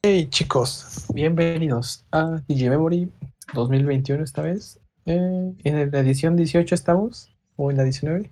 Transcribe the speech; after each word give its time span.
Hey 0.00 0.28
chicos, 0.30 1.06
bienvenidos 1.12 2.06
a 2.12 2.40
Digimemory 2.46 3.10
2021 3.52 4.22
esta 4.22 4.42
vez. 4.42 4.78
Eh, 5.06 5.52
en 5.64 5.90
la 5.90 5.98
edición 5.98 6.36
18 6.36 6.72
estamos, 6.72 7.34
o 7.56 7.72
en 7.72 7.78
la 7.78 7.82
19. 7.82 8.30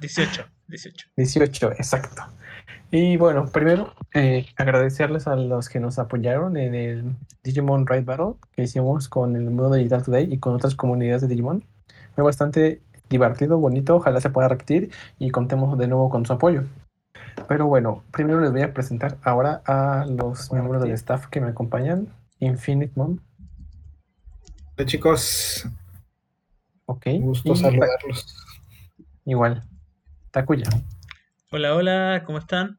18, 0.00 0.44
18. 0.66 1.06
18, 1.16 1.72
exacto. 1.74 2.24
Y 2.90 3.16
bueno, 3.16 3.46
primero 3.46 3.94
eh, 4.12 4.46
agradecerles 4.56 5.28
a 5.28 5.36
los 5.36 5.68
que 5.68 5.78
nos 5.78 6.00
apoyaron 6.00 6.56
en 6.56 6.74
el 6.74 7.16
Digimon 7.44 7.86
Ride 7.86 8.02
Battle 8.02 8.34
que 8.50 8.64
hicimos 8.64 9.08
con 9.08 9.36
el 9.36 9.44
mundo 9.44 9.72
digital 9.72 10.02
today 10.02 10.28
y 10.32 10.38
con 10.38 10.56
otras 10.56 10.74
comunidades 10.74 11.22
de 11.22 11.28
Digimon. 11.28 11.64
Fue 12.16 12.24
bastante 12.24 12.82
divertido, 13.08 13.58
bonito, 13.58 13.94
ojalá 13.94 14.20
se 14.20 14.30
pueda 14.30 14.48
repetir 14.48 14.90
y 15.20 15.30
contemos 15.30 15.78
de 15.78 15.86
nuevo 15.86 16.10
con 16.10 16.26
su 16.26 16.32
apoyo. 16.32 16.64
Pero 17.48 17.66
bueno, 17.66 18.04
primero 18.12 18.40
les 18.40 18.52
voy 18.52 18.62
a 18.62 18.72
presentar 18.72 19.18
ahora 19.22 19.62
a 19.66 20.06
los 20.06 20.52
miembros 20.52 20.82
del 20.82 20.92
staff 20.92 21.26
que 21.26 21.40
me 21.40 21.48
acompañan. 21.48 22.08
Infinite 22.40 22.92
Mom. 22.96 23.18
Hola 24.76 24.86
chicos. 24.86 25.66
Ok. 26.86 27.06
Gusto 27.20 27.52
y- 27.52 27.56
saludarlos. 27.56 28.36
Igual. 29.24 29.62
Takuya. 30.30 30.68
Hola, 31.50 31.74
hola, 31.74 32.22
¿cómo 32.26 32.38
están? 32.38 32.78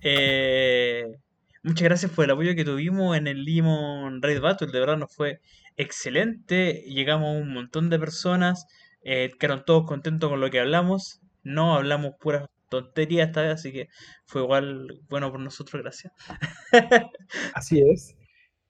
Eh, 0.00 1.18
muchas 1.62 1.82
gracias 1.84 2.10
por 2.12 2.24
el 2.24 2.30
apoyo 2.30 2.54
que 2.54 2.64
tuvimos 2.64 3.16
en 3.16 3.26
el 3.26 3.44
Limon 3.44 4.22
Raid 4.22 4.40
Battle, 4.40 4.68
de 4.72 4.80
verdad 4.80 4.96
nos 4.96 5.14
fue 5.14 5.40
excelente, 5.76 6.84
llegamos 6.86 7.28
a 7.28 7.38
un 7.40 7.52
montón 7.52 7.90
de 7.90 7.98
personas, 7.98 8.66
eh, 9.02 9.30
quedaron 9.38 9.64
todos 9.66 9.84
contentos 9.86 10.30
con 10.30 10.40
lo 10.40 10.50
que 10.50 10.60
hablamos, 10.60 11.20
no 11.42 11.74
hablamos 11.74 12.14
puras 12.18 12.46
tonterías 12.68 13.28
esta 13.28 13.42
vez, 13.42 13.54
así 13.54 13.72
que 13.72 13.88
fue 14.26 14.42
igual 14.42 15.00
bueno 15.08 15.30
por 15.30 15.40
nosotros, 15.40 15.82
gracias. 15.82 16.12
Así 17.54 17.80
es. 17.80 18.16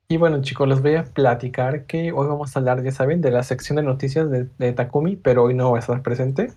Y 0.08 0.18
bueno, 0.18 0.40
chicos, 0.40 0.68
les 0.68 0.80
voy 0.82 0.94
a 0.94 1.04
platicar 1.04 1.86
que 1.86 2.12
hoy 2.12 2.28
vamos 2.28 2.54
a 2.54 2.60
hablar, 2.60 2.82
ya 2.84 2.92
saben, 2.92 3.20
de 3.20 3.32
la 3.32 3.42
sección 3.42 3.76
de 3.76 3.82
noticias 3.82 4.30
de, 4.30 4.48
de 4.58 4.72
Takumi, 4.72 5.16
pero 5.16 5.44
hoy 5.44 5.54
no 5.54 5.72
va 5.72 5.78
a 5.78 5.80
estar 5.80 6.00
presente. 6.02 6.52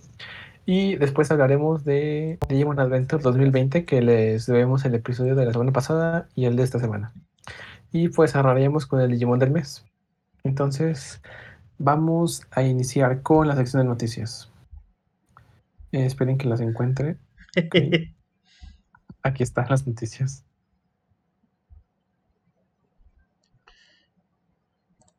Y 0.66 0.98
después 0.98 1.32
hablaremos 1.32 1.84
de 1.84 2.38
Digimon 2.48 2.80
Adventure 2.80 3.24
2020, 3.24 3.86
que 3.86 4.04
les 4.04 4.46
debemos 4.46 4.86
el 4.86 4.94
episodio 4.94 5.36
de 5.36 5.46
la 5.46 5.52
semana 5.52 5.72
pasada 5.72 6.28
y 6.36 6.46
el 6.46 6.56
de 6.56 6.64
esta 6.64 6.78
semana. 6.78 7.12
Y 7.92 8.10
pues 8.10 8.34
cerraremos 8.34 8.86
con 8.86 9.02
el 9.02 9.10
Digimon 9.10 9.40
del 9.40 9.50
mes. 9.50 9.84
Entonces, 10.44 11.24
vamos 11.80 12.44
a 12.52 12.62
iniciar 12.62 13.24
con 13.24 13.48
la 13.48 13.56
sección 13.56 13.82
de 13.82 13.90
noticias. 13.90 14.52
Eh, 15.92 16.06
esperen 16.06 16.38
que 16.38 16.48
las 16.48 16.62
encuentre. 16.62 17.18
Aquí 19.24 19.44
están 19.44 19.68
las 19.70 19.86
noticias. 19.86 20.46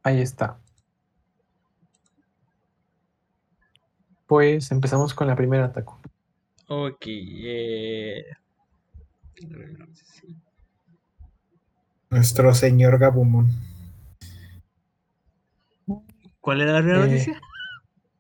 Ahí 0.03 0.21
está. 0.21 0.59
Pues 4.27 4.71
empezamos 4.71 5.13
con 5.13 5.27
la 5.27 5.37
primera, 5.37 5.73
Taku. 5.73 5.97
ok, 6.69 7.03
eh, 7.07 8.25
Nuestro 12.11 12.55
señor 12.55 12.99
Gabumon. 12.99 13.51
¿cuál 16.41 16.61
era 16.63 16.73
la 16.73 16.79
primera 16.81 17.05
Eh, 17.05 17.07
noticia? 17.09 17.41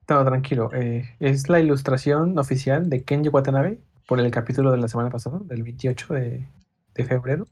No, 0.08 0.24
tranquilo. 0.24 0.70
eh, 0.74 1.17
es 1.20 1.48
la 1.48 1.61
ilustración 1.61 2.39
oficial 2.39 2.91
de 2.91 3.02
Kenji 3.05 3.28
Watanabe 3.30 3.80
por 4.11 4.19
el 4.19 4.30
capítulo 4.33 4.72
de 4.72 4.78
la 4.78 4.89
semana 4.89 5.08
pasada, 5.08 5.39
del 5.44 5.62
28 5.62 6.14
de, 6.14 6.44
de 6.94 7.05
febrero. 7.05 7.47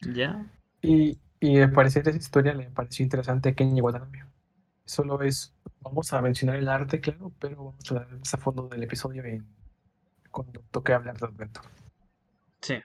Ya, 0.00 0.46
Y, 0.80 1.18
y 1.40 1.58
al 1.58 1.72
parecer 1.72 2.06
esa 2.08 2.16
historia 2.16 2.54
le 2.54 2.70
pareció 2.70 3.02
interesante 3.02 3.48
a 3.48 3.54
Kenji 3.54 3.80
Watanabe. 3.80 4.24
Solo 4.84 5.20
es, 5.22 5.52
vamos 5.80 6.12
a 6.12 6.22
mencionar 6.22 6.54
el 6.56 6.68
arte, 6.68 7.00
claro, 7.00 7.32
pero 7.40 7.56
vamos 7.56 7.90
a 7.90 7.94
hablar 7.94 8.16
más 8.18 8.32
a 8.32 8.38
fondo 8.38 8.68
del 8.68 8.84
episodio 8.84 9.24
en- 9.24 9.44
cuando 10.30 10.60
toque 10.70 10.92
hablar 10.92 11.18
de 11.18 11.26
Adventure. 11.26 11.68
sí. 12.60 12.76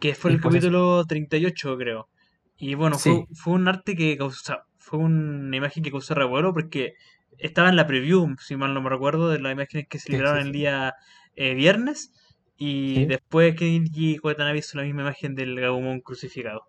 que 0.00 0.14
fue 0.14 0.30
Y 0.32 0.34
el 0.34 0.40
pues 0.40 0.54
eso. 0.54 0.66
capítulo 0.68 1.04
38, 1.04 1.76
creo. 1.78 2.08
Y 2.56 2.74
bueno, 2.74 2.96
Sí. 2.96 3.10
fue, 3.10 3.36
fue 3.36 3.52
un 3.54 3.66
arte 3.68 3.94
que 3.96 4.16
causó, 4.16 4.58
fue 4.76 4.98
una 5.00 5.56
imagen 5.56 5.82
que 5.82 5.90
causó 5.90 6.14
revuelo 6.14 6.52
porque 6.54 6.94
estaba 7.38 7.68
en 7.68 7.76
la 7.76 7.86
preview, 7.86 8.36
si 8.40 8.56
mal 8.56 8.74
no 8.74 8.82
me 8.82 8.90
recuerdo, 8.90 9.30
de 9.30 9.40
las 9.40 9.52
imágenes 9.52 9.86
que 9.88 9.98
se 9.98 10.06
Sí, 10.06 10.12
liberaron 10.12 10.40
sí, 10.42 10.46
el 10.48 10.52
día 10.52 10.94
eh, 11.38 11.54
viernes. 11.54 12.12
Y 12.56 12.94
Sí. 12.96 13.04
después 13.06 13.54
Kenji 13.56 14.18
Watanabe 14.22 14.58
hizo 14.58 14.76
la 14.78 14.84
misma 14.84 15.02
imagen 15.02 15.34
del 15.34 15.58
Gabumon 15.60 16.00
crucificado. 16.00 16.62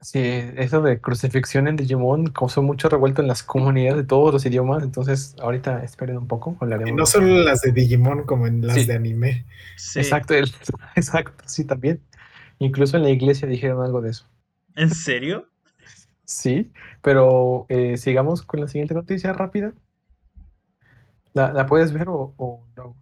Sí, 0.00 0.20
eso 0.56 0.80
de 0.80 1.00
crucifixión 1.00 1.66
en 1.66 1.74
Digimon 1.74 2.28
causó 2.28 2.62
mucho 2.62 2.88
revuelto 2.88 3.20
en 3.20 3.26
las 3.26 3.42
comunidades 3.42 3.96
de 3.96 4.04
todos 4.06 4.32
los 4.32 4.46
idiomas, 4.46 4.84
entonces 4.84 5.34
ahorita 5.40 5.82
esperen 5.82 6.18
un 6.18 6.28
poco, 6.28 6.52
Y 6.60 6.64
hablaremos. 6.64 6.94
no 6.96 7.04
solo 7.04 7.26
las 7.42 7.62
de 7.62 7.72
Digimon 7.72 8.22
como 8.22 8.46
en 8.46 8.64
las 8.64 8.76
Sí. 8.76 8.84
de 8.86 8.94
anime. 8.94 9.44
Sí. 9.76 9.98
Exacto, 9.98 10.34
el- 10.34 10.52
exacto, 10.96 11.42
sí, 11.48 11.64
también. 11.64 12.00
Incluso 12.60 12.96
en 12.96 13.02
la 13.04 13.10
iglesia 13.10 13.48
dijeron 13.48 13.84
algo 13.84 14.00
de 14.00 14.10
eso. 14.10 14.28
¿En 14.76 14.90
serio? 14.90 15.48
Sí, 16.24 16.70
pero 17.02 17.66
eh, 17.68 17.96
sigamos 17.96 18.42
con 18.42 18.60
la 18.60 18.68
siguiente 18.68 18.94
noticia 18.94 19.32
rápida. 19.32 19.72
¿La, 21.32 21.52
la 21.52 21.66
puedes 21.66 21.92
ver 21.92 22.08
o, 22.08 22.34
o 22.36 22.64
no? 22.76 22.96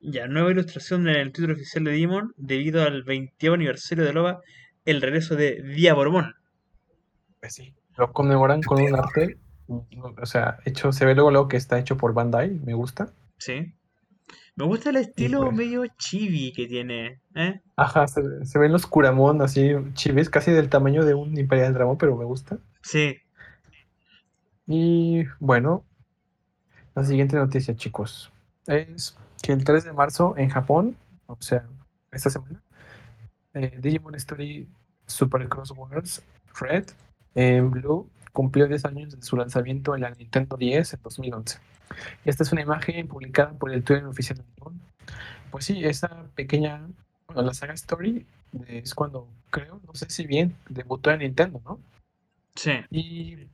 Ya, 0.00 0.28
nueva 0.28 0.50
ilustración 0.50 1.08
en 1.08 1.16
el 1.16 1.32
título 1.32 1.54
oficial 1.54 1.84
de 1.84 1.92
Demon 1.92 2.32
debido 2.36 2.82
al 2.82 3.02
20 3.02 3.48
aniversario 3.48 4.04
de 4.04 4.12
Loba, 4.12 4.40
el 4.84 5.02
regreso 5.02 5.34
de 5.34 5.62
Diabormon. 5.62 6.34
Pues 7.40 7.54
sí. 7.54 7.74
Lo 7.96 8.12
conmemoran 8.12 8.62
con 8.62 8.80
un 8.80 8.94
arte, 8.94 9.38
o 9.66 10.26
sea, 10.26 10.58
hecho, 10.64 10.92
se 10.92 11.04
ve 11.04 11.14
luego, 11.14 11.32
luego 11.32 11.48
que 11.48 11.56
está 11.56 11.78
hecho 11.78 11.96
por 11.96 12.14
Bandai, 12.14 12.50
me 12.50 12.74
gusta. 12.74 13.12
Sí. 13.38 13.74
Me 14.54 14.64
gusta 14.64 14.90
el 14.90 14.96
estilo 14.96 15.46
pues. 15.46 15.56
medio 15.56 15.84
chibi 15.98 16.52
que 16.52 16.66
tiene. 16.66 17.20
¿eh? 17.34 17.60
Ajá, 17.76 18.06
se, 18.06 18.44
se 18.44 18.58
ven 18.58 18.72
los 18.72 18.86
Kuramon 18.86 19.42
así, 19.42 19.70
chivis, 19.94 20.30
casi 20.30 20.52
del 20.52 20.68
tamaño 20.68 21.04
de 21.04 21.14
un 21.14 21.36
Imperial 21.38 21.74
Dragon, 21.74 21.98
pero 21.98 22.16
me 22.16 22.24
gusta. 22.24 22.58
Sí. 22.82 23.16
Y 24.66 25.24
bueno, 25.40 25.84
la 26.94 27.04
siguiente 27.04 27.36
noticia, 27.36 27.74
chicos, 27.74 28.32
es 28.66 29.16
que 29.42 29.52
el 29.52 29.64
3 29.64 29.84
de 29.84 29.92
marzo 29.92 30.34
en 30.36 30.50
Japón, 30.50 30.96
o 31.26 31.36
sea, 31.40 31.64
esta 32.10 32.30
semana, 32.30 32.62
eh, 33.54 33.78
Digimon 33.80 34.14
Story 34.16 34.68
Super 35.06 35.48
Cross 35.48 35.72
Worlds 35.72 36.22
Red 36.60 36.86
en 37.34 37.70
Blue 37.70 38.08
cumplió 38.32 38.66
10 38.66 38.84
años 38.84 39.16
de 39.16 39.22
su 39.22 39.36
lanzamiento 39.36 39.94
en 39.94 40.02
la 40.02 40.10
Nintendo 40.10 40.56
10 40.56 40.94
en 40.94 41.00
2011. 41.02 41.58
Esta 42.24 42.42
es 42.42 42.52
una 42.52 42.62
imagen 42.62 43.08
publicada 43.08 43.52
por 43.52 43.72
el 43.72 43.82
Twitter 43.82 44.04
oficial 44.04 44.38
de 44.38 44.44
Digimon. 44.44 44.80
Pues 45.50 45.64
sí, 45.64 45.84
esa 45.84 46.24
pequeña, 46.34 46.86
bueno, 47.26 47.42
la 47.42 47.54
saga 47.54 47.74
Story 47.74 48.26
es 48.66 48.94
cuando 48.94 49.28
creo, 49.50 49.80
no 49.86 49.94
sé 49.94 50.08
si 50.10 50.26
bien, 50.26 50.56
debutó 50.68 51.10
en 51.10 51.20
Nintendo, 51.20 51.60
¿no? 51.64 51.80
Sí. 52.54 52.72
Y 52.90 53.48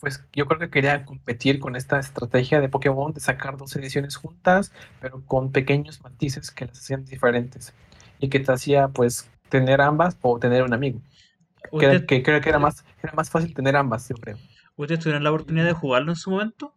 pues 0.00 0.22
yo 0.32 0.46
creo 0.46 0.58
que 0.60 0.70
quería 0.70 1.04
competir 1.04 1.58
con 1.58 1.74
esta 1.76 1.98
estrategia 1.98 2.60
de 2.60 2.68
Pokémon 2.68 3.12
de 3.12 3.20
sacar 3.20 3.56
dos 3.56 3.74
ediciones 3.76 4.16
juntas, 4.16 4.72
pero 5.00 5.22
con 5.24 5.52
pequeños 5.52 6.02
matices 6.02 6.50
que 6.50 6.66
las 6.66 6.78
hacían 6.78 7.04
diferentes 7.04 7.72
y 8.18 8.28
que 8.28 8.40
te 8.40 8.52
hacía 8.52 8.88
pues 8.88 9.28
tener 9.48 9.80
ambas 9.80 10.16
o 10.22 10.38
tener 10.38 10.62
un 10.62 10.74
amigo. 10.74 11.00
Que, 11.78 11.86
era- 11.86 11.94
¿Usted, 11.94 12.06
que 12.06 12.22
creo 12.22 12.40
que 12.40 12.48
era 12.48 12.58
más, 12.58 12.84
era 13.02 13.12
más 13.14 13.30
fácil 13.30 13.54
tener 13.54 13.74
ambas, 13.76 14.08
yo 14.08 14.16
creo. 14.16 14.36
¿Ustedes 14.76 15.00
tuvieron 15.00 15.24
la 15.24 15.30
oportunidad 15.30 15.64
de 15.64 15.72
jugarlo 15.72 16.12
en 16.12 16.16
su 16.16 16.30
momento? 16.30 16.74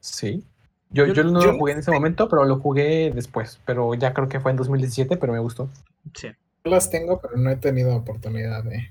Sí. 0.00 0.44
Yo, 0.90 1.06
Yo- 1.06 1.14
yo 1.14 1.24
no 1.24 1.40
yo- 1.40 1.52
lo 1.52 1.58
jugué 1.58 1.72
en 1.72 1.78
ese 1.78 1.90
momento, 1.90 2.28
pero 2.28 2.44
lo 2.44 2.58
jugué 2.60 3.10
después. 3.14 3.60
Pero 3.64 3.94
ya 3.94 4.12
creo 4.12 4.28
que 4.28 4.40
fue 4.40 4.50
en 4.50 4.58
2017, 4.58 5.16
pero 5.16 5.32
me 5.32 5.38
gustó. 5.38 5.70
Sí. 6.14 6.28
Yo 6.64 6.70
las 6.70 6.90
tengo, 6.90 7.20
pero 7.20 7.36
no 7.38 7.50
he 7.50 7.56
tenido 7.56 7.96
oportunidad 7.96 8.62
de. 8.64 8.90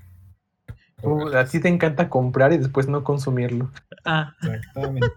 Tú- 1.02 1.36
a 1.36 1.44
ti 1.44 1.60
te 1.60 1.68
encanta 1.68 2.08
comprar 2.08 2.52
y 2.52 2.58
después 2.58 2.88
no 2.88 3.02
consumirlo. 3.04 3.70
Ah, 4.04 4.34
Exactamente. 4.42 5.08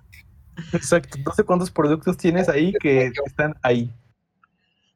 Exacto. 0.74 1.18
No 1.26 1.32
sé 1.34 1.44
cuántos 1.44 1.70
productos 1.72 2.18
tienes 2.18 2.50
ahí 2.50 2.74
que 2.80 3.12
están 3.26 3.56
ahí. 3.62 3.92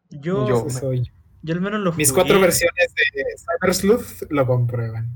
yo, 0.10 0.48
Yo- 0.48 0.70
soy 0.70 1.04
yo. 1.44 1.54
al 1.54 1.62
menos 1.62 1.82
lo 1.82 1.94
Mis 1.94 2.10
jugué. 2.12 2.22
cuatro 2.22 2.40
versiones 2.42 2.94
de 3.14 3.24
Cyber 3.38 3.74
Sleuth 3.76 4.30
lo 4.32 4.46
comprueban. 4.48 5.08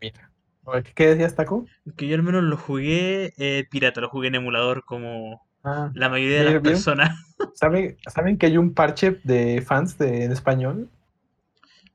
Mira. 0.00 0.30
A 0.66 0.70
ver, 0.72 0.84
¿Qué 0.94 1.08
decías, 1.08 1.34
Taco? 1.34 1.66
Que 1.96 2.08
yo 2.08 2.14
al 2.16 2.22
menos 2.22 2.42
lo 2.42 2.56
jugué 2.56 3.32
eh, 3.36 3.66
pirata, 3.70 4.00
lo 4.00 4.08
jugué 4.08 4.28
en 4.28 4.36
emulador 4.36 4.84
como 4.84 5.42
Ah, 5.62 5.90
la 5.94 6.08
mayoría 6.10 6.42
de 6.42 6.50
las 6.52 6.62
personas. 6.62 7.10
¿saben, 7.54 7.96
¿Saben 8.12 8.36
que 8.38 8.46
hay 8.46 8.56
un 8.58 8.74
parche 8.74 9.20
de 9.24 9.62
fans 9.66 9.96
de, 9.98 10.24
en 10.24 10.32
español? 10.32 10.88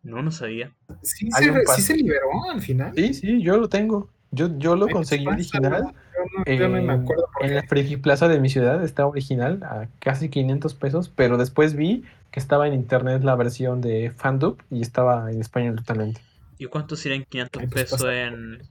No, 0.04 0.22
no 0.22 0.32
sabía. 0.32 0.72
Sí, 1.04 1.30
Hay 1.34 1.44
se, 1.44 1.50
un 1.52 1.56
re- 1.58 1.64
par- 1.64 1.76
sí 1.76 1.82
se 1.82 1.96
liberó 1.96 2.30
al 2.52 2.62
final. 2.62 2.94
Sí, 2.96 3.14
sí, 3.14 3.42
yo 3.42 3.58
lo 3.58 3.68
tengo. 3.70 4.10
Yo, 4.32 4.58
yo 4.58 4.76
lo 4.76 4.88
conseguí 4.88 5.28
original. 5.28 5.84
Yo 5.84 5.90
no, 6.38 6.46
yo 6.46 6.60
no 6.68 6.70
me 6.70 6.80
en- 6.80 6.90
acuerdo 6.90 7.28
por 7.34 7.44
en 7.44 7.50
qué. 7.50 7.56
la 7.56 7.64
Friki 7.64 7.98
Plaza 7.98 8.28
de 8.28 8.40
mi 8.40 8.50
ciudad 8.50 8.84
está 8.84 9.06
original 9.08 9.62
a 9.64 9.88
casi 10.00 10.30
500 10.30 10.74
pesos, 10.76 11.10
pero 11.10 11.38
después 11.38 11.76
vi 11.76 12.04
que 12.32 12.40
estaba 12.40 12.68
en 12.68 12.74
internet 12.74 13.24
la 13.24 13.36
versión 13.36 13.82
de 13.82 14.12
Fandub 14.16 14.62
y 14.70 14.82
estaba 14.82 15.32
en 15.32 15.42
español 15.42 15.76
totalmente. 15.78 16.22
¿Y 16.58 16.66
cuánto 16.68 16.96
serían 16.96 17.24
500 17.26 17.62
Ay, 17.62 17.68
pues, 17.68 17.84
pesos 17.86 18.02
pasa. 18.02 18.14
en, 18.24 18.62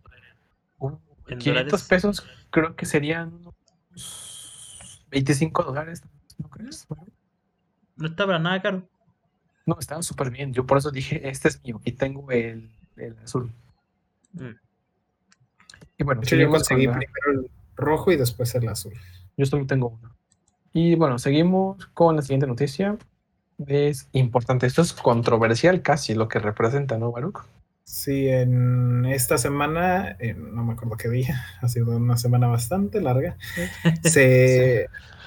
en 1.29 1.39
500 1.39 1.45
dólares? 1.45 1.83
pesos 1.89 2.27
creo 2.51 2.77
que 2.77 2.87
serían 2.87 3.33
unos 3.91 5.05
25 5.11 5.63
dólares, 5.65 6.03
¿no 6.39 6.49
crees? 6.49 6.87
No 7.97 8.07
está 8.07 8.27
para 8.27 8.39
nada 8.39 8.63
caro. 8.63 8.89
No, 9.69 9.77
estaban 9.79 10.03
súper 10.03 10.31
bien. 10.31 10.53
Yo 10.53 10.67
por 10.67 10.79
eso 10.79 10.91
dije, 10.91 11.29
este 11.29 11.49
es 11.49 11.63
mío 11.63 11.81
y 11.85 11.93
tengo 11.93 12.31
el, 12.31 12.71
el 12.97 13.17
azul. 13.23 13.53
Mm. 14.33 14.51
Y 15.99 16.05
bueno, 16.05 16.21
De 16.21 16.27
hecho, 16.27 16.37
yo 16.37 16.47
con 16.47 16.53
conseguí 16.55 16.87
la- 16.87 16.93
primero 16.99 17.31
el 17.43 17.51
rojo 17.77 18.13
y 18.13 18.17
después 18.17 18.55
el 18.55 18.69
azul. 18.69 18.95
Yo 19.37 19.47
solo 19.47 19.67
tengo 19.67 19.89
uno. 19.89 20.17
Y 20.73 20.95
bueno, 20.95 21.19
seguimos 21.19 21.87
con 21.95 22.17
la 22.17 22.23
siguiente 22.23 22.47
noticia. 22.47 22.97
Es 23.67 24.09
importante, 24.13 24.67
esto 24.67 24.83
es 24.83 24.93
controversial 24.93 25.83
casi 25.83 26.15
lo 26.15 26.29
que 26.29 26.39
representa, 26.39 26.97
¿no, 26.97 27.11
Baruch? 27.11 27.41
Sí, 27.83 28.29
en 28.29 29.05
esta 29.07 29.39
semana, 29.39 30.17
no 30.37 30.65
me 30.65 30.75
acuerdo 30.75 30.97
qué 30.97 31.09
día, 31.09 31.43
ha 31.63 31.69
sido 31.69 31.97
una 31.97 32.17
semana 32.17 32.47
bastante 32.47 33.01
larga, 33.01 33.37
se... 34.03 34.89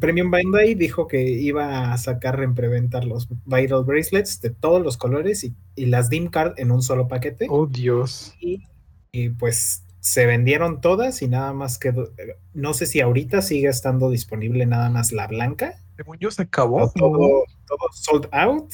Premium 0.00 0.30
Bandai 0.30 0.74
dijo 0.74 1.06
que 1.06 1.22
iba 1.22 1.92
a 1.92 1.98
sacar 1.98 2.42
en 2.42 2.54
preventa 2.54 3.00
los 3.02 3.28
Vital 3.46 3.84
Bracelets 3.84 4.40
de 4.40 4.50
todos 4.50 4.82
los 4.82 4.96
colores 4.96 5.42
y, 5.44 5.54
y 5.74 5.86
las 5.86 6.10
DIM 6.10 6.28
Card 6.28 6.54
en 6.58 6.70
un 6.70 6.82
solo 6.82 7.08
paquete. 7.08 7.46
Oh, 7.48 7.66
Dios. 7.66 8.34
Y, 8.40 8.66
y, 9.12 9.30
pues 9.30 9.84
se 10.00 10.26
vendieron 10.26 10.80
todas 10.80 11.22
y 11.22 11.28
nada 11.28 11.52
más 11.52 11.78
quedó. 11.78 12.10
No 12.52 12.74
sé 12.74 12.86
si 12.86 13.00
ahorita 13.00 13.42
sigue 13.42 13.68
estando 13.68 14.10
disponible 14.10 14.66
nada 14.66 14.90
más 14.90 15.12
la 15.12 15.26
blanca. 15.26 15.74
Según 15.96 16.18
yo 16.18 16.30
se 16.30 16.42
acabó. 16.42 16.92
todo, 16.94 17.44
todo 17.66 17.78
sold 17.92 18.28
out. 18.32 18.72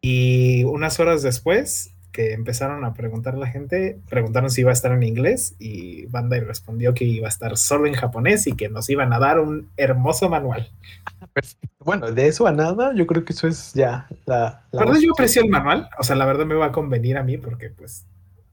Y 0.00 0.64
unas 0.64 0.98
horas 0.98 1.22
después 1.22 1.92
que 2.12 2.32
empezaron 2.32 2.84
a 2.84 2.94
preguntar 2.94 3.34
a 3.34 3.38
la 3.38 3.46
gente, 3.46 3.98
preguntaron 4.08 4.50
si 4.50 4.62
iba 4.62 4.70
a 4.70 4.72
estar 4.72 4.92
en 4.92 5.02
inglés 5.02 5.54
y 5.58 6.06
Bandai 6.06 6.40
respondió 6.40 6.94
que 6.94 7.04
iba 7.04 7.26
a 7.26 7.30
estar 7.30 7.56
solo 7.56 7.86
en 7.86 7.94
japonés 7.94 8.46
y 8.46 8.52
que 8.54 8.68
nos 8.68 8.90
iban 8.90 9.12
a 9.12 9.18
dar 9.18 9.38
un 9.38 9.68
hermoso 9.76 10.28
manual. 10.28 10.70
Bueno, 11.78 12.10
de 12.10 12.26
eso 12.26 12.46
a 12.46 12.52
nada, 12.52 12.92
yo 12.94 13.06
creo 13.06 13.24
que 13.24 13.32
eso 13.32 13.46
es 13.48 13.72
ya 13.74 14.08
la... 14.26 14.62
La 14.72 14.84
verdad 14.84 15.00
yo 15.00 15.12
aprecio 15.12 15.42
el 15.42 15.48
manual, 15.48 15.88
o 15.98 16.02
sea, 16.02 16.16
la 16.16 16.26
verdad 16.26 16.46
me 16.46 16.54
va 16.54 16.66
a 16.66 16.72
convenir 16.72 17.16
a 17.16 17.22
mí 17.22 17.38
porque 17.38 17.70
pues 17.70 18.04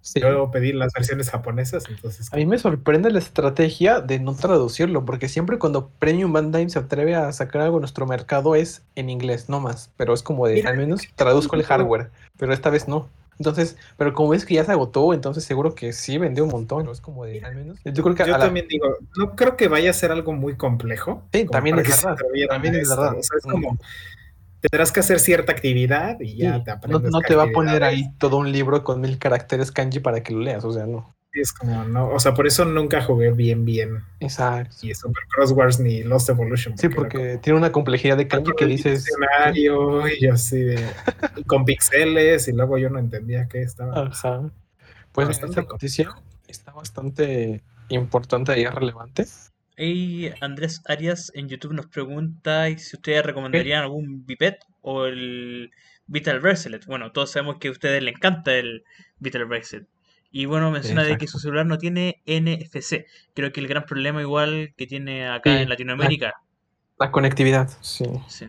Sí. 0.07 0.21
yo 0.21 0.50
pedí 0.51 0.71
las 0.71 0.94
versiones 0.94 1.30
japonesas, 1.30 1.83
entonces 1.89 2.31
A 2.31 2.38
mí 2.38 2.45
me 2.45 2.57
sorprende 2.57 3.12
la 3.12 3.19
estrategia 3.19 4.00
de 4.00 4.19
no 4.19 4.36
traducirlo, 4.36 5.04
porque 5.04 5.27
siempre 5.27 5.57
cuando 5.57 5.89
Premium 6.00 6.31
Bandai 6.31 6.69
se 6.69 6.80
atreve 6.80 7.13
a 7.15 7.30
sacar 7.33 7.63
algo 7.63 7.77
a 7.77 7.80
nuestro 7.81 8.07
mercado 8.07 8.56
es 8.56 8.83
en 8.95 9.09
inglés, 9.09 9.50
no 9.50 9.59
más. 9.59 9.92
Pero 9.98 10.13
es 10.13 10.24
como 10.24 10.48
de, 10.48 10.54
Mira, 10.54 10.69
al 10.69 10.77
menos 10.77 11.01
traduzco 11.15 11.57
el 11.57 11.63
hardware, 11.63 12.09
pero 12.38 12.54
esta 12.54 12.69
vez 12.69 12.88
no. 12.88 13.09
Entonces, 13.39 13.78
pero 13.98 14.13
como 14.13 14.30
ves 14.30 14.45
que 14.45 14.56
ya 14.56 14.63
se 14.63 14.72
agotó, 14.72 15.13
entonces 15.13 15.44
seguro 15.44 15.75
que 15.75 15.94
sí 15.94 16.18
vendió 16.18 16.44
un 16.44 16.50
montón. 16.51 16.81
pero 16.81 16.92
Es 16.92 17.01
como 17.01 17.25
de, 17.25 17.39
al 17.44 17.56
menos. 17.56 17.78
Yo 17.86 18.04
creo 18.04 18.16
que 18.16 18.24
yo 18.25 18.34
a 18.36 18.38
la- 18.38 18.45
también 18.45 18.68
digo, 18.68 18.98
no 19.18 19.36
creo 19.36 19.56
que 19.56 19.68
vaya 19.68 19.92
a 19.92 19.94
ser 19.94 20.12
algo 20.12 20.34
muy 20.34 20.56
complejo. 20.57 21.24
Sí, 21.31 21.45
también 21.45 21.78
es 21.80 21.89
verdad, 21.89 22.18
también 22.50 22.75
es 22.75 22.89
verdad. 22.89 23.18
o 23.18 23.24
sea, 23.24 23.38
es 23.38 23.44
como 23.44 23.78
tendrás 24.60 24.92
que 24.92 25.00
hacer 25.01 25.19
cierta 25.19 25.51
actividad 25.51 26.19
y 26.19 26.38
ya 26.38 26.57
sí, 26.57 26.63
te 26.63 26.72
no, 26.72 26.78
aprendes. 26.78 27.12
no 27.12 27.22
qué 27.22 27.28
te 27.28 27.36
va 27.36 27.44
a 27.44 27.51
poner 27.51 27.84
ahí 27.84 28.12
todo 28.18 28.38
un 28.38 28.51
libro 28.51 28.84
con 28.84 29.01
mil 29.01 29.19
caracteres 29.19 29.72
kanji 29.72 30.00
para 30.00 30.24
que 30.24 30.33
lo 30.33 30.40
leas, 30.40 30.63
o 30.66 30.72
sea, 30.74 30.86
no. 30.86 31.13
Es 31.42 31.54
como, 31.54 31.84
no, 31.84 32.10
o 32.10 32.19
sea, 32.19 32.34
por 32.34 32.48
eso 32.48 32.66
nunca 32.66 33.01
jugué 33.01 33.31
bien, 33.31 33.66
bien 33.66 34.04
Exacto. 34.19 34.75
y 34.81 34.94
Super 34.94 35.24
Cross 35.30 35.51
Wars 35.51 35.80
ni 35.80 36.04
Lost 36.04 36.30
Evolution. 36.30 36.78
Sí, 36.78 36.89
porque 36.89 37.38
tiene 37.38 37.60
una 37.60 37.72
complejidad 37.72 38.18
de 38.18 38.28
kanji 38.28 38.51
que 38.57 38.66
dices. 38.66 39.06
diccionario 39.06 40.07
y 40.19 40.28
así 40.28 40.60
de 40.60 40.84
y 41.36 41.44
con 41.44 41.66
pixeles 41.66 42.48
y 42.48 42.54
luego 42.54 42.78
yo 42.78 42.89
no 42.89 43.00
entendía 43.00 43.48
qué 43.48 43.62
estaba. 43.62 44.07
Ajá. 44.07 44.50
Pues 45.12 45.28
Bastante 45.28 45.62
esta 45.62 45.72
noticia 45.72 46.16
está 46.48 46.72
bastante 46.72 47.62
importante 47.90 48.60
y 48.60 48.63
es 48.63 48.74
relevante. 48.74 49.25
Y 49.78 50.30
Andrés 50.42 50.81
Arias 50.86 51.31
en 51.36 51.50
YouTube 51.50 51.74
nos 51.74 51.86
pregunta 51.88 52.68
si 52.78 52.95
ustedes 52.95 53.24
recomendarían 53.24 53.83
algún 53.83 54.25
Biped 54.25 54.56
o 54.81 55.06
el 55.06 55.72
Vital 56.07 56.40
Bracelet. 56.40 56.86
Bueno, 56.88 57.12
todos 57.12 57.31
sabemos 57.31 57.57
que 57.60 57.68
a 57.68 57.72
ustedes 57.72 58.01
les 58.01 58.16
encanta 58.16 58.56
el 58.56 58.83
Vital 59.19 59.45
Bracelet. 59.45 59.88
Y 60.31 60.45
bueno, 60.45 60.71
menciona 60.71 61.03
de 61.03 61.18
que 61.18 61.27
su 61.27 61.39
celular 61.39 61.65
no 61.65 61.77
tiene 61.77 62.21
NFC. 62.25 63.06
Creo 63.33 63.51
que 63.51 63.59
el 63.59 63.68
gran 63.68 63.85
problema 63.85 64.21
igual 64.21 64.74
que 64.75 64.85
tiene 64.88 65.27
acá 65.27 65.51
Sí, 65.56 65.62
en 65.63 65.69
Latinoamérica. 65.69 66.33
La 67.00 67.12
conectividad, 67.12 67.69
sí. 67.81 68.06
Sí. 68.27 68.47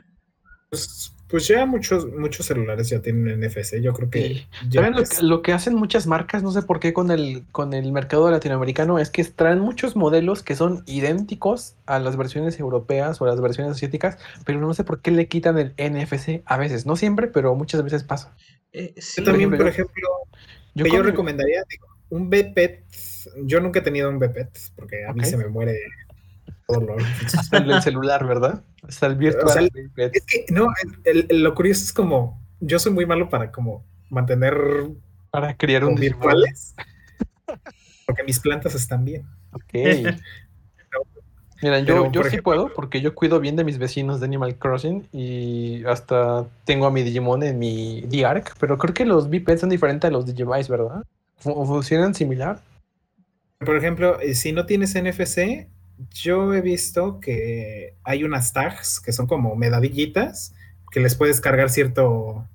Pues, 0.70 1.14
pues 1.28 1.46
ya 1.46 1.66
muchos, 1.66 2.06
muchos 2.06 2.46
celulares 2.46 2.88
ya 2.88 3.00
tienen 3.00 3.40
NFC. 3.40 3.80
Yo 3.80 3.92
creo 3.92 4.10
que 4.10 4.28
Sí. 4.28 4.46
ya 4.70 4.80
¿Saben 4.80 4.96
lo 4.96 5.04
que, 5.04 5.22
lo 5.22 5.42
que 5.42 5.52
hacen 5.52 5.75
muchas 5.75 6.06
marcas? 6.06 6.42
No 6.42 6.50
sé 6.50 6.62
por 6.62 6.80
qué 6.80 6.92
con 6.92 7.10
el, 7.10 7.44
con 7.52 7.75
el 7.75 7.92
mercado 7.92 8.31
latinoamericano, 8.31 8.98
es 8.98 9.10
que 9.10 9.22
traen 9.24 9.60
muchos 9.60 9.94
modelos 9.94 10.42
que 10.42 10.56
son 10.56 10.82
idénticos 10.86 11.76
a 11.86 11.98
las 11.98 12.16
versiones 12.16 12.58
europeas 12.58 13.20
o 13.20 13.26
las 13.26 13.40
versiones 13.40 13.74
asiáticas, 13.74 14.19
pero 14.44 14.60
no 14.60 14.72
sé 14.74 14.84
por 14.84 15.00
qué 15.02 15.10
le 15.10 15.28
quitan 15.28 15.58
el 15.58 15.74
NFC 15.76 16.42
a 16.46 16.56
veces. 16.56 16.86
No 16.86 16.96
siempre, 16.96 17.28
pero 17.28 17.54
muchas 17.54 17.82
veces 17.84 18.04
pasa. 18.04 18.34
Eh, 18.72 18.94
sí, 18.96 19.20
Yo 19.22 19.24
también, 19.31 19.50
por 19.50 19.69
ejemplo, 19.69 20.08
Yo, 20.78 20.84
que 20.84 20.90
yo 20.92 21.02
recomendaría 21.02 21.62
digo, 21.69 21.86
un 22.10 22.30
BPET. 22.30 22.84
Yo 23.44 23.60
nunca 23.60 23.80
he 23.80 23.82
tenido 23.82 24.08
un 24.08 24.19
BPET 24.19 24.56
porque 24.76 25.04
a 25.04 25.12
mí 25.12 25.25
se 25.25 25.36
me 25.36 25.48
muere 25.48 25.78
todo 26.66 26.80
lo. 26.80 26.96
Está 27.26 27.58
el 27.58 27.82
celular, 27.82 28.26
¿verdad? 28.26 28.64
Está 28.88 29.06
el 29.06 29.16
virtual. 29.16 29.46
O 29.46 29.48
sea, 29.50 29.62
el- 29.62 29.70
Biped. 29.70 30.10
Es 30.14 30.25
que 30.25 30.46
no, 30.50 30.69
el- 31.04 31.26
el- 31.28 31.42
lo 31.42 31.54
curioso 31.54 31.84
es 31.84 31.92
como 31.92 32.40
yo 32.60 32.78
soy 32.78 32.92
muy 32.92 33.06
malo 33.06 33.28
para 33.28 33.50
como 33.52 33.84
mantener 34.10 34.56
para 35.30 35.54
crear 35.56 35.84
un 35.84 35.94
virtuales. 35.96 36.75
Porque 38.06 38.22
mis 38.24 38.40
plantas 38.40 38.74
están 38.74 39.04
bien. 39.04 39.26
Ok. 39.52 39.72
Mira, 41.60 41.81
yo, 41.81 41.87
Pero, 41.87 42.12
yo 42.12 42.22
sí 42.22 42.28
ejemplo- 42.28 42.43
puedo 42.44 42.72
porque 42.75 43.00
yo 43.00 43.14
cuido 43.14 43.40
bien 43.40 43.56
de 43.56 43.64
mis 43.64 43.78
vecinos 43.78 44.20
de 44.20 44.26
Animal 44.26 44.56
Crossing 44.56 45.08
y 45.12 45.84
hasta 45.87 46.46
tengo 46.64 46.87
a 46.87 46.90
mi 46.90 47.02
Digimon 47.02 47.43
en 47.43 47.58
mi 47.58 48.02
D-Arc, 48.02 48.55
pero 48.60 48.78
creo 48.78 48.94
que 48.94 49.05
los 49.05 49.28
bipeds 49.28 49.60
son 49.62 49.70
diferentes 49.70 50.06
a 50.08 50.12
los 50.12 50.25
Digivice, 50.26 50.70
¿verdad? 50.70 51.02
Fu- 51.38 51.66
¿Funcionan 51.66 52.14
similar? 52.14 52.60
Por 53.58 53.76
ejemplo, 53.76 54.20
eh, 54.20 54.34
si 54.34 54.52
no 54.52 54.66
tienes 54.66 54.94
NFC, 54.94 55.66
yo 56.12 56.55
he 56.55 56.60
visto 56.60 57.19
que 57.19 57.94
hay 58.05 58.22
unas 58.22 58.52
tags 58.52 59.00
que 59.00 59.10
son 59.12 59.26
como 59.26 59.56
medallitas 59.56 60.55
que 60.93 61.00
les 61.00 61.16
puedes 61.16 61.40
cargar 61.40 61.70
cierto, 61.70 62.46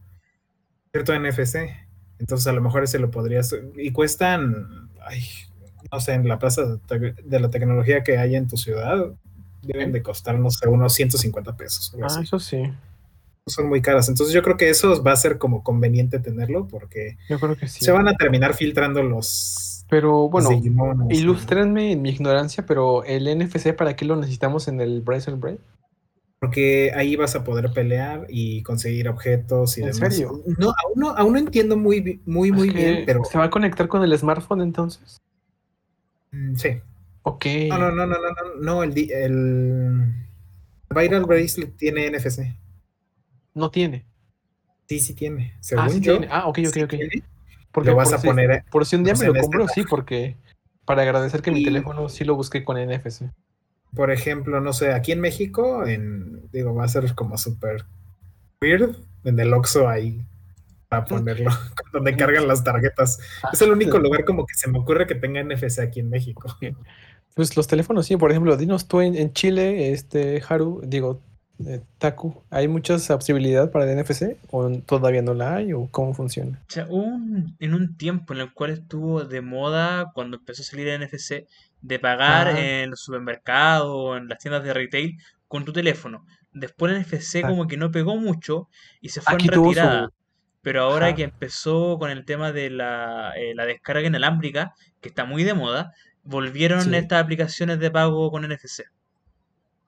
cierto 0.94 1.14
NFC. 1.14 1.76
Entonces 2.20 2.48
a 2.48 2.54
lo 2.54 2.62
mejor 2.62 2.84
ese 2.84 3.00
lo 3.00 3.12
podrías... 3.12 3.54
Y 3.76 3.92
cuestan, 3.92 4.90
ay, 5.06 5.22
no 5.92 6.00
sé, 6.00 6.14
en 6.14 6.28
la 6.28 6.40
plaza 6.40 6.80
de, 6.88 7.40
la 7.40 7.50
tecnología 7.50 8.04
que 8.04 8.18
hay 8.18 8.36
en 8.36 8.48
tu 8.48 8.58
ciudad, 8.58 9.14
deben 9.62 9.92
de 9.92 10.02
costar, 10.02 10.38
no 10.40 10.50
sé, 10.52 10.68
unos 10.68 10.94
150 10.94 11.56
pesos. 11.56 11.96
Ah, 12.02 12.06
así. 12.06 12.22
eso 12.22 12.40
sí. 12.40 12.64
Son 13.46 13.68
muy 13.68 13.82
caras. 13.82 14.08
Entonces 14.08 14.34
yo 14.34 14.42
creo 14.42 14.58
que 14.58 14.70
eso 14.70 15.04
va 15.04 15.12
a 15.12 15.18
ser 15.18 15.38
como 15.38 15.64
conveniente 15.64 16.20
tenerlo 16.20 16.68
porque 16.68 17.18
Yo 17.28 17.40
creo 17.40 17.56
que 17.58 17.68
sí. 17.68 17.84
se 17.84 17.92
van 17.92 18.08
a 18.08 18.16
terminar 18.16 18.54
filtrando 18.54 19.04
los... 19.04 19.86
Pero 19.90 20.30
bueno, 20.30 20.50
¿no? 20.96 21.08
ilústrenme 21.10 21.92
en 21.92 22.02
mi 22.02 22.10
ignorancia, 22.10 22.66
pero 22.66 23.04
el 23.04 23.26
NFC, 23.26 23.76
¿para 23.76 23.96
qué 23.96 24.06
lo 24.06 24.16
necesitamos 24.16 24.68
en 24.68 24.82
el 24.82 25.02
Bracer 25.02 25.36
Braid? 25.36 25.60
Porque 26.40 26.92
ahí 26.94 27.16
vas 27.16 27.36
a 27.36 27.44
poder 27.46 27.72
pelear 27.72 28.26
y 28.28 28.64
conseguir 28.64 29.08
objetos 29.08 29.78
y 29.78 29.82
¿En 29.82 29.92
demás. 29.92 30.14
serio? 30.14 30.42
No, 30.58 30.74
aún 30.84 30.94
no, 30.96 31.10
aún 31.12 31.34
no 31.34 31.40
entiendo 31.40 31.78
muy, 31.78 32.22
muy, 32.26 32.52
muy 32.52 32.70
bien, 32.70 33.04
pero 33.06 33.24
¿Se 33.24 33.38
va 33.38 33.46
a 33.46 33.50
conectar 33.50 33.88
con 33.88 34.04
el 34.04 34.18
smartphone 34.18 34.62
entonces? 34.62 35.22
Mm, 36.34 36.56
sí. 36.56 36.82
Ok. 37.24 37.46
No, 37.70 37.78
no, 37.78 37.92
no, 37.92 38.06
no, 38.06 38.18
no, 38.20 38.30
no, 38.30 38.56
no, 38.62 38.84
el, 38.84 38.98
el 39.12 40.14
Viral 40.94 41.24
Bracelet 41.26 41.78
tiene 41.78 42.08
NFC. 42.08 42.56
No 43.54 43.72
tiene. 43.72 44.06
Sí, 44.90 45.00
sí 45.00 45.14
tiene. 45.14 45.54
Ah, 45.56 45.58
Según 45.62 45.90
sí 45.92 46.02
yo, 46.02 46.18
tiene. 46.20 46.28
Ah, 46.32 46.48
ok, 46.48 46.60
ok, 46.68 46.74
sí 46.74 46.84
ok. 46.84 46.90
tiene. 46.90 47.24
Porque 47.72 47.90
Lo 47.92 47.96
vas 47.96 48.08
por 48.10 48.16
a 48.16 48.18
si- 48.20 48.28
poner, 48.28 48.64
Por 48.70 48.86
si 48.86 48.96
un 48.98 49.04
día 49.06 49.14
pues, 49.14 49.22
me 49.22 49.28
lo 49.28 49.34
este 49.34 49.42
compro, 49.42 49.68
sí, 49.68 49.84
porque 49.90 50.36
para 50.86 51.02
agradecer 51.04 51.42
que 51.42 51.52
mi 51.52 51.64
teléfono 51.64 52.10
sí 52.10 52.26
lo 52.26 52.36
busqué 52.36 52.64
con 52.66 52.78
NFC. 52.78 53.32
Por 53.96 54.12
ejemplo, 54.12 54.60
no 54.60 54.74
sé, 54.74 54.92
aquí 54.92 55.12
en 55.12 55.22
México, 55.22 55.86
en, 55.88 56.50
digo, 56.52 56.74
va 56.76 56.84
a 56.84 56.88
ser 56.90 57.14
como 57.16 57.38
súper 57.38 57.86
weird, 58.62 58.98
en 59.24 59.40
el 59.40 59.54
Oxxo 59.54 59.88
ahí 59.88 60.22
para 60.94 61.06
ponerlo, 61.06 61.50
donde 61.94 62.16
cargan 62.16 62.48
las 62.48 62.64
tarjetas. 62.64 63.20
Es 63.52 63.62
el 63.62 63.72
único 63.72 63.98
lugar 64.00 64.24
como 64.26 64.46
que 64.46 64.54
se 64.56 64.70
me 64.70 64.80
ocurre 64.80 65.08
que 65.08 65.16
tenga 65.16 65.42
NFC 65.44 65.80
aquí 65.80 66.00
en 66.00 66.10
México. 66.10 66.56
Pues 67.34 67.58
los 67.58 67.68
teléfonos, 67.68 68.06
sí, 68.06 68.16
por 68.18 68.30
ejemplo, 68.32 68.56
dinos 68.58 68.88
tú 68.88 69.02
en, 69.02 69.16
en 69.16 69.34
Chile, 69.34 69.92
este 69.92 70.42
Haru, 70.48 70.82
digo, 70.86 71.20
eh, 71.66 71.82
Taku, 71.98 72.44
¿hay 72.52 72.68
mucha 72.68 72.98
posibilidad 72.98 73.72
para 73.72 73.90
el 73.92 73.98
NFC? 74.00 74.38
¿O 74.52 74.70
todavía 74.86 75.22
no 75.24 75.34
la 75.34 75.56
hay? 75.56 75.74
¿O 75.74 75.88
cómo 75.90 76.14
funciona? 76.14 76.60
O 76.68 76.72
sea, 76.72 76.86
hubo 76.90 77.04
un- 77.04 77.56
en 77.60 77.74
un 77.74 77.96
tiempo 77.98 78.34
en 78.34 78.42
el 78.42 78.54
cual 78.54 78.72
estuvo 78.72 79.24
de 79.24 79.42
moda 79.42 80.12
cuando 80.14 80.38
empezó 80.38 80.62
a 80.62 80.66
salir 80.66 80.88
el 80.88 81.02
NFC 81.02 81.48
de 81.82 82.00
pagar 82.00 82.48
Ah. 82.50 82.60
en 82.60 82.92
los 82.92 83.00
supermercados 83.02 83.88
o 83.90 84.16
en 84.18 84.28
las 84.28 84.40
tiendas 84.40 84.64
de 84.64 84.74
retail 84.74 85.18
con 85.48 85.66
tu 85.66 85.74
teléfono. 85.74 86.26
Después 86.52 86.92
el 86.92 87.00
NFC 87.00 87.42
Ah. 87.44 87.48
como 87.50 87.68
que 87.68 87.78
no 87.78 87.92
pegó 87.92 88.16
mucho 88.18 88.68
y 89.02 89.10
se 89.10 89.22
fue 89.22 89.34
Aquí 89.36 89.48
en 89.48 89.54
tuvo 89.54 89.70
retirada. 89.70 90.10
Pero 90.64 90.82
ahora 90.84 91.08
Ajá. 91.08 91.16
que 91.16 91.24
empezó 91.24 92.00
con 92.00 92.10
el 92.10 92.26
tema 92.26 92.52
de 92.52 92.72
la, 92.72 93.34
eh, 93.38 93.54
la 93.54 93.66
descarga 93.68 94.08
inalámbrica, 94.08 94.74
que 95.02 95.10
está 95.10 95.26
muy 95.26 95.44
de 95.44 95.54
moda, 95.54 95.94
volvieron 96.24 96.82
Sí. 96.82 96.96
estas 96.96 97.22
aplicaciones 97.24 97.80
de 97.80 97.92
pago 97.92 98.32
con 98.32 98.44
NFC. 98.46 98.84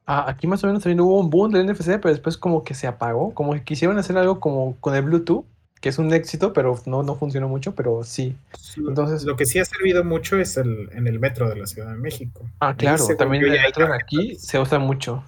Ah, 0.06 0.26
aquí 0.28 0.46
más 0.46 0.64
o 0.64 0.68
menos 0.68 0.84
también 0.84 1.00
hubo 1.02 1.20
un 1.20 1.30
boom 1.32 1.52
del 1.52 1.66
NFC, 1.66 1.98
pero 2.00 2.10
después 2.12 2.38
como 2.38 2.64
que 2.64 2.76
se 2.76 2.86
apagó, 2.86 3.34
como 3.34 3.54
que 3.54 3.64
quisieron 3.64 3.98
hacer 3.98 4.18
algo 4.18 4.40
como 4.40 4.76
con 4.80 4.94
el 4.94 5.02
Bluetooth, 5.02 5.46
que 5.82 5.90
es 5.90 5.98
un 5.98 6.14
éxito, 6.14 6.54
pero 6.54 6.80
no, 6.86 7.02
no 7.04 7.16
funcionó 7.16 7.48
mucho, 7.48 7.74
pero 7.74 8.04
sí. 8.04 8.36
Entonces, 8.78 9.24
Lo 9.24 9.36
que 9.36 9.46
sí 9.46 9.58
ha 9.60 9.66
servido 9.66 10.04
mucho 10.04 10.38
es 10.38 10.58
el, 10.58 10.90
en 10.94 11.08
el 11.08 11.20
metro 11.20 11.50
de 11.50 11.56
la 11.56 11.66
Ciudad 11.66 11.90
de 11.92 11.98
México. 11.98 12.42
ah, 12.60 12.76
claro, 12.76 13.06
también 13.18 13.46
el 13.46 13.52
metro 13.52 13.88
de 13.88 13.96
aquí 13.96 14.36
se 14.36 14.60
usa 14.60 14.78
mucho. 14.78 15.24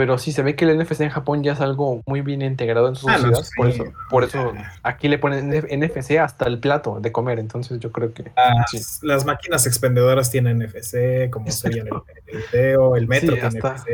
Pero 0.00 0.16
sí, 0.16 0.32
se 0.32 0.42
ve 0.42 0.56
que 0.56 0.64
el 0.64 0.78
NFC 0.78 1.02
en 1.02 1.10
Japón 1.10 1.42
ya 1.42 1.52
es 1.52 1.60
algo 1.60 2.00
muy 2.06 2.22
bien 2.22 2.40
integrado 2.40 2.88
en 2.88 2.96
su 2.96 3.06
Ah, 3.06 3.18
no, 3.18 3.32
por 3.54 3.68
eso, 3.68 3.84
por 4.08 4.24
eso 4.24 4.54
aquí 4.82 5.08
le 5.08 5.18
ponen 5.18 5.50
NFC 5.50 6.12
hasta 6.18 6.46
el 6.46 6.58
plato 6.58 7.00
de 7.00 7.12
comer, 7.12 7.38
entonces 7.38 7.78
yo 7.80 7.92
creo 7.92 8.14
que 8.14 8.32
Las, 8.34 8.70
sí. 8.70 9.06
las 9.06 9.26
máquinas 9.26 9.66
expendedoras 9.66 10.30
tienen 10.30 10.56
NFC, 10.62 11.28
como 11.28 11.50
se 11.50 11.68
ve 11.68 11.80
en 11.80 11.88
el, 11.88 11.92
el 12.28 12.42
video, 12.50 12.96
el 12.96 13.08
metro 13.08 13.34
Sí, 13.34 13.40
tiene 13.42 13.58
hasta- 13.58 13.74
NFC, 13.74 13.88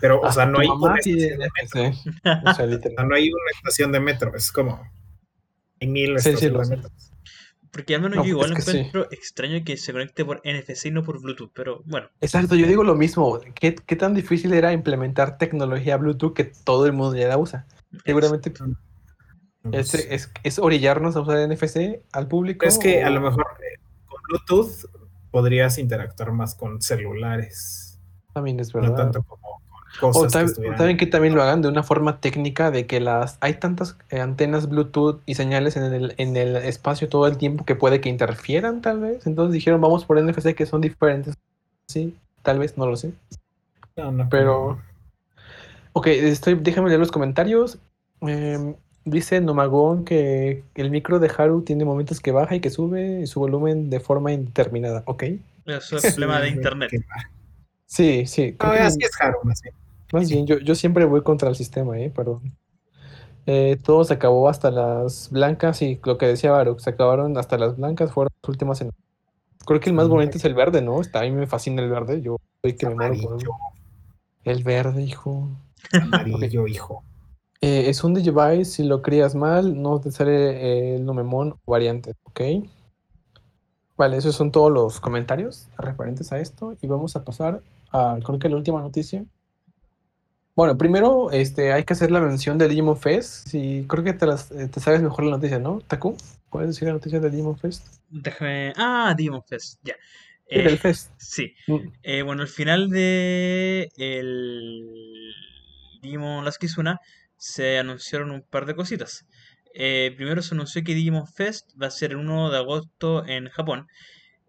pero, 0.00 0.20
o 0.20 0.30
sea, 0.30 0.46
no 0.46 0.60
hay 0.60 0.68
una 0.68 0.94
estación 0.94 1.38
de 1.40 1.50
metro. 1.60 1.90
O 2.46 2.54
sea, 2.54 2.66
no 3.04 3.14
hay 3.16 3.32
una 3.32 3.50
estación 3.56 3.90
de 3.90 3.98
metro, 3.98 4.36
es 4.36 4.52
como 4.52 4.80
hay 5.80 5.88
mil 5.88 6.20
sí, 6.20 6.28
estaciones 6.28 6.68
de 6.68 6.76
metro. 6.76 6.90
Porque 7.72 7.94
al 7.94 8.02
menos 8.02 8.16
No, 8.18 8.24
yo 8.24 8.30
igual 8.30 8.56
sí. 8.60 8.70
encuentro 8.78 9.06
extraño 9.12 9.62
que 9.64 9.76
se 9.76 9.92
conecte 9.92 10.24
por 10.24 10.42
NFC 10.44 10.86
y 10.86 10.90
no 10.90 11.02
por 11.04 11.20
Bluetooth. 11.22 11.50
Pero 11.54 11.82
bueno, 11.86 12.08
Exacto, 12.20 12.54
yo 12.56 12.66
digo 12.66 12.82
lo 12.82 12.96
mismo. 12.96 13.38
¿Qué, 13.54 13.74
qué 13.74 13.96
tan 13.96 14.14
difícil 14.14 14.52
era 14.52 14.72
implementar 14.72 15.38
tecnología 15.38 15.96
Bluetooth 15.96 16.34
que 16.34 16.44
todo 16.64 16.86
el 16.86 16.92
mundo 16.92 17.16
ya 17.16 17.28
la 17.28 17.38
usa? 17.38 17.66
Seguramente 18.04 18.52
es, 19.72 20.30
es 20.42 20.58
orillarnos 20.58 21.16
a 21.16 21.20
usar 21.20 21.48
NFC 21.48 22.00
al 22.12 22.26
público. 22.28 22.66
es 22.66 22.78
que 22.78 23.02
a 23.04 23.10
lo 23.10 23.20
mejor 23.20 23.46
eh, 23.60 23.78
con 24.06 24.20
Bluetooth 24.28 24.86
podrías 25.30 25.78
interactuar 25.78 26.32
más 26.32 26.54
con 26.54 26.80
celulares, 26.80 28.00
También 28.32 28.58
es 28.58 28.74
no 28.74 28.80
verdad. 28.80 28.96
tanto 28.96 29.22
como 29.22 29.59
O 29.98 30.12
cosas 30.12 30.54
que 30.54 30.70
también 30.76 30.96
que 30.96 31.06
también 31.06 31.34
lo 31.34 31.42
hagan 31.42 31.62
de 31.62 31.68
una 31.68 31.82
forma 31.82 32.20
técnica 32.20 32.70
de 32.70 32.86
que 32.86 33.00
las 33.00 33.38
hay 33.40 33.54
tantas 33.54 33.96
eh, 34.10 34.20
antenas 34.20 34.68
Bluetooth 34.68 35.20
y 35.26 35.34
señales 35.34 35.76
en 35.76 35.92
el, 35.92 36.14
en 36.16 36.36
el 36.36 36.56
espacio 36.56 37.08
todo 37.08 37.26
el 37.26 37.36
tiempo 37.36 37.64
que 37.64 37.74
puede 37.74 38.00
que 38.00 38.08
interfieran 38.08 38.82
tal 38.82 39.00
vez. 39.00 39.26
Entonces 39.26 39.52
dijeron 39.52 39.80
vamos 39.80 40.04
por 40.04 40.22
NFC 40.22 40.54
que 40.54 40.66
son 40.66 40.80
diferentes. 40.80 41.34
Sí, 41.86 42.16
tal 42.42 42.58
vez, 42.60 42.78
no 42.78 42.86
lo 42.86 42.96
sé. 42.96 43.12
No, 43.96 44.12
no, 44.12 44.28
Pero, 44.30 44.80
ok, 45.92 46.06
estoy, 46.06 46.54
déjame 46.54 46.88
leer 46.88 47.00
los 47.00 47.10
comentarios. 47.10 47.78
Em, 48.20 48.76
dice 49.04 49.40
Nomagón 49.40 50.04
que 50.04 50.62
el 50.74 50.90
micro 50.90 51.18
de 51.18 51.30
Haru 51.36 51.62
tiene 51.62 51.84
momentos 51.84 52.20
que 52.20 52.32
baja 52.32 52.54
y 52.54 52.60
que 52.60 52.70
sube 52.70 53.26
su 53.26 53.40
volumen 53.40 53.90
de 53.90 54.00
forma 54.00 54.32
indeterminada. 54.32 55.02
Ok. 55.06 55.24
eso 55.66 55.96
es 55.96 56.02
Sí, 56.02 56.10
problema 56.12 56.40
de 56.40 56.48
internet. 56.50 56.90
Sí, 57.86 58.24
sí. 58.26 58.56
No, 58.62 58.70
así 58.70 58.98
es 59.02 59.20
Haru, 59.20 59.38
más 59.42 59.60
bien. 59.62 59.74
Más 60.12 60.28
bien, 60.28 60.46
yo, 60.46 60.58
yo 60.58 60.74
siempre 60.74 61.04
voy 61.04 61.22
contra 61.22 61.48
el 61.48 61.56
sistema, 61.56 61.98
¿eh? 61.98 62.10
Perdón. 62.10 62.56
Eh, 63.46 63.78
todo 63.82 64.04
se 64.04 64.14
acabó 64.14 64.48
hasta 64.48 64.70
las 64.70 65.30
blancas 65.30 65.82
y 65.82 66.00
lo 66.04 66.18
que 66.18 66.26
decía 66.26 66.52
Baruch, 66.52 66.80
se 66.80 66.90
acabaron 66.90 67.36
hasta 67.38 67.58
las 67.58 67.76
blancas, 67.76 68.12
fueron 68.12 68.30
las 68.42 68.48
últimas 68.48 68.80
en... 68.80 68.90
Creo 69.66 69.80
que 69.80 69.90
el 69.90 69.96
más 69.96 70.06
Sí. 70.06 70.10
bonito 70.10 70.38
es 70.38 70.44
el 70.44 70.54
verde, 70.54 70.82
¿no? 70.82 71.00
Está, 71.00 71.20
a 71.20 71.22
mí 71.22 71.32
me 71.32 71.46
fascina 71.46 71.82
el 71.82 71.90
verde, 71.90 72.22
yo 72.22 72.36
soy 72.62 72.76
que 72.76 72.86
me 72.86 72.94
muero 72.94 73.16
por 73.20 73.32
Amarillo, 73.32 73.50
el 74.44 74.64
verde, 74.64 75.02
hijo. 75.02 75.48
amarillo, 75.92 76.66
hijo. 76.66 77.04
Eh, 77.62 77.88
es 77.90 78.04
un 78.04 78.14
device, 78.14 78.64
si 78.66 78.84
lo 78.84 79.02
crías 79.02 79.34
mal, 79.34 79.80
no 79.82 80.00
te 80.00 80.10
sale 80.10 80.92
eh, 80.92 80.96
el 80.96 81.04
nomemon 81.04 81.52
o 81.64 81.70
variante, 81.72 82.14
¿ok? 82.24 82.40
Vale, 83.96 84.16
esos 84.16 84.34
son 84.34 84.50
todos 84.50 84.70
los 84.72 85.00
comentarios 85.00 85.68
referentes 85.76 86.32
a 86.32 86.38
esto 86.40 86.74
y 86.80 86.86
vamos 86.86 87.16
a 87.16 87.24
pasar 87.24 87.62
a, 87.92 88.18
creo 88.24 88.38
que 88.38 88.48
la 88.48 88.56
última 88.56 88.80
noticia. 88.80 89.24
Bueno, 90.60 90.76
primero 90.76 91.30
este, 91.30 91.72
hay 91.72 91.84
que 91.84 91.94
hacer 91.94 92.10
la 92.10 92.20
mención 92.20 92.58
del 92.58 92.68
Digimon 92.68 92.98
Fest. 92.98 93.48
Sí, 93.48 93.86
creo 93.88 94.04
que 94.04 94.12
te, 94.12 94.26
las, 94.26 94.50
eh, 94.52 94.68
te 94.68 94.78
sabes 94.80 95.00
mejor 95.00 95.24
la 95.24 95.30
noticia, 95.32 95.58
¿no? 95.58 95.80
Taku, 95.86 96.16
¿puedes 96.50 96.68
decir 96.68 96.86
la 96.88 96.92
noticia 96.94 97.18
del 97.18 97.30
Digimon 97.32 97.56
Fest? 97.58 97.86
Déjame. 98.08 98.72
Ah, 98.76 99.14
Demon 99.16 99.42
Fest, 99.42 99.78
ya. 99.82 99.94
Sí, 100.52 100.60
Eh, 100.60 100.62
del 100.62 100.78
Fest. 100.78 101.12
sí. 101.16 101.54
Mm, 101.66 101.88
Eh, 102.02 102.22
bueno, 102.22 102.42
al 102.42 102.48
final 102.48 102.90
de 102.90 103.88
el 103.96 105.32
Digimon 106.02 106.44
Last 106.44 106.60
Kizuna 106.60 107.00
se 107.36 107.78
anunciaron 107.78 108.30
un 108.30 108.42
par 108.42 108.66
de 108.66 108.74
cositas. 108.74 109.26
Eh, 109.74 110.12
primero 110.16 110.42
se 110.42 110.54
anunció 110.54 110.82
que 110.84 110.94
Digimon 110.94 111.26
Fest 111.26 111.70
va 111.80 111.86
a 111.86 111.90
ser 111.90 112.10
el 112.10 112.16
1 112.18 112.50
de 112.50 112.58
agosto 112.58 113.24
en 113.26 113.48
Japón, 113.48 113.86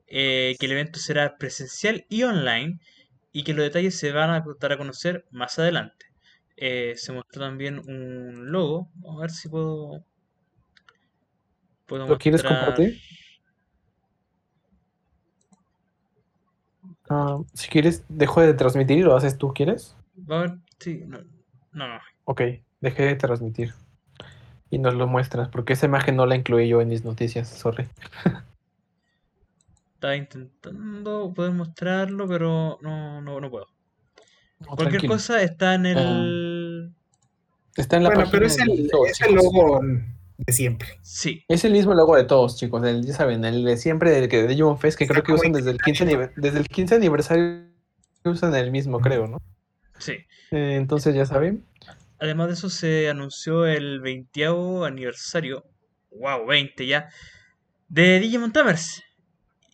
eh, 0.07 0.55
que 0.59 0.65
el 0.65 0.73
evento 0.73 0.99
será 0.99 1.37
presencial 1.37 2.05
y 2.09 2.23
online 2.23 2.79
y 3.31 3.43
que 3.43 3.53
los 3.53 3.63
detalles 3.63 3.97
se 3.97 4.11
van 4.11 4.29
a 4.29 4.43
dar 4.59 4.71
a 4.73 4.77
conocer 4.77 5.25
más 5.31 5.57
adelante. 5.59 6.05
Eh, 6.57 6.93
se 6.95 7.11
mostró 7.11 7.41
también 7.41 7.79
un 7.79 8.51
logo, 8.51 8.89
vamos 8.95 9.19
a 9.19 9.21
ver 9.21 9.31
si 9.31 9.49
puedo, 9.49 10.03
puedo 11.87 12.07
¿Lo 12.07 12.17
quieres 12.17 12.43
compartir? 12.43 13.01
Ah, 17.09 17.39
si 17.53 17.67
quieres, 17.67 18.03
dejo 18.09 18.41
de 18.41 18.53
transmitir 18.53 18.99
y 18.99 19.01
lo 19.01 19.15
haces 19.15 19.37
tú, 19.37 19.53
¿quieres? 19.53 19.95
A 20.29 20.39
ver, 20.39 20.57
sí, 20.79 21.03
no, 21.05 21.19
no, 21.71 21.87
no. 21.87 21.99
Ok, 22.25 22.41
dejé 22.79 23.03
de 23.03 23.15
transmitir. 23.15 23.73
Y 24.69 24.77
nos 24.77 24.93
lo 24.93 25.07
muestras, 25.07 25.49
porque 25.49 25.73
esa 25.73 25.87
imagen 25.87 26.15
no 26.15 26.25
la 26.25 26.35
incluí 26.35 26.67
yo 26.67 26.79
en 26.79 26.89
mis 26.89 27.03
noticias, 27.03 27.49
sorry. 27.49 27.87
Estaba 30.01 30.15
intentando 30.15 31.31
poder 31.35 31.51
mostrarlo, 31.51 32.27
pero 32.27 32.79
no, 32.81 33.21
no, 33.21 33.39
no 33.39 33.51
puedo. 33.51 33.67
No, 34.59 34.75
Cualquier 34.75 34.89
tranquilo. 34.89 35.13
cosa 35.13 35.43
está 35.43 35.75
en 35.75 35.85
el... 35.85 36.91
Está 37.77 37.97
en 37.97 38.03
la 38.03 38.09
Bueno, 38.09 38.23
página 38.23 38.31
pero 38.31 38.45
es 38.47 38.57
de 38.57 38.63
el, 38.63 38.89
todos, 38.89 39.09
es 39.11 39.21
el 39.21 39.35
logo 39.35 39.79
de 40.37 40.53
siempre. 40.53 40.87
Sí, 41.03 41.43
Es 41.47 41.63
el 41.65 41.73
mismo 41.73 41.93
logo 41.93 42.15
de 42.15 42.23
todos, 42.23 42.57
chicos. 42.57 42.83
El, 42.83 43.05
ya 43.05 43.13
saben, 43.13 43.45
el 43.45 43.63
de 43.63 43.77
siempre, 43.77 44.09
del 44.09 44.27
que 44.27 44.41
de 44.41 44.47
Digimon 44.47 44.79
Fest, 44.79 44.97
que 44.97 45.03
Está 45.03 45.13
creo 45.13 45.23
que 45.23 45.33
usan 45.33 45.53
desde 45.53 45.69
el 45.71 45.77
15 45.77 46.05
anive- 46.05 46.33
desde 46.35 46.57
el 46.59 46.67
15 46.67 46.95
aniversario 46.95 47.67
usan 48.25 48.55
el 48.55 48.71
mismo, 48.71 48.99
creo, 48.99 49.27
¿no? 49.27 49.37
sí. 49.99 50.17
Eh, 50.51 50.75
entonces 50.75 51.15
ya 51.15 51.25
saben. 51.25 51.65
Además 52.19 52.47
de 52.47 52.53
eso 52.53 52.69
se 52.69 53.09
anunció 53.09 53.65
el 53.65 53.99
20 53.99 54.45
aniversario, 54.85 55.65
wow, 56.11 56.45
20 56.45 56.85
ya, 56.85 57.09
de 57.89 58.19
Digimon 58.19 58.51
Tamers. 58.53 59.01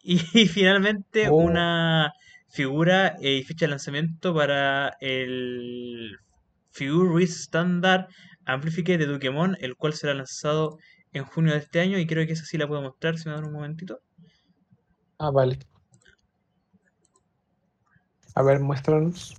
Y, 0.34 0.48
finalmente 0.48 1.30
Oh. 1.30 1.36
una 1.36 2.14
figura 2.50 3.18
eh, 3.22 3.40
y 3.40 3.44
fecha 3.44 3.66
de 3.66 3.72
lanzamiento 3.72 4.34
para 4.34 4.96
el 5.02 6.18
Figure 6.72 7.26
Standard 7.26 8.08
Amplifique 8.46 8.98
de 8.98 9.06
Dukemon, 9.06 9.58
el 9.60 9.76
cual 9.76 9.94
será 9.94 10.14
lanzado 10.14 10.78
en 11.12 11.26
junio 11.26 11.52
de 11.52 11.60
este 11.60 11.82
año 11.82 12.00
y 12.00 12.08
creo 12.08 12.26
que 12.26 12.32
esa 12.32 12.46
sí 12.46 12.58
la 12.58 12.68
puedo 12.70 12.82
mostrar 12.82 13.18
si 13.18 13.28
me 13.28 13.36
dan 13.36 13.44
un 13.44 13.52
momentito. 13.52 14.00
Ah, 15.20 15.30
vale. 15.30 15.60
A 18.36 18.44
ver, 18.44 18.62
muéstranos. 18.62 19.36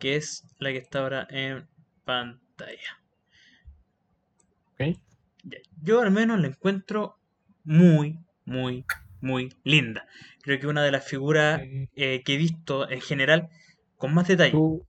que 0.00 0.16
es 0.16 0.42
la 0.58 0.72
que 0.72 0.78
está 0.78 0.98
ahora 0.98 1.28
en 1.30 1.68
pantalla. 2.04 2.98
Ok. 4.72 4.98
Ya, 5.44 5.58
Yo 5.80 6.00
al 6.00 6.10
menos 6.10 6.40
la 6.40 6.48
encuentro 6.48 7.21
muy, 7.64 8.18
muy, 8.44 8.84
muy 9.20 9.54
linda. 9.64 10.06
Creo 10.42 10.58
que 10.60 10.66
una 10.66 10.82
de 10.82 10.90
las 10.90 11.04
figuras 11.06 11.60
Eh, 11.94 12.22
que 12.24 12.34
he 12.34 12.36
visto 12.36 12.88
en 12.90 13.00
general 13.00 13.48
con 13.96 14.14
más 14.14 14.28
detalle. 14.28 14.52
¿tú, 14.52 14.84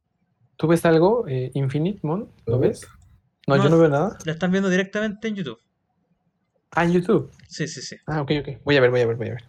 ¿Tú 0.57 0.67
ves 0.67 0.85
algo? 0.85 1.27
Eh, 1.27 1.51
Infinite 1.53 1.99
Mon, 2.03 2.29
¿lo 2.45 2.59
ves? 2.59 2.87
No, 3.47 3.57
No, 3.57 3.63
yo 3.63 3.69
no 3.69 3.77
veo 3.77 3.89
nada. 3.89 4.17
La 4.25 4.31
están 4.33 4.51
viendo 4.51 4.69
directamente 4.69 5.27
en 5.27 5.35
YouTube. 5.35 5.59
Ah, 6.71 6.85
en 6.85 6.93
YouTube. 6.93 7.31
Sí, 7.47 7.67
sí, 7.67 7.81
sí. 7.81 7.97
Ah, 8.07 8.21
ok, 8.21 8.31
ok. 8.39 8.63
Voy 8.63 8.77
a 8.77 8.81
ver, 8.81 8.89
voy 8.89 9.01
a 9.01 9.05
ver, 9.05 9.15
voy 9.17 9.27
a 9.27 9.33
ver. 9.33 9.43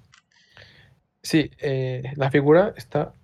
Sí, 1.22 1.50
eh, 1.58 2.02
la 2.16 2.30
figura 2.30 2.74
está 2.76 3.14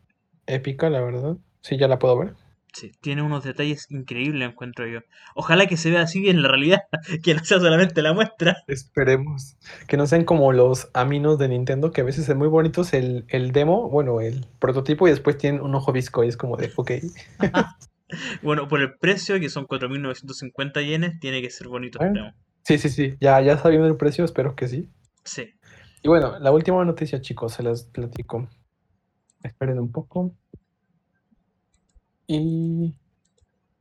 épica, 0.46 0.88
la 0.88 1.00
verdad. 1.02 1.36
Sí, 1.62 1.76
ya 1.76 1.86
la 1.88 1.98
puedo 1.98 2.18
ver. 2.18 2.34
Sí, 2.72 2.92
tiene 3.00 3.22
unos 3.22 3.44
detalles 3.44 3.86
increíbles, 3.90 4.48
encuentro 4.48 4.86
yo. 4.86 5.00
Ojalá 5.34 5.66
que 5.66 5.76
se 5.76 5.90
vea 5.90 6.02
así 6.02 6.28
en 6.28 6.42
la 6.42 6.48
realidad, 6.48 6.80
que 7.22 7.34
no 7.34 7.44
sea 7.44 7.58
solamente 7.58 8.00
la 8.02 8.12
muestra. 8.12 8.56
Esperemos. 8.68 9.56
Que 9.88 9.96
no 9.96 10.06
sean 10.06 10.24
como 10.24 10.52
los 10.52 10.88
aminos 10.94 11.38
de 11.38 11.48
Nintendo, 11.48 11.90
que 11.90 12.02
a 12.02 12.04
veces 12.04 12.28
es 12.28 12.36
muy 12.36 12.48
bonitos 12.48 12.92
el, 12.92 13.24
el 13.28 13.52
demo, 13.52 13.88
bueno, 13.90 14.20
el 14.20 14.46
prototipo, 14.58 15.08
y 15.08 15.10
después 15.10 15.36
tienen 15.38 15.60
un 15.60 15.74
ojo 15.74 15.92
visco 15.92 16.22
y 16.24 16.28
es 16.28 16.36
como 16.36 16.56
de, 16.56 16.70
ok. 16.76 16.90
Bueno, 18.42 18.66
por 18.66 18.80
el 18.80 18.94
precio, 18.98 19.38
que 19.38 19.48
son 19.48 19.66
4.950 19.66 20.84
yenes, 20.84 21.20
tiene 21.20 21.40
que 21.42 21.50
ser 21.50 21.68
bonito 21.68 21.98
Bueno. 21.98 22.12
esperemos. 22.12 22.34
Sí, 22.64 22.78
sí, 22.78 22.88
sí. 22.88 23.16
Ya, 23.20 23.40
ya 23.40 23.56
sabiendo 23.56 23.86
el 23.86 23.96
precio, 23.96 24.24
espero 24.24 24.54
que 24.56 24.66
sí. 24.68 24.88
Sí. 25.24 25.54
Y 26.02 26.08
bueno, 26.08 26.38
la 26.38 26.50
última 26.50 26.84
noticia, 26.84 27.20
chicos, 27.20 27.52
se 27.54 27.62
las 27.62 27.84
platico. 27.84 28.48
Esperen 29.42 29.78
un 29.78 29.92
poco. 29.92 30.34
Y 32.32 32.94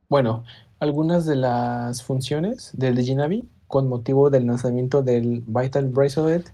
bueno, 0.08 0.42
algunas 0.80 1.24
de 1.24 1.36
las 1.36 2.02
funciones 2.02 2.72
del 2.72 2.96
Diginavi 2.96 3.48
con 3.68 3.88
motivo 3.88 4.28
del 4.28 4.46
lanzamiento 4.46 5.04
del 5.04 5.44
Vital 5.46 5.86
Bracelet. 5.86 6.52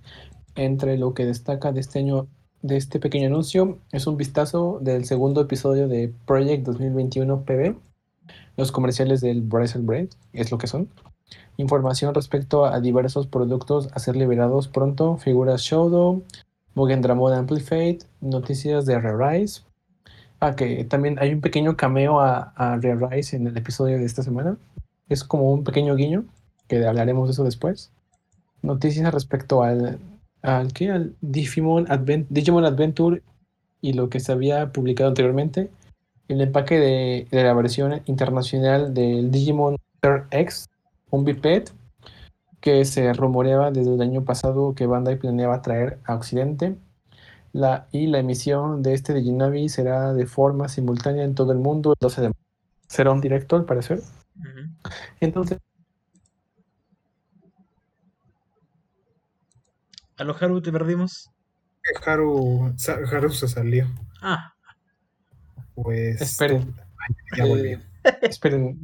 Entre 0.57 0.99
lo 0.99 1.15
que 1.15 1.25
destaca 1.25 1.73
de 1.73 1.81
este 1.81 2.01
año, 2.01 2.29
de 2.61 2.77
este 2.77 3.01
pequeño 3.01 3.29
anuncio, 3.29 3.79
es 3.93 4.07
un 4.07 4.19
vistazo 4.19 4.79
del 4.83 5.07
segundo 5.07 5.41
episodio 5.41 5.89
de 5.89 6.13
Project 6.27 6.67
2021 6.67 7.45
PB. 7.45 7.77
Los 8.59 8.73
comerciales 8.73 9.23
del 9.23 9.41
Bracelet 9.41 10.15
es 10.35 10.51
lo 10.51 10.59
que 10.59 10.67
son. 10.67 10.91
Información 11.57 12.15
respecto 12.15 12.67
a 12.67 12.79
diversos 12.81 13.27
productos 13.27 13.89
a 13.95 14.01
ser 14.01 14.17
liberados 14.17 14.69
pronto, 14.69 15.17
figuras 15.17 15.63
Shodo, 15.63 16.21
Mugen 16.75 17.03
Amplified, 17.11 18.03
noticias 18.21 18.85
de 18.85 19.01
Re-Rise. 19.01 19.63
Ah, 20.41 20.55
que 20.55 20.85
también 20.85 21.19
hay 21.19 21.33
un 21.33 21.41
pequeño 21.41 21.77
cameo 21.77 22.21
a, 22.21 22.53
a 22.57 22.77
Re-Rise 22.77 23.37
en 23.37 23.47
el 23.47 23.57
episodio 23.57 23.99
de 23.99 24.05
esta 24.05 24.23
semana. 24.23 24.59
Es 25.09 25.25
como 25.25 25.53
un 25.53 25.65
pequeño 25.65 25.97
guiño, 25.97 26.25
que 26.69 26.87
hablaremos 26.87 27.29
de 27.29 27.33
eso 27.33 27.45
después. 27.45 27.91
Noticias 28.63 29.13
respecto 29.15 29.63
al, 29.63 29.99
al, 30.43 30.73
¿qué? 30.73 30.91
al 30.91 31.17
Digimon 31.21 31.87
Adventure 31.89 33.23
y 33.81 33.93
lo 33.95 34.09
que 34.09 34.21
se 34.21 34.33
había 34.33 34.73
publicado 34.73 35.09
anteriormente. 35.09 35.71
El 36.29 36.41
empaque 36.41 36.79
de, 36.79 37.29
de 37.31 37.45
la 37.45 37.55
versión 37.55 38.03
internacional 38.07 38.93
del 38.93 39.31
Digimon 39.31 39.77
X, 40.31 40.69
un 41.11 41.25
biped 41.25 41.69
que 42.61 42.85
se 42.85 43.13
rumoreaba 43.13 43.71
desde 43.71 43.95
el 43.95 44.03
año 44.03 44.25
pasado 44.25 44.75
que 44.75 44.87
Bandai 44.87 45.19
planeaba 45.19 45.63
traer 45.63 45.99
a 46.05 46.15
Occidente. 46.15 46.77
La, 47.57 47.89
y 47.91 48.07
la 48.07 48.19
emisión 48.19 48.83
de 48.83 48.93
este 48.93 49.15
Diginavi 49.15 49.71
será 49.71 50.13
de 50.13 50.27
forma 50.27 50.69
simultánea 50.69 51.25
en 51.25 51.35
todo 51.35 51.53
el 51.53 51.59
mundo 51.59 51.93
el 51.93 51.97
12 51.99 52.21
de 52.21 52.27
marzo. 52.29 52.41
Será 52.87 53.13
un 53.13 53.21
directo, 53.23 53.57
al 53.57 53.65
parecer. 53.65 54.01
Entonces, 55.21 55.59
A 60.19 60.25
los 60.25 60.43
Haru 60.43 60.61
te 60.63 60.71
perdimos. 60.73 61.31
Haru, 62.05 62.75
sa- 62.77 62.99
Haru 63.11 63.31
se 63.31 63.49
salió. 63.49 63.87
Ah, 64.23 64.55
Pues. 65.75 66.21
Esperen. 66.21 66.75
Ya 67.37 67.45
eh, 67.45 67.49
volvió. 67.49 67.81
esperen, 68.23 68.79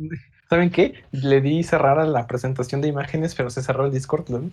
¿saben 0.49 0.71
qué? 0.71 1.05
Le 1.11 1.41
di 1.43 1.63
cerrar 1.63 1.99
a 1.99 2.05
la 2.07 2.27
presentación 2.27 2.81
de 2.81 2.89
imágenes, 2.89 3.35
pero 3.35 3.51
se 3.51 3.63
cerró 3.63 3.87
el 3.87 3.93
Discord. 3.93 4.29
¿no? 4.31 4.51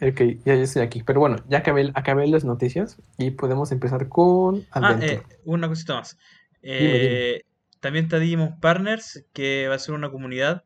Ok, 0.00 0.20
ya, 0.44 0.54
ya 0.54 0.62
estoy 0.62 0.82
aquí. 0.82 1.02
Pero 1.02 1.20
bueno, 1.20 1.36
ya 1.48 1.58
acabé, 1.58 1.90
acabé 1.94 2.26
las 2.28 2.44
noticias 2.44 2.98
y 3.18 3.30
podemos 3.32 3.72
empezar 3.72 4.08
con 4.08 4.66
ah 4.80 4.90
Adventure. 4.90 5.22
eh, 5.22 5.22
una 5.44 5.68
cosita 5.68 5.94
más. 5.94 6.18
Dime, 6.76 6.98
dime. 6.98 7.22
Eh, 7.34 7.42
También 7.80 8.04
está 8.06 8.18
Digimon 8.18 8.58
Partners, 8.60 9.24
que 9.32 9.68
va 9.68 9.74
a 9.76 9.78
ser 9.78 9.94
una 9.94 10.10
comunidad 10.10 10.64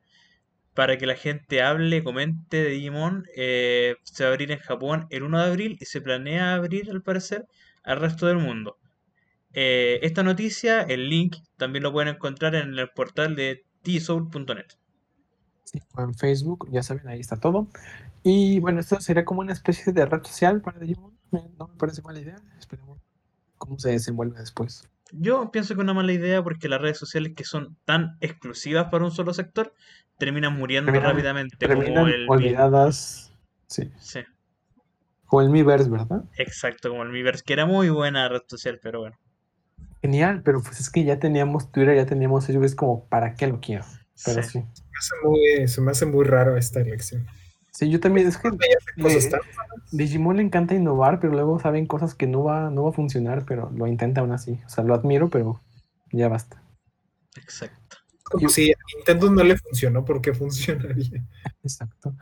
para 0.75 0.99
que 0.99 1.07
la 1.07 1.17
gente 1.17 1.63
hable, 1.63 2.05
comente 2.05 2.59
de 2.65 2.71
Digimon. 2.71 3.27
Eh, 3.37 3.97
se 4.05 4.25
va 4.25 4.31
a 4.31 4.33
abrir 4.35 4.53
en 4.53 4.59
Japón 4.61 5.07
el 5.11 5.23
1 5.25 5.39
de 5.41 5.47
abril 5.47 5.79
y 5.81 5.87
se 5.87 6.01
planea 6.03 6.55
abrir, 6.55 6.91
al 6.91 7.03
parecer, 7.03 7.47
al 7.85 8.01
resto 8.01 8.27
del 8.27 8.39
mundo. 8.39 8.79
Esta 9.53 10.23
noticia, 10.25 10.83
el 10.83 11.09
link, 11.11 11.37
también 11.57 11.83
lo 11.85 11.93
pueden 11.93 12.15
encontrar 12.15 12.55
en 12.57 12.79
el 12.79 12.91
portal 12.91 13.37
de 13.37 13.65
tsoul.net. 13.83 14.67
Sí, 15.65 15.81
o 15.95 16.03
en 16.03 16.15
Facebook, 16.15 16.69
ya 16.71 16.83
saben, 16.83 17.07
ahí 17.09 17.21
está 17.21 17.37
todo. 17.37 17.69
Y 18.23 18.59
bueno, 18.61 18.81
esto 18.81 19.01
sería 19.01 19.25
como 19.25 19.41
una 19.41 19.53
especie 19.53 19.93
de 19.93 20.05
red 20.07 20.23
social 20.25 20.61
para 20.61 20.79
Digimon. 20.81 21.13
No 21.59 21.69
me 21.69 21.75
parece 21.77 22.03
mala 22.03 22.19
idea. 22.21 22.37
Esperemos 22.59 22.99
cómo 23.57 23.79
se 23.79 23.91
desenvuelve 23.91 24.39
después. 24.41 24.89
Yo 25.13 25.51
pienso 25.51 25.75
que 25.75 25.81
es 25.81 25.85
una 25.85 25.95
mala 25.95 26.13
idea 26.13 26.43
porque 26.43 26.69
las 26.69 26.81
redes 26.81 26.99
sociales 26.99 27.33
que 27.37 27.45
son 27.45 27.77
tan 27.85 28.17
exclusivas 28.21 28.89
para 28.91 29.05
un 29.05 29.11
solo 29.11 29.33
sector 29.35 29.73
terminan 30.19 30.57
muriendo 30.57 30.91
Terminan- 30.93 31.11
rápidamente. 31.13 31.57
Terminan 31.57 31.95
como 31.95 32.07
el 32.09 32.23
Mi- 32.23 32.29
olvidadas. 32.29 33.33
Sí, 33.69 33.91
Sí, 33.99 34.21
como 35.27 35.43
el 35.43 35.51
Miiverse, 35.51 35.89
¿verdad? 35.89 36.25
exacto, 36.37 36.91
como 36.91 37.05
el 37.05 37.11
Miiverse, 37.11 37.45
que 37.47 37.53
era 37.53 37.65
muy 37.67 37.89
buena 37.91 38.29
red 38.29 38.43
social, 38.49 38.81
pero 38.83 39.01
bueno. 39.01 39.17
Genial, 40.03 40.43
pero 40.43 40.61
pues 40.63 40.81
es 40.81 40.91
que 40.91 41.05
ya 41.05 41.19
teníamos 41.21 41.71
Twitter, 41.71 41.95
ya 41.95 42.07
teníamos 42.07 42.47
Facebook, 42.47 42.65
es 42.65 42.75
como, 42.75 43.05
¿para 43.07 43.35
qué 43.35 43.47
lo 43.47 43.61
quiero? 43.61 43.85
Pero 44.25 44.43
Sí. 44.43 44.51
sí. 44.51 44.65
Se 44.75 44.83
me 44.85 44.99
hace 44.99 45.15
muy, 45.25 45.69
se 45.69 45.81
me 45.81 45.91
hace 45.91 46.07
muy 46.07 46.25
raro 46.25 46.57
esta 46.57 46.81
elección. 46.81 47.27
Sí, 47.73 47.89
yo 47.89 48.01
también, 48.01 48.27
es 48.27 48.37
que 48.37 48.51
le- 48.51 49.29
tan- 49.31 49.41
Digimon 49.93 50.37
le 50.37 50.43
encanta 50.43 50.75
innovar, 50.75 51.21
pero 51.21 51.33
luego 51.33 51.59
saben 51.61 51.87
cosas 51.87 52.15
que 52.15 52.27
no 52.27 52.43
va, 52.45 52.69
no 52.71 52.83
va 52.85 52.91
a 52.91 52.93
funcionar, 52.93 53.45
pero 53.47 53.71
lo 53.75 53.87
intenta 53.87 54.21
aún 54.21 54.33
así. 54.33 54.59
O 54.67 54.69
sea, 54.69 54.85
lo 54.85 54.95
admiro, 54.95 55.29
pero 55.31 55.61
ya 56.13 56.29
basta. 56.29 56.63
Exacto. 57.37 57.97
como 58.25 58.43
yo- 58.43 58.49
si 58.49 58.71
a 58.71 58.77
Nintendo 58.97 59.31
no 59.31 59.43
le 59.43 59.57
funcionó, 59.57 60.05
¿por 60.05 60.21
qué 60.21 60.33
funcionaría? 60.35 61.25
Exacto. 61.65 62.15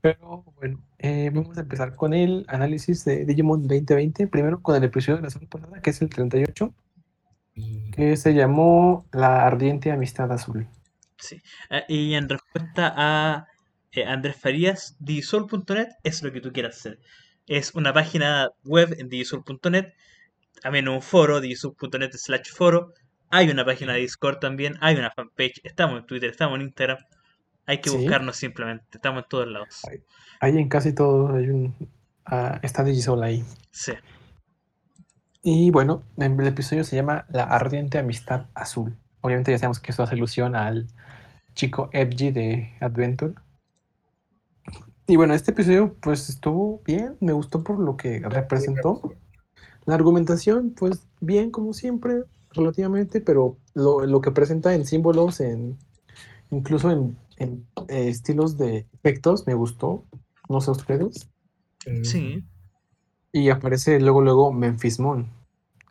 Pero 0.00 0.42
bueno, 0.56 0.80
eh, 0.98 1.30
vamos 1.32 1.56
a 1.56 1.60
empezar 1.60 1.94
con 1.94 2.14
el 2.14 2.44
análisis 2.48 3.04
de 3.04 3.24
Digimon 3.24 3.68
2020. 3.68 4.26
Primero 4.26 4.60
con 4.60 4.74
el 4.74 4.82
episodio 4.84 5.18
de 5.18 5.22
la 5.22 5.30
semana 5.30 5.48
pasada, 5.50 5.80
que 5.80 5.90
es 5.90 6.02
el 6.02 6.08
38, 6.08 6.74
que 7.92 8.16
se 8.16 8.34
llamó 8.34 9.06
La 9.12 9.46
Ardiente 9.46 9.92
Amistad 9.92 10.32
Azul. 10.32 10.66
Sí. 11.22 11.40
Ah, 11.70 11.84
y 11.88 12.14
en 12.14 12.28
respuesta 12.28 12.92
a 12.96 13.46
eh, 13.92 14.04
Andrés 14.04 14.36
Farías, 14.36 14.96
digisol.net 14.98 15.88
es 16.02 16.22
lo 16.22 16.32
que 16.32 16.40
tú 16.40 16.52
quieras 16.52 16.76
hacer. 16.76 16.98
Es 17.46 17.74
una 17.74 17.92
página 17.92 18.50
web 18.64 18.94
en 18.98 19.08
digisol.net, 19.08 19.92
también 20.60 20.88
un 20.88 21.00
foro, 21.00 21.40
digisol.net 21.40 22.10
slash 22.14 22.50
foro. 22.52 22.92
Hay 23.30 23.48
una 23.50 23.64
página 23.64 23.94
de 23.94 24.00
Discord 24.00 24.38
también, 24.40 24.76
hay 24.80 24.96
una 24.96 25.10
fanpage, 25.10 25.60
estamos 25.64 26.00
en 26.00 26.06
Twitter, 26.06 26.30
estamos 26.30 26.56
en 26.56 26.62
Instagram. 26.62 26.98
Hay 27.66 27.80
que 27.80 27.90
Sí. 27.90 27.96
buscarnos 27.96 28.36
simplemente, 28.36 28.84
estamos 28.92 29.22
en 29.22 29.28
todos 29.28 29.46
lados. 29.48 29.82
Ahí 30.40 30.58
en 30.58 30.68
casi 30.68 30.92
todo 30.92 31.34
hay 31.36 31.48
un, 31.48 31.74
ah, 32.26 32.58
está 32.62 32.82
Digisol 32.82 33.22
ahí. 33.22 33.44
Sí. 33.70 33.92
Y 35.42 35.70
bueno, 35.70 36.04
el 36.18 36.46
episodio 36.46 36.84
se 36.84 36.96
llama 36.96 37.26
La 37.30 37.44
Ardiente 37.44 37.98
Amistad 37.98 38.46
Azul. 38.54 38.96
Obviamente 39.22 39.50
ya 39.52 39.58
sabemos 39.58 39.80
que 39.80 39.90
esto 39.90 40.02
hace 40.02 40.14
alusión 40.14 40.54
al 40.54 40.88
chico 41.54 41.90
FG 41.92 42.32
de 42.32 42.72
Adventure. 42.80 43.34
Y 45.06 45.16
bueno, 45.16 45.34
este 45.34 45.50
episodio 45.50 45.94
pues 46.00 46.28
estuvo 46.28 46.80
bien, 46.84 47.16
me 47.20 47.32
gustó 47.32 47.62
por 47.62 47.78
lo 47.78 47.96
que 47.96 48.20
representó. 48.20 49.14
La 49.84 49.94
argumentación 49.94 50.74
pues 50.76 51.06
bien 51.20 51.50
como 51.50 51.72
siempre, 51.72 52.24
relativamente, 52.52 53.20
pero 53.20 53.56
lo, 53.74 54.06
lo 54.06 54.20
que 54.20 54.30
presenta 54.30 54.74
en 54.74 54.86
símbolos, 54.86 55.40
en 55.40 55.78
incluso 56.50 56.90
en, 56.90 57.16
en, 57.36 57.66
eh, 57.88 58.08
estilos 58.08 58.56
de 58.56 58.86
efectos, 58.92 59.46
me 59.46 59.54
gustó. 59.54 60.04
No 60.48 60.60
sé 60.60 60.70
ustedes. 60.70 61.28
Sí. 62.02 62.44
Y 63.32 63.50
aparece 63.50 63.98
luego, 64.00 64.20
luego 64.20 64.52
Memphismon. 64.52 65.28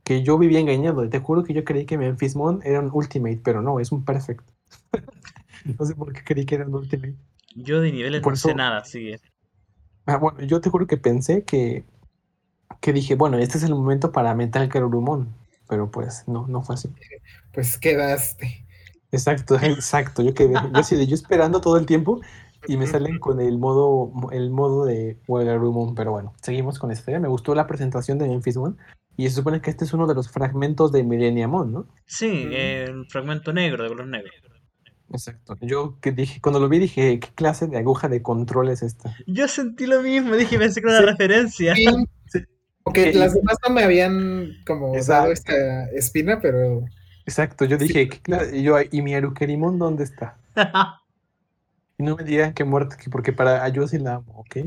Que 0.04 0.24
yo 0.24 0.38
vivía 0.38 0.60
engañado. 0.60 1.08
Te 1.10 1.19
juro 1.19 1.43
que 1.43 1.54
yo 1.54 1.63
creí 1.63 1.86
que 1.86 1.97
Memphismon 1.97 2.62
era 2.63 2.80
un 2.80 2.89
Ultimate, 2.93 3.41
pero 3.43 3.62
no, 3.62 3.80
es 3.80 3.91
un 3.91 4.06
Perfect. 4.06 4.47
no 5.80 5.86
sé 5.86 5.95
por 5.95 6.13
qué 6.13 6.24
creí 6.24 6.45
que 6.45 6.56
era 6.56 6.65
un 6.67 6.76
Ultimate. 6.76 7.15
Yo 7.56 7.82
de 7.82 7.91
niveles 7.91 8.21
Por 8.21 8.34
no 8.34 8.38
sé 8.38 8.50
eso- 8.50 8.58
nada, 8.58 8.78
así 8.80 9.00
que. 9.00 9.19
Ah, 10.06 10.17
bueno, 10.17 10.41
yo 10.41 10.62
te 10.62 10.69
juro 10.69 10.88
que 10.88 10.97
pensé 10.97 11.43
que, 11.43 11.84
que 12.80 12.91
dije, 12.93 13.15
bueno, 13.15 13.38
este 13.38 13.58
es 13.58 13.63
el 13.63 13.76
momento 13.76 14.12
para 14.12 14.34
Metal 14.34 14.67
Garurumon. 14.67 15.34
Pero 15.69 15.89
pues 15.89 16.24
no, 16.28 16.47
no 16.47 16.63
fue 16.63 16.76
así. 16.76 16.89
Pues 17.54 17.78
quedaste. 17.78 18.65
Exacto, 19.12 19.56
exacto. 19.62 20.21
Yo 20.21 20.34
quedé, 20.34 20.54
yo 20.54 20.97
de 20.97 21.08
yo 21.08 21.15
esperando 21.15 21.62
todo 21.62 21.78
el 21.78 21.86
tiempo 21.86 22.19
y 22.67 22.78
me 22.78 22.88
salen 22.88 23.19
con 23.19 23.39
el 23.39 23.58
modo, 23.58 24.12
el 24.32 24.50
modo 24.50 24.86
de 24.86 25.17
Garurumon. 25.28 25.95
Pero 25.95 26.12
bueno, 26.12 26.34
seguimos 26.41 26.78
con 26.78 26.91
esta. 26.91 27.17
Me 27.19 27.28
gustó 27.30 27.56
la 27.56 27.67
presentación 27.67 28.17
de 28.17 28.28
Memphismon. 28.28 28.78
Y 29.17 29.30
se 29.30 29.36
supone 29.36 29.62
que 29.62 29.69
este 29.69 29.86
es 29.86 29.93
uno 29.93 30.08
de 30.08 30.15
los 30.15 30.30
fragmentos 30.30 30.91
de 30.91 31.04
Millenniamon, 31.04 31.71
¿no? 31.71 31.88
Sí, 32.06 32.50
un 32.89 33.06
fragmento 33.08 33.54
negro, 33.54 33.84
de 33.84 33.89
color 33.89 34.08
negro. 34.08 34.32
Exacto. 35.12 35.58
Yo 35.62 35.97
que 36.02 36.12
dije, 36.12 36.39
cuando 36.41 36.60
lo 36.60 36.69
vi 36.69 36.80
dije, 36.80 37.19
¿qué 37.19 37.30
clase 37.36 37.67
de 37.67 37.78
aguja 37.78 38.08
de 38.08 38.21
control 38.21 38.69
es 38.69 38.82
esta? 38.82 39.15
Yo 39.28 39.47
sentí 39.47 39.86
lo 39.86 40.02
mismo, 40.02 40.36
dije, 40.36 40.58
pensé 40.58 40.82
que 40.82 40.88
era 40.88 40.97
una 41.00 41.06
Sí. 41.08 41.12
referencia. 41.12 41.76
Sí. 41.76 41.86
Sí. 42.28 42.39
Porque 42.84 43.10
Ok. 43.10 43.15
las 43.15 43.34
demás 43.34 43.58
no 43.67 43.74
me 43.76 43.84
habían 43.84 44.54
como 44.65 44.95
Exacto. 44.95 45.12
dado 45.21 45.32
esta 45.34 45.89
espina, 45.91 46.39
pero 46.41 46.86
Exacto, 47.26 47.65
yo 47.65 47.78
dije, 47.78 48.08
¿qué 48.10 48.19
clase? 48.21 48.58
Y 48.58 48.63
yo, 48.63 48.76
¿y 48.89 49.02
mi 49.02 49.13
Arukerimon 49.13 49.78
dónde 49.78 50.04
está? 50.06 50.38
Y 51.97 52.04
no 52.04 52.15
me 52.15 52.24
digan 52.24 52.54
que 52.54 52.63
muerto, 52.63 52.95
que 52.97 53.12
porque 53.12 53.32
para 53.32 53.67
yo 53.69 53.88
sí 53.88 54.00
la 54.00 54.15
amo, 54.15 54.39
¿ok? 54.39 54.58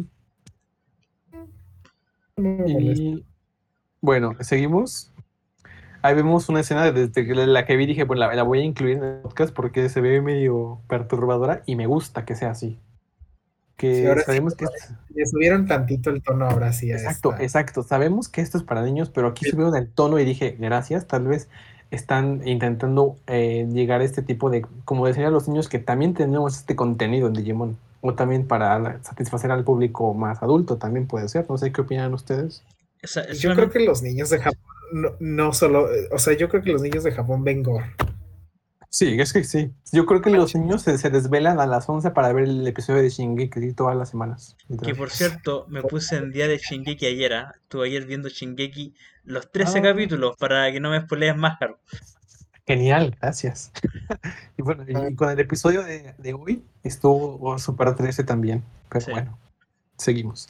no. 2.36 2.68
Y 2.68 3.24
bueno, 4.00 4.36
seguimos. 4.40 5.10
Ahí 6.04 6.14
vemos 6.14 6.50
una 6.50 6.60
escena 6.60 6.92
desde 6.92 7.46
la 7.46 7.64
que 7.64 7.76
vi 7.76 7.86
dije, 7.86 8.04
bueno, 8.04 8.26
la, 8.26 8.34
la 8.34 8.42
voy 8.42 8.58
a 8.60 8.62
incluir 8.62 8.98
en 8.98 9.04
el 9.04 9.20
podcast 9.22 9.54
porque 9.54 9.88
se 9.88 10.02
ve 10.02 10.20
medio 10.20 10.80
perturbadora 10.86 11.62
y 11.64 11.76
me 11.76 11.86
gusta 11.86 12.26
que 12.26 12.34
sea 12.36 12.50
así. 12.50 12.78
Que 13.76 14.02
Sí, 14.02 14.06
ahora 14.06 14.20
sí, 14.20 14.26
sabemos 14.26 14.54
que... 14.54 14.66
Le 15.14 15.26
subieron 15.26 15.66
tantito 15.66 16.10
el 16.10 16.22
tono 16.22 16.44
ahora 16.46 16.74
sí 16.74 16.92
a 16.92 16.96
Exacto, 16.96 17.30
esta. 17.32 17.42
exacto. 17.42 17.82
Sabemos 17.82 18.28
que 18.28 18.42
esto 18.42 18.58
es 18.58 18.64
para 18.64 18.82
niños, 18.82 19.08
pero 19.08 19.28
aquí 19.28 19.46
Sí. 19.46 19.52
subieron 19.52 19.74
el 19.76 19.88
tono 19.88 20.18
y 20.18 20.26
dije, 20.26 20.56
gracias, 20.60 21.06
tal 21.06 21.26
vez 21.26 21.48
están 21.90 22.46
intentando 22.46 23.16
eh, 23.26 23.66
llegar 23.72 24.02
a 24.02 24.04
este 24.04 24.20
tipo 24.20 24.50
de, 24.50 24.66
como 24.84 25.06
decían 25.06 25.32
los 25.32 25.48
niños, 25.48 25.70
que 25.70 25.78
también 25.78 26.12
tenemos 26.12 26.56
este 26.58 26.76
contenido 26.76 27.28
en 27.28 27.32
Digimon. 27.32 27.78
O 28.02 28.12
también 28.12 28.46
para 28.46 29.02
satisfacer 29.02 29.50
al 29.50 29.64
público 29.64 30.12
más 30.12 30.42
adulto 30.42 30.76
también 30.76 31.06
puede 31.06 31.30
ser. 31.30 31.46
No 31.48 31.56
sé 31.56 31.72
qué 31.72 31.80
opinan 31.80 32.12
ustedes. 32.12 32.62
yo 33.40 33.54
creo 33.54 33.70
que 33.70 33.80
los 33.80 34.02
niños 34.02 34.28
de 34.28 34.38
Japón 34.38 34.60
no, 34.92 35.16
no, 35.20 35.52
solo, 35.52 35.88
o 36.10 36.18
sea, 36.18 36.36
yo 36.36 36.48
creo 36.48 36.62
que 36.62 36.72
los 36.72 36.82
niños 36.82 37.04
de 37.04 37.12
Japón 37.12 37.44
ven 37.44 37.62
gore. 37.62 37.86
Sí, 38.94 39.16
es 39.18 39.32
que 39.32 39.42
sí. 39.42 39.72
Yo 39.90 40.06
creo 40.06 40.22
que 40.22 40.30
los 40.30 40.54
niños 40.54 40.82
se, 40.82 41.10
desvelan 41.10 41.58
a 41.58 41.66
las 41.66 41.88
11 41.88 42.12
para 42.12 42.32
ver 42.32 42.44
el 42.44 42.64
episodio 42.64 43.02
de 43.02 43.08
Shingeki 43.08 43.72
todas 43.72 43.96
las 43.96 44.10
semanas. 44.10 44.56
Que 44.84 44.94
por 44.94 45.10
cierto, 45.10 45.66
me 45.68 45.82
puse 45.82 46.14
en 46.14 46.30
día 46.30 46.46
de 46.46 46.58
Shingeki 46.58 47.06
ayer. 47.06 47.32
¿eh? 47.32 47.44
Estuve 47.56 47.88
ayer 47.88 48.06
viendo 48.06 48.28
Shingeki 48.28 48.94
los 49.24 49.50
13 49.50 49.80
ah. 49.80 49.82
capítulos 49.82 50.36
para 50.36 50.70
que 50.70 50.78
no 50.78 50.90
me 50.90 51.00
spoilees 51.00 51.36
más, 51.36 51.58
caro. 51.58 51.80
Genial, 52.68 53.16
gracias. 53.20 53.72
y 54.56 54.62
bueno, 54.62 54.84
y, 54.86 55.16
con 55.16 55.28
el 55.28 55.40
episodio 55.40 55.82
de, 55.82 56.14
hoy 56.32 56.62
estuvo 56.84 57.58
Super 57.58 57.96
13 57.96 58.22
también. 58.22 58.62
Pero 58.90 59.06
bueno, 59.10 59.38
seguimos. 59.98 60.48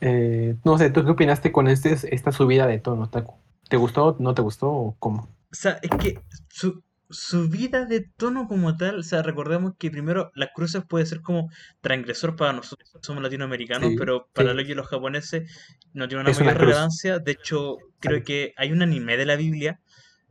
Eh, 0.00 0.56
no 0.64 0.78
sé, 0.78 0.88
¿tú 0.88 1.04
qué 1.04 1.10
opinaste 1.10 1.52
con 1.52 1.68
este, 1.68 1.98
esta 2.14 2.32
subida 2.32 2.66
de 2.66 2.78
tono, 2.78 3.10
Taku? 3.10 3.34
¿Te 3.68 3.76
gustó, 3.76 4.16
no 4.18 4.34
te 4.34 4.42
gustó 4.42 4.70
o 4.70 4.96
cómo? 4.98 5.28
O 5.50 5.54
sea, 5.54 5.78
es 5.82 5.90
que 5.90 6.20
su, 6.48 6.82
subida 7.10 7.86
de 7.86 8.00
tono 8.00 8.48
como 8.48 8.76
tal, 8.76 8.98
o 8.98 9.02
sea, 9.02 9.22
recordemos 9.22 9.74
que 9.78 9.90
primero 9.90 10.30
las 10.34 10.50
cruces 10.54 10.82
puede 10.86 11.06
ser 11.06 11.22
como 11.22 11.50
transgresor 11.80 12.36
para 12.36 12.52
nosotros, 12.52 12.90
somos 13.02 13.22
latinoamericanos, 13.22 13.92
pero 13.96 14.28
para 14.32 14.52
los, 14.52 14.68
los 14.68 14.86
japoneses 14.88 15.50
no 15.94 16.06
tiene 16.08 16.22
una 16.22 16.32
mayor 16.32 16.58
relevancia. 16.58 17.18
De 17.18 17.32
hecho, 17.32 17.78
creo 18.00 18.22
que 18.22 18.52
hay 18.56 18.72
un 18.72 18.82
anime 18.82 19.16
de 19.16 19.26
la 19.26 19.36
Biblia 19.36 19.80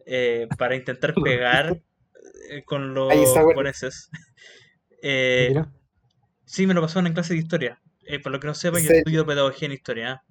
eh, 0.05 0.47
para 0.57 0.75
intentar 0.75 1.13
pegar 1.23 1.81
eh, 2.49 2.63
con 2.63 2.93
los 2.93 3.11
japoneses. 3.33 4.09
Eh, 5.01 5.53
sí, 6.45 6.67
me 6.67 6.73
lo 6.73 6.81
pasaron 6.81 7.07
en 7.07 7.13
clase 7.13 7.33
de 7.33 7.39
historia. 7.39 7.81
por 8.21 8.31
lo 8.31 8.39
que 8.39 8.47
no 8.47 8.53
sepa, 8.53 8.79
yo 8.79 8.89
estudio 8.89 9.25
pedagogía 9.25 9.67
en 9.67 9.73
historia. 9.73 10.23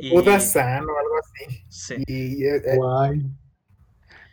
Y... 0.00 0.14
o 0.14 0.18
algo 0.18 1.14
así. 1.20 1.64
Sí. 1.68 2.04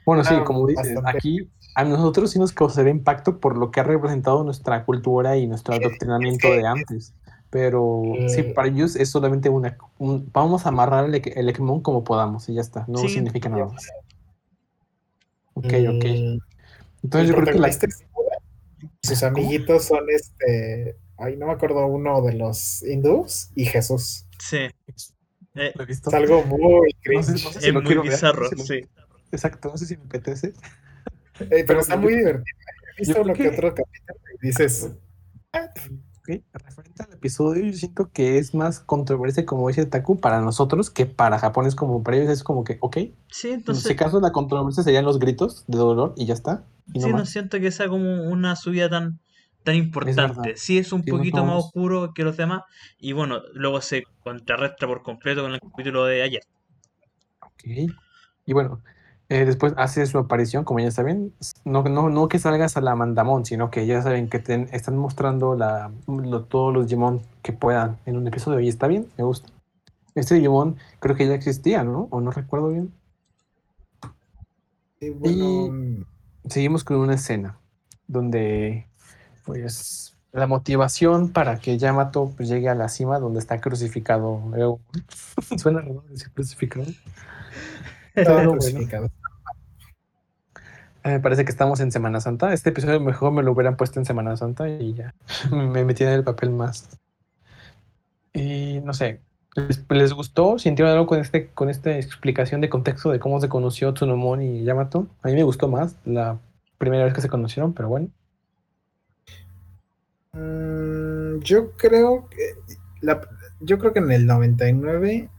Bueno, 0.06 0.24
sí, 0.24 0.34
ah, 0.36 0.44
como 0.44 0.66
dices, 0.66 0.98
aquí 1.06 1.50
a 1.76 1.84
nosotros 1.84 2.32
sí 2.32 2.40
nos 2.40 2.52
causaría 2.52 2.92
impacto 2.92 3.40
por 3.40 3.58
lo 3.58 3.72
que 3.72 3.80
ha 3.80 3.84
representado 3.84 4.44
nuestra 4.44 4.84
cultura 4.86 5.38
y 5.38 5.48
nuestro 5.48 5.76
adoctrinamiento 5.76 6.50
de 6.50 6.66
antes. 6.66 7.14
Pero 7.50 8.04
sí, 8.28 8.44
para 8.44 8.68
ellos 8.68 8.96
es 8.96 9.10
solamente 9.10 9.50
una. 9.50 9.78
vamos 9.98 10.66
a 10.66 10.70
amarrar 10.70 11.06
el, 11.06 11.22
el 11.24 11.54
como 11.82 12.04
podamos 12.04 12.48
y 12.50 12.56
ya 12.56 12.62
está. 12.62 12.86
No 12.88 13.00
significa 13.08 13.50
nada 13.50 13.66
más. 13.66 13.88
Ok, 15.54 15.66
ok. 15.66 16.06
Mm, 16.06 16.40
Entonces 17.04 17.30
yo 17.30 17.36
creo 17.36 17.54
que 17.54 17.60
la. 17.60 17.72
Sus 19.02 19.24
amiguitos 19.24 19.86
son 19.86 20.04
este. 20.10 20.96
Ay, 21.18 21.38
no 21.38 21.48
me 21.48 21.54
acuerdo 21.54 21.86
uno 21.88 22.22
de 22.22 22.34
los 22.34 22.84
hindús 22.84 23.50
y 23.56 23.66
Jesús. 23.66 24.26
Sí. 24.40 24.70
Eh, 25.56 25.74
es 25.88 26.08
algo 26.14 26.44
muy 26.44 26.94
cringe. 27.02 27.30
es 27.62 27.74
muy 27.74 27.98
bizarro, 27.98 28.50
sí. 28.50 28.88
Exacto, 29.32 29.70
no 29.70 29.78
sé 29.78 29.86
si 29.86 29.98
me 29.98 30.04
apetece. 30.06 30.54
Eh, 31.40 31.64
pero, 31.66 31.80
está 31.80 31.98
muy 31.98 32.16
divertido. 32.16 32.58
He 32.98 33.00
visto 33.00 33.22
uno 33.22 33.34
que, 33.34 33.48
otro 33.48 33.74
capítulo 33.74 34.20
y 34.42 34.48
dices. 34.48 34.92
Okay. 36.22 36.44
Referente 36.54 37.04
al 37.04 37.14
episodio, 37.14 37.66
yo 37.66 37.74
siento 37.74 38.12
que 38.12 38.38
es 38.38 38.54
más 38.54 38.80
controversia, 38.80 39.46
como 39.46 39.68
dice 39.68 39.86
Taku, 39.86 40.20
para 40.20 40.42
nosotros 40.42 40.90
que 40.92 41.06
para 41.06 41.40
Japón 41.40 41.66
es 41.66 41.76
como, 41.76 42.04
para 42.04 42.18
ellos 42.18 42.30
es 42.30 42.44
como 42.44 42.64
que, 42.64 42.78
ok. 42.82 42.98
Sí, 43.32 43.50
entonces. 43.52 43.86
En 43.86 43.92
ese 43.92 43.96
caso, 43.96 44.20
la 44.20 44.32
controversia 44.32 44.84
serían 44.84 45.06
los 45.06 45.18
gritos 45.18 45.64
de 45.68 45.78
dolor 45.78 46.14
y 46.18 46.26
ya 46.26 46.34
está. 46.34 46.66
sí, 46.94 47.00
no 47.00 47.26
siento 47.26 47.60
que 47.60 47.72
sea 47.72 47.88
como 47.88 48.30
una 48.30 48.56
subida 48.56 48.90
tan, 48.90 49.20
tan 49.64 49.76
importante. 49.76 50.56
sí, 50.58 50.78
es 50.78 50.92
un 50.92 51.04
poquito 51.04 51.44
más 51.46 51.66
oscuro 51.66 52.14
que 52.14 52.24
los 52.24 52.38
demás. 52.38 52.64
Y 52.98 53.14
bueno, 53.14 53.42
luego 53.54 53.82
se 53.82 54.04
contrarresta 54.24 54.88
por 54.88 55.04
completo 55.04 55.42
con 55.42 55.54
el 55.54 55.60
capítulo 55.60 56.06
de 56.06 56.24
ayer. 56.24 56.44
Ok. 57.42 57.92
Y 58.46 58.54
bueno, 58.54 58.82
eh, 59.32 59.46
después 59.46 59.74
hace 59.78 60.08
su 60.08 60.18
aparición, 60.18 60.64
como 60.64 60.80
ya 60.80 60.90
saben, 60.90 61.34
no, 61.64 61.84
no, 61.84 62.10
no 62.10 62.28
que 62.28 62.40
salgas 62.40 62.78
a 62.78 62.82
la 62.82 62.96
Mandamón, 62.96 63.46
sino 63.46 63.70
que 63.70 63.86
ya 63.86 64.02
saben 64.02 64.28
que 64.28 64.42
están 64.72 64.98
mostrando 64.98 65.56
la, 65.56 65.92
todos 66.50 66.74
los 66.74 66.88
Digimon 66.88 67.22
que 67.44 67.54
puedan 67.54 68.00
en 68.08 68.18
un 68.18 68.28
episodio 68.28 68.60
y 68.60 68.68
está 68.68 68.88
bien, 68.88 69.08
me 69.20 69.24
gusta. 69.24 69.50
Este 70.16 70.34
Digimon 70.34 70.78
creo 71.00 71.16
que 71.16 71.28
ya 71.28 71.36
existía, 71.36 71.84
¿no? 71.84 72.08
O 72.10 72.22
no 72.22 72.32
recuerdo 72.32 72.70
bien. 72.70 72.92
Y 75.00 76.04
seguimos 76.50 76.84
con 76.84 76.98
una 76.98 77.14
escena 77.14 77.60
donde, 78.08 78.88
pues, 79.50 80.16
la 80.32 80.46
motivación 80.46 81.30
para 81.30 81.58
que 81.58 81.80
Yamato 81.80 82.32
pues, 82.38 82.50
llegue 82.50 82.70
a 82.70 82.76
la 82.76 82.88
cima 82.88 83.20
donde 83.20 83.40
está 83.40 83.60
crucificado. 83.60 84.44
Suena 85.58 85.82
raro 85.82 86.04
decir 86.08 86.32
crucificado. 86.32 86.86
Me 91.04 91.20
parece 91.20 91.46
que 91.46 91.52
estamos 91.52 91.80
en 91.80 91.92
Semana 91.92 92.22
Santa. 92.22 92.54
Este 92.54 92.70
episodio 92.70 93.00
mejor 93.00 93.32
me 93.32 93.42
lo 93.42 93.54
hubieran 93.54 93.76
puesto 93.76 94.00
en 94.00 94.06
Semana 94.06 94.38
Santa 94.38 94.70
y 94.70 94.94
ya 94.94 95.16
me 95.52 95.84
metí 95.84 96.04
en 96.04 96.12
el 96.12 96.24
papel 96.24 96.52
más. 96.52 97.00
Y 98.32 98.82
no 98.84 98.94
sé, 98.94 99.22
¿les, 99.90 100.14
gustó? 100.14 100.60
¿Sintieron 100.60 100.94
algo 100.94 101.08
con, 101.08 101.20
este, 101.20 101.48
con 101.48 101.72
esta 101.72 101.98
explicación 101.98 102.62
de 102.62 102.70
contexto 102.70 103.10
de 103.10 103.20
cómo 103.20 103.42
se 103.42 103.50
conoció 103.50 103.96
Tsunomon 103.96 104.44
y 104.44 104.64
Yamato? 104.64 105.08
A 105.24 105.30
mí 105.30 105.34
me 105.34 105.42
gustó 105.42 105.68
más 105.68 105.96
la 106.06 106.38
primera 106.78 107.06
vez 107.06 107.16
que 107.16 107.22
se 107.22 107.30
conocieron, 107.30 107.74
pero 107.74 107.90
bueno. 107.90 108.10
Mm, 110.34 111.40
yo 111.40 111.72
creo 111.72 112.30
que 112.30 112.56
yo 113.62 113.80
creo 113.80 113.94
que 113.94 114.00
en 114.00 114.12
el 114.12 114.26
99 114.26 115.30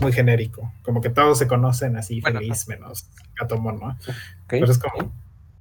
muy 0.00 0.12
genérico, 0.12 0.72
como 0.82 1.00
que 1.00 1.10
todos 1.10 1.38
se 1.38 1.46
conocen 1.46 1.96
así 1.96 2.20
feliz, 2.22 2.66
menos 2.68 3.10
Gatomon, 3.38 3.78
¿no? 3.78 3.98
Pero 4.48 4.66
es 4.66 4.78
como, 4.78 5.04
o 5.04 5.12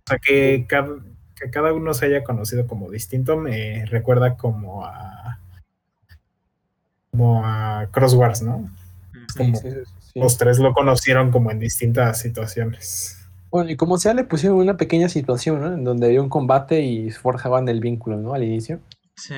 sea, 0.07 0.17
que 0.17 0.65
cada, 0.67 0.95
que 1.35 1.49
cada 1.49 1.73
uno 1.73 1.93
se 1.93 2.05
haya 2.05 2.23
conocido 2.23 2.65
como 2.65 2.89
distinto 2.89 3.37
me 3.37 3.85
recuerda 3.85 4.37
como 4.37 4.85
a 4.85 5.39
como 7.11 7.45
a 7.45 7.87
Crosswords, 7.91 8.41
¿no? 8.41 8.69
Como 9.35 9.59
los 10.15 10.37
tres 10.37 10.59
lo 10.59 10.73
conocieron 10.73 11.31
como 11.31 11.51
en 11.51 11.59
distintas 11.59 12.19
situaciones. 12.19 13.18
Bueno, 13.51 13.69
y 13.69 13.75
como 13.75 13.97
sea, 13.97 14.13
le 14.13 14.23
pusieron 14.23 14.59
una 14.59 14.77
pequeña 14.77 15.09
situación, 15.09 15.61
¿no? 15.61 15.73
En 15.73 15.83
donde 15.83 16.07
había 16.07 16.21
un 16.21 16.29
combate 16.29 16.81
y 16.81 17.09
forjaban 17.11 17.67
el 17.67 17.79
vínculo, 17.79 18.17
¿no? 18.17 18.33
Al 18.33 18.43
inicio. 18.43 18.79
Sí. 19.15 19.35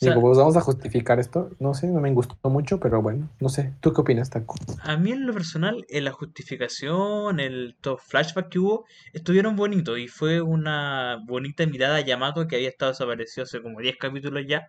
Digo, 0.00 0.20
pues 0.22 0.38
vamos 0.38 0.56
a 0.56 0.62
justificar 0.62 1.20
esto. 1.20 1.50
No 1.58 1.74
sé, 1.74 1.86
no 1.88 2.00
me 2.00 2.10
gustó 2.12 2.48
mucho, 2.48 2.80
pero 2.80 3.02
bueno, 3.02 3.28
no 3.38 3.50
sé. 3.50 3.74
¿Tú 3.80 3.92
qué 3.92 4.00
opinas, 4.00 4.30
Taco? 4.30 4.54
A 4.82 4.96
mí, 4.96 5.12
en 5.12 5.26
lo 5.26 5.34
personal, 5.34 5.84
en 5.90 6.04
la 6.04 6.12
justificación, 6.12 7.38
el 7.38 7.76
todo 7.82 7.98
flashback 7.98 8.48
que 8.48 8.58
hubo, 8.60 8.86
estuvieron 9.12 9.56
bonitos 9.56 9.98
y 9.98 10.08
fue 10.08 10.40
una 10.40 11.22
bonita 11.26 11.66
mirada 11.66 11.96
a 11.96 12.00
Yamato 12.00 12.48
que 12.48 12.56
había 12.56 12.70
estado 12.70 12.92
desaparecido 12.92 13.44
hace 13.44 13.60
como 13.60 13.80
10 13.80 13.96
capítulos 13.98 14.44
ya. 14.48 14.68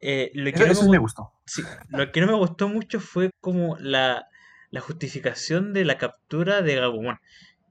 Eh, 0.00 0.32
lo 0.34 0.50
que 0.50 0.64
eso, 0.64 0.84
no 0.84 0.90
me, 0.90 0.98
gustó. 0.98 1.30
Sí, 1.46 1.62
lo 1.90 2.10
que 2.10 2.20
no 2.20 2.26
me 2.26 2.34
gustó 2.34 2.68
mucho 2.68 2.98
fue 2.98 3.30
como 3.40 3.76
la, 3.78 4.26
la 4.74 4.80
justificación 4.80 5.72
de 5.72 5.84
la 5.84 5.98
captura 5.98 6.60
de 6.60 6.74
Gabumon 6.74 7.20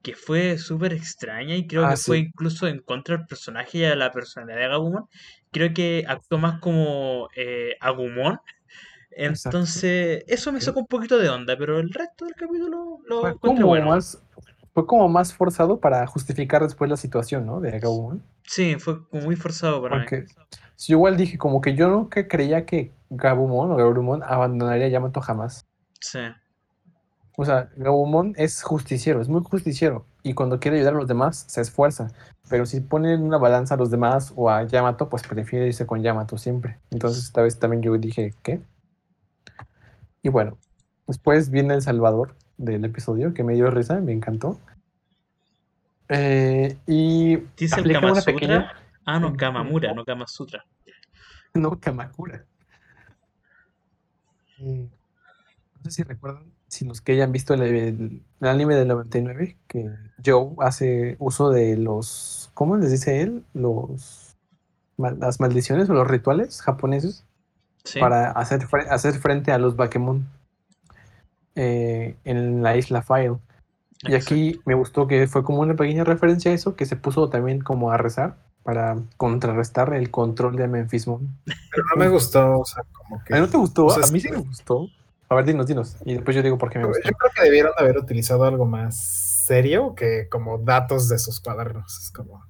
que 0.02 0.16
fue 0.16 0.58
súper 0.58 0.94
extraña 0.94 1.56
y 1.56 1.68
creo 1.68 1.86
ah, 1.86 1.92
que 1.92 1.98
fue 1.98 2.18
incluso 2.20 2.68
en 2.68 2.80
contra 2.80 3.18
del 3.18 3.26
personaje 3.26 3.78
y 3.78 3.82
de 3.82 3.96
la 3.96 4.12
personalidad 4.12 4.58
de 4.58 4.68
Gabumon. 4.68 5.06
Creo 5.52 5.74
que 5.74 6.04
actuó 6.08 6.38
más 6.38 6.60
como 6.60 7.30
eh, 7.36 7.76
Agumon. 7.80 8.38
Entonces, 9.12 10.24
eso 10.28 10.52
me 10.52 10.60
sacó 10.60 10.82
un 10.82 10.88
poquito 10.88 11.18
de 11.18 11.30
onda, 11.30 11.58
pero 11.58 11.80
el 11.80 11.90
resto 11.94 12.26
del 12.26 12.36
capítulo 12.36 13.00
lo 13.06 13.22
fue 13.22 13.40
como 13.40 13.68
bueno. 13.68 13.88
Más, 13.88 14.22
fue 14.74 14.86
como 14.86 15.08
más 15.08 15.34
forzado 15.34 15.80
para 15.80 16.06
justificar 16.06 16.62
después 16.64 16.90
la 16.90 16.98
situación, 16.98 17.46
¿no? 17.46 17.62
De 17.62 17.74
Agumon. 17.78 18.22
Sí, 18.44 18.76
fue 18.80 19.08
como 19.08 19.24
muy 19.24 19.38
forzado 19.38 19.82
para 19.82 20.00
Porque, 20.00 20.22
mí. 20.22 20.28
Yo 20.80 20.96
igual 20.96 21.16
dije, 21.16 21.38
como 21.38 21.62
que 21.62 21.76
yo 21.76 21.88
nunca 21.88 22.28
creía 22.28 22.66
que 22.66 22.92
Gabumon 23.10 23.72
o 23.72 23.76
Gabumon 23.78 24.22
abandonaría 24.22 24.90
Yamato 24.90 25.22
jamás. 25.22 25.66
Sí. 26.02 26.20
O 27.36 27.46
sea, 27.46 27.70
Gabumon 27.76 28.34
es 28.38 28.62
justiciero, 28.62 29.20
es 29.20 29.28
muy 29.28 29.42
justiciero. 29.42 30.06
Y 30.22 30.34
cuando 30.34 30.60
quiere 30.60 30.78
ayudar 30.78 30.94
a 30.94 30.98
los 30.98 31.08
demás, 31.08 31.46
se 31.48 31.62
esfuerza. 31.62 32.10
Pero 32.48 32.66
si 32.66 32.80
pone 32.80 33.14
en 33.14 33.24
una 33.24 33.38
balanza 33.38 33.74
a 33.74 33.78
los 33.78 33.90
demás 33.90 34.32
o 34.36 34.50
a 34.50 34.64
Yamato, 34.64 35.10
pues 35.10 35.24
prefiere 35.24 35.68
irse 35.68 35.88
con 35.88 36.04
Yamato 36.04 36.38
siempre. 36.38 36.80
Entonces, 36.92 37.24
esta 37.24 37.42
vez 37.42 37.58
también 37.58 37.82
yo 37.82 37.98
dije, 37.98 38.34
¿qué? 38.44 38.62
Y 40.22 40.30
bueno, 40.30 40.60
después 41.08 41.50
viene 41.50 41.74
El 41.74 41.82
Salvador 41.82 42.36
del 42.58 42.86
episodio, 42.86 43.34
que 43.34 43.44
me 43.44 43.56
dio 43.56 43.72
risa, 43.72 44.00
me 44.00 44.12
encantó. 44.12 44.60
Eh, 46.10 46.78
y. 46.86 47.38
¿Dice 47.58 47.82
el 47.82 47.92
Kama 47.92 48.22
Sutra? 48.22 48.74
Ah, 49.06 49.20
no, 49.20 49.34
Kamamura, 49.38 49.94
no 49.94 50.06
Kama 50.06 50.28
Sutra. 50.28 50.64
No, 51.56 51.80
Kamakura. 51.80 52.46
No 54.60 54.90
sé 55.84 55.92
si 55.92 56.04
recuerdan 56.04 56.53
si 56.74 56.86
los 56.86 57.02
que 57.02 57.12
hayan 57.14 57.32
visto 57.32 57.54
el, 57.54 57.62
el- 57.62 58.22
el 58.42 58.48
anime 58.48 58.76
del 58.76 58.88
99, 58.88 59.58
que 59.68 59.90
Joe 60.26 60.56
hace 60.60 61.16
uso 61.20 61.50
de 61.52 61.78
los, 61.78 62.50
¿cómo 62.56 62.78
les 62.78 62.90
dice 62.92 63.22
él? 63.22 63.44
Los, 63.54 64.36
las 64.98 65.40
maldiciones 65.40 65.90
o 65.90 65.94
los 65.94 66.08
rituales 66.08 66.62
japoneses 66.62 67.26
Sí. 67.86 68.00
para 68.00 68.32
hacer, 68.32 68.66
hacer 68.90 69.14
frente 69.16 69.52
a 69.52 69.58
los 69.58 69.76
Bakemon 69.76 70.26
eh, 71.56 72.16
en 72.24 72.64
la 72.64 72.78
isla 72.78 73.02
File. 73.02 73.38
Y 74.04 74.16
aquí 74.16 74.60
me 74.66 74.74
gustó 74.74 75.06
que 75.08 75.28
fue 75.28 75.44
como 75.44 75.60
una 75.62 75.76
pequeña 75.76 76.04
referencia 76.04 76.52
a 76.52 76.54
eso, 76.54 76.76
que 76.76 76.86
se 76.86 76.96
puso 76.96 77.30
también 77.30 77.60
como 77.62 77.92
a 77.92 77.98
rezar 77.98 78.36
para 78.64 78.98
contrarrestar 79.18 79.94
el 79.94 80.10
control 80.12 80.56
de 80.56 80.68
Memphis 80.68 81.08
Moon. 81.08 81.28
Pero 81.46 81.84
no 81.94 82.00
me 82.00 82.10
gustó, 82.10 82.60
o 82.62 82.66
sea, 82.66 82.84
como 82.94 83.22
que... 83.24 83.34
¿A 83.34 83.38
mí 83.38 83.42
no 83.46 83.50
te 83.50 83.58
gustó? 83.58 83.86
o 83.86 83.90
sea, 83.92 84.06
a 84.08 84.12
mí 84.12 84.20
sí 84.20 84.30
me 84.32 84.38
gustó. 84.38 84.88
A 85.34 85.36
ver, 85.38 85.46
dinos, 85.46 85.68
dinos. 85.68 85.98
Y 86.06 86.14
después 86.14 86.36
yo 86.36 86.42
digo 86.44 86.58
por 86.58 86.70
qué 86.70 86.78
me 86.80 86.84
Yo 86.84 86.90
gustó. 86.90 87.02
creo 87.04 87.32
que 87.36 87.44
debieron 87.44 87.74
haber 87.78 87.98
utilizado 87.98 88.44
algo 88.46 88.66
más 88.66 88.98
serio 88.98 89.94
que 89.96 90.28
como 90.30 90.58
datos 90.60 91.10
de 91.10 91.18
sus 91.20 91.40
cuadernos. 91.42 92.00
Es 92.02 92.12
como... 92.12 92.46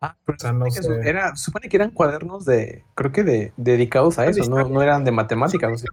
Ah, 0.00 0.16
pero 0.24 0.36
O 0.36 0.38
sea, 0.40 0.50
se 0.50 0.56
no 0.58 0.64
supone 0.66 0.74
que 0.74 0.82
su- 0.82 1.02
sé. 1.02 1.08
era, 1.08 1.36
supone 1.36 1.68
que 1.68 1.76
eran 1.76 1.90
cuadernos 1.92 2.44
de, 2.44 2.84
creo 2.96 3.12
que 3.12 3.22
de, 3.22 3.52
dedicados 3.56 4.18
a 4.18 4.26
eso, 4.26 4.48
no, 4.50 4.68
no 4.68 4.82
eran 4.82 5.04
de 5.04 5.12
matemáticas. 5.12 5.72
o 5.72 5.76
sea. 5.78 5.90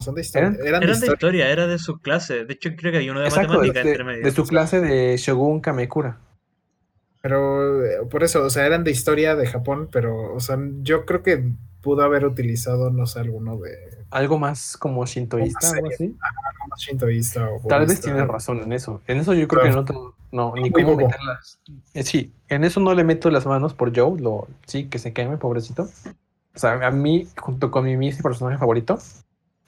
Son 0.00 0.14
de 0.16 0.22
historia. 0.22 0.48
Eran- 0.48 0.54
Eran, 0.54 0.64
de 0.64 0.68
Eran 0.68 0.80
de 0.80 0.92
historia. 1.06 1.12
historia, 1.14 1.50
era 1.50 1.66
de 1.68 1.78
su 1.78 2.00
clase. 2.00 2.44
De 2.44 2.54
hecho, 2.54 2.70
creo 2.76 2.90
que 2.90 2.98
hay 2.98 3.10
uno 3.10 3.20
de 3.20 3.28
Exacto, 3.28 3.50
matemática 3.54 3.84
de, 3.84 3.90
entre 3.90 4.04
medio. 4.04 4.24
de 4.24 4.30
su 4.32 4.44
clase 4.44 4.80
de 4.80 5.16
Shogun 5.16 5.60
Kamekura. 5.60 6.18
Pero 7.20 7.84
eh, 7.86 7.98
por 8.10 8.24
eso, 8.24 8.42
o 8.42 8.50
sea, 8.50 8.66
eran 8.66 8.82
de 8.82 8.90
historia 8.90 9.36
de 9.36 9.46
Japón, 9.46 9.88
pero, 9.92 10.34
o 10.34 10.40
sea, 10.40 10.58
yo 10.80 11.04
creo 11.06 11.22
que 11.22 11.44
pudo 11.80 12.02
haber 12.02 12.24
utilizado, 12.26 12.90
no 12.90 13.06
sé, 13.06 13.20
alguno 13.20 13.56
de 13.58 14.01
Algo 14.12 14.38
más 14.38 14.76
como 14.76 15.04
shintoísta, 15.06 15.70
algo 15.70 15.88
así. 15.88 16.04
algo 16.04 16.66
más 16.68 16.80
shintoísta 16.80 17.50
o 17.50 17.66
Tal 17.66 17.86
vez 17.86 18.00
tienes 18.00 18.26
razón 18.28 18.62
en 18.62 18.72
eso. 18.72 19.00
En 19.06 19.18
eso 19.18 19.34
yo 19.34 19.48
creo 19.48 19.62
que 19.62 19.70
no, 19.70 20.14
no 20.30 20.54
ni 20.54 20.70
cómo 20.70 20.96
meterlas. 20.96 21.58
Eh, 21.94 22.02
sí, 22.02 22.32
en 22.48 22.64
eso 22.64 22.80
no 22.80 22.94
le 22.94 23.04
meto 23.04 23.30
las 23.30 23.46
manos 23.46 23.74
por 23.74 23.96
Joe, 23.96 24.20
lo, 24.20 24.48
sí, 24.66 24.84
que 24.88 24.98
se 24.98 25.12
queme, 25.12 25.38
pobrecito. 25.38 25.88
O 26.54 26.58
sea, 26.58 26.86
a 26.86 26.90
mí, 26.90 27.28
junto 27.38 27.70
con 27.70 27.84
Mimi, 27.84 28.08
es 28.08 28.16
mi 28.16 28.22
personaje 28.22 28.58
favorito. 28.58 28.98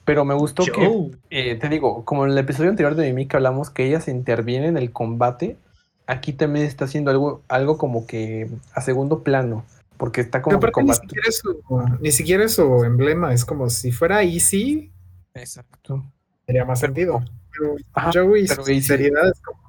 Pero 0.05 0.23
me 0.23 0.35
gustó 0.35 0.63
que, 0.63 1.11
eh, 1.31 1.55
te 1.55 1.67
digo, 1.67 2.05
como 2.05 2.25
en 2.25 2.31
el 2.31 2.37
episodio 2.37 2.69
anterior 2.69 2.93
de 2.93 3.07
Mimi 3.07 3.27
que 3.27 3.37
hablamos 3.37 3.71
que 3.71 3.87
ella 3.87 3.99
se 3.99 4.11
interviene 4.11 4.67
en 4.67 4.77
el 4.77 4.91
combate, 4.91 5.57
aquí 6.05 6.31
también 6.31 6.67
está 6.67 6.85
haciendo 6.85 7.09
algo, 7.09 7.41
algo 7.47 7.79
como 7.79 8.05
que 8.05 8.49
a 8.73 8.81
segundo 8.81 9.23
plano. 9.23 9.65
Porque 9.97 10.21
está 10.21 10.41
como 10.41 10.59
Pero 10.59 10.71
que 10.73 10.83
ni 10.83 10.93
siquiera, 10.93 11.27
es 11.29 11.37
su, 11.37 11.61
ni 12.01 12.11
siquiera 12.11 12.43
es 12.45 12.53
su 12.55 12.83
emblema, 12.83 13.33
es 13.33 13.45
como 13.45 13.69
si 13.69 13.91
fuera 13.91 14.23
Easy, 14.23 14.91
Exacto. 15.33 16.03
tenía 16.45 16.65
más 16.65 16.79
sentido. 16.79 17.23
Pero 17.51 17.75
Ajá, 17.93 18.11
Joey, 18.13 18.47
pero 18.47 18.63
sinceridad 18.65 19.29
es 19.29 19.39
como, 19.41 19.59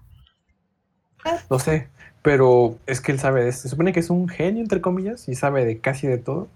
Lo 1.51 1.59
sé, 1.59 1.89
pero 2.23 2.79
es 2.87 3.01
que 3.01 3.13
él 3.13 3.19
sabe, 3.21 3.45
de- 3.45 3.53
se 3.53 3.69
supone 3.69 3.93
que 3.93 4.01
es 4.01 4.11
un 4.11 4.29
genio, 4.29 4.63
entre 4.63 4.81
comillas, 4.81 5.29
y 5.29 5.35
sabe 5.37 5.65
de 5.65 5.79
casi 5.79 6.07
de 6.09 6.19
todo. 6.19 6.49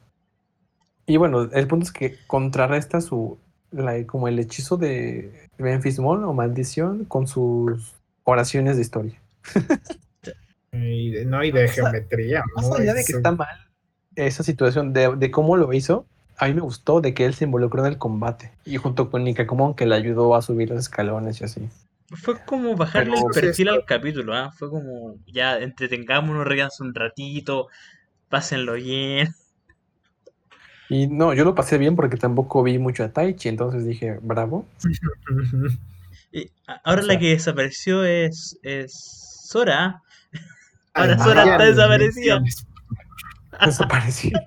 Y 1.07 1.17
bueno, 1.17 1.43
el 1.53 1.67
punto 1.69 1.85
es 1.87 1.93
que 1.93 2.17
contrarresta 2.27 3.01
su, 3.01 3.39
la- 3.71 4.05
como 4.07 4.27
el 4.29 4.39
hechizo 4.39 4.77
de 4.77 5.49
Memphis 5.59 5.99
Mall 6.01 6.25
o 6.25 6.33
maldición 6.33 7.05
con 7.05 7.27
sus 7.29 7.95
oraciones 8.25 8.77
de 8.77 8.83
historia. 8.83 9.21
y 10.73 11.11
de- 11.11 11.25
no, 11.25 11.43
y 11.43 11.51
de 11.51 11.65
O 11.65 11.69
sea, 11.69 11.75
geometría. 11.91 12.43
Más 12.57 12.69
¿no? 12.69 12.75
allá 12.77 12.95
de 12.95 13.05
que 13.05 13.13
está 13.13 13.33
mal 13.33 13.49
esa 14.17 14.43
situación, 14.43 14.93
de, 14.93 15.15
de 15.17 15.31
cómo 15.31 15.57
lo 15.57 15.73
hizo, 15.73 16.07
a 16.37 16.47
mí 16.47 16.55
me 16.55 16.61
gustó 16.61 17.01
de 17.01 17.15
que 17.15 17.25
él 17.25 17.35
se 17.35 17.45
involucró 17.45 17.85
en 17.87 17.93
el 17.93 17.99
combate. 17.99 18.53
Y 18.65 18.77
junto 18.77 19.11
con 19.11 19.25
Nikakumon 19.25 19.75
que 19.75 19.87
le 19.87 19.95
ayudó 19.95 20.35
a 20.35 20.43
subir 20.43 20.69
los 20.71 20.79
escalones 20.81 21.41
y 21.41 21.45
así. 21.45 21.69
Fue 22.11 22.35
como 22.45 22.75
bajarle 22.77 23.13
Pero- 23.15 23.29
el 23.29 23.35
Sí, 23.35 23.41
perfil 23.41 23.69
al 23.69 23.85
capítulo, 23.85 24.35
¿ah? 24.35 24.51
Fue 24.53 24.69
como, 24.69 25.15
ya, 25.27 25.59
entretengámonos, 25.59 26.47
ríanse 26.47 26.83
un 26.83 26.95
ratito, 26.95 27.69
pásenlo 28.29 28.75
bien. 28.75 29.29
Y 30.89 31.07
no, 31.07 31.33
yo 31.35 31.45
lo 31.45 31.55
pasé 31.55 31.79
bien 31.79 31.95
porque 31.95 32.17
tampoco 32.17 32.65
vi 32.65 32.79
mucho 32.79 33.05
a 33.05 33.13
Taichi, 33.13 33.49
entonces 33.49 33.85
dije, 33.87 34.19
bravo. 34.23 34.67
Y 36.33 36.49
ahora 36.85 37.03
O 37.03 37.07
la 37.07 37.19
que 37.19 37.31
desapareció 37.31 38.05
es, 38.05 38.57
es 38.63 38.93
Sora. 39.49 40.03
¿Ah? 40.95 41.01
Ahora 41.03 41.19
Sora 41.19 41.69
está 41.69 41.89
menciones. 41.89 42.67
desapareció. 43.65 44.39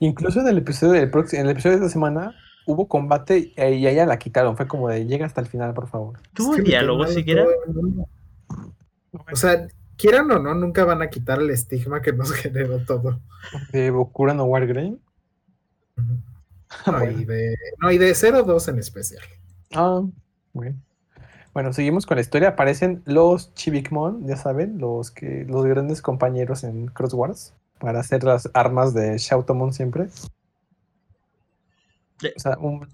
Incluso 0.00 0.40
en 0.40 0.48
el 0.48 0.58
episodio 0.58 0.92
del 0.94 1.10
próximo, 1.10 1.40
en 1.40 1.46
el 1.46 1.52
episodio 1.52 1.78
de 1.78 1.84
esta 1.84 1.92
semana 1.92 2.34
hubo 2.66 2.88
combate 2.88 3.52
y 3.56 3.60
a 3.60 3.66
ella 3.90 4.06
la 4.06 4.18
quitaron. 4.18 4.56
Fue 4.56 4.66
como 4.66 4.88
de 4.88 5.06
llega 5.06 5.24
hasta 5.26 5.40
el 5.40 5.46
final, 5.46 5.72
por 5.74 5.88
favor. 5.88 6.18
¿Tuvo 6.34 6.50
Es 6.52 6.56
que 6.56 6.62
me 6.62 6.68
cae 6.68 6.72
diálogo 6.72 7.06
siquiera? 7.06 7.46
O 9.32 9.36
sea, 9.36 9.66
quieran 9.96 10.30
o 10.30 10.38
no, 10.38 10.54
nunca 10.54 10.84
van 10.84 11.00
a 11.02 11.08
quitar 11.08 11.40
el 11.40 11.50
estigma 11.50 12.02
que 12.02 12.12
nos 12.12 12.32
generó 12.34 12.78
todo. 12.84 13.20
De 13.72 13.90
Bokura 13.90 14.34
no 14.34 14.44
Wargame. 14.44 14.98
Ujú. 15.96 16.20
No, 16.86 16.92
Bueno. 16.98 17.20
y 17.20 17.24
de, 17.24 17.56
no, 17.80 17.90
y 17.92 17.98
de 17.98 18.10
0-2 18.12 18.68
en 18.68 18.78
especial. 18.78 19.22
Ah, 19.72 20.02
bueno. 20.52 20.76
Bueno, 21.56 21.72
seguimos 21.72 22.04
con 22.04 22.16
la 22.16 22.20
historia. 22.20 22.48
Aparecen 22.48 23.02
los 23.06 23.54
Chibikmon, 23.54 24.26
ya 24.28 24.36
saben, 24.36 24.76
los 24.76 25.10
que 25.10 25.46
los 25.48 25.64
grandes 25.64 26.02
compañeros 26.02 26.64
en 26.64 26.88
Cross 26.88 27.14
Wars 27.14 27.54
para 27.78 28.00
hacer 28.00 28.24
las 28.24 28.50
armas 28.52 28.92
de 28.92 29.16
Shoutomon 29.16 29.72
siempre. 29.72 30.08
O 32.36 32.38
sea, 32.38 32.58
un- 32.58 32.86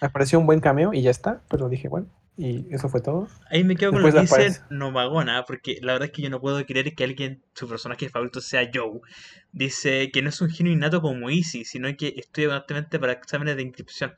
me 0.00 0.08
pareció 0.08 0.38
un 0.38 0.46
buen 0.46 0.60
cameo 0.60 0.94
y 0.94 1.02
ya 1.02 1.10
está, 1.10 1.42
pero 1.50 1.68
dije, 1.68 1.88
bueno, 1.88 2.06
y 2.38 2.64
eso 2.74 2.88
fue 2.88 3.02
todo. 3.02 3.28
Ahí 3.50 3.64
me 3.64 3.76
quedo 3.76 3.92
con 3.92 4.02
Después 4.02 4.14
lo 4.14 4.38
que 4.38 4.44
dice. 4.48 4.62
Nomagona, 4.70 5.44
porque 5.46 5.78
la 5.82 5.92
verdad 5.92 6.06
es 6.06 6.12
que 6.12 6.22
yo 6.22 6.30
no 6.30 6.40
puedo 6.40 6.64
creer 6.64 6.94
que 6.94 7.04
alguien, 7.04 7.42
su 7.52 7.68
personaje 7.68 8.08
favorito 8.08 8.40
sea 8.40 8.66
Joe. 8.72 8.98
Dice 9.52 10.10
que 10.10 10.22
no 10.22 10.30
es 10.30 10.40
un 10.40 10.48
genio 10.48 10.72
innato 10.72 11.02
como 11.02 11.28
Easy, 11.28 11.66
sino 11.66 11.94
que 11.98 12.14
estudia 12.16 12.48
constantemente 12.48 12.98
para 12.98 13.12
exámenes 13.12 13.56
de 13.56 13.62
inscripción. 13.62 14.14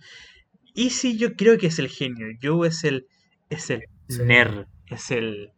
Easy 0.76 1.18
yo 1.18 1.34
creo 1.34 1.58
que 1.58 1.66
es 1.66 1.80
el 1.80 1.88
genio, 1.88 2.28
Joe 2.40 2.68
es 2.68 2.84
el, 2.84 3.08
es 3.50 3.70
el 3.70 3.84
Sí. 4.08 4.22
nerd, 4.24 4.66
es 4.86 5.10
el, 5.10 5.52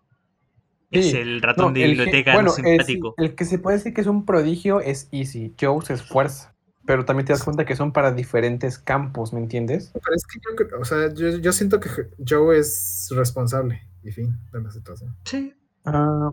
es 0.90 1.06
Sí, 1.10 1.16
el 1.16 1.40
ratón 1.40 1.66
No, 1.66 1.72
de 1.72 1.84
el 1.84 1.90
biblioteca 1.92 2.32
bueno, 2.34 2.48
no 2.50 2.54
sí, 2.56 2.62
simpático. 2.62 3.14
el 3.16 3.34
que 3.36 3.44
se 3.44 3.58
puede 3.58 3.76
decir 3.76 3.94
que 3.94 4.00
es 4.00 4.06
un 4.08 4.24
prodigio 4.26 4.80
es 4.80 5.08
Easy. 5.12 5.54
Joe 5.60 5.80
se 5.84 5.94
esfuerza, 5.94 6.54
pero 6.84 7.04
también 7.04 7.26
te 7.26 7.32
das 7.32 7.44
cuenta 7.44 7.64
que 7.64 7.76
son 7.76 7.92
para 7.92 8.10
diferentes 8.12 8.78
campos, 8.78 9.32
¿me 9.32 9.38
entiendes? 9.40 9.90
Pero 9.92 10.16
es 10.16 10.24
que 10.26 10.40
yo, 10.40 10.78
o 10.80 10.84
sea, 10.84 11.12
yo, 11.14 11.38
yo 11.38 11.52
siento 11.52 11.78
que 11.78 11.88
Joe 12.28 12.58
es 12.58 13.08
responsable 13.14 13.82
y 14.02 14.10
fin 14.10 14.36
de 14.52 14.60
la 14.62 14.70
situación. 14.70 15.14
Sí, 15.24 15.54
Ah, 15.84 16.30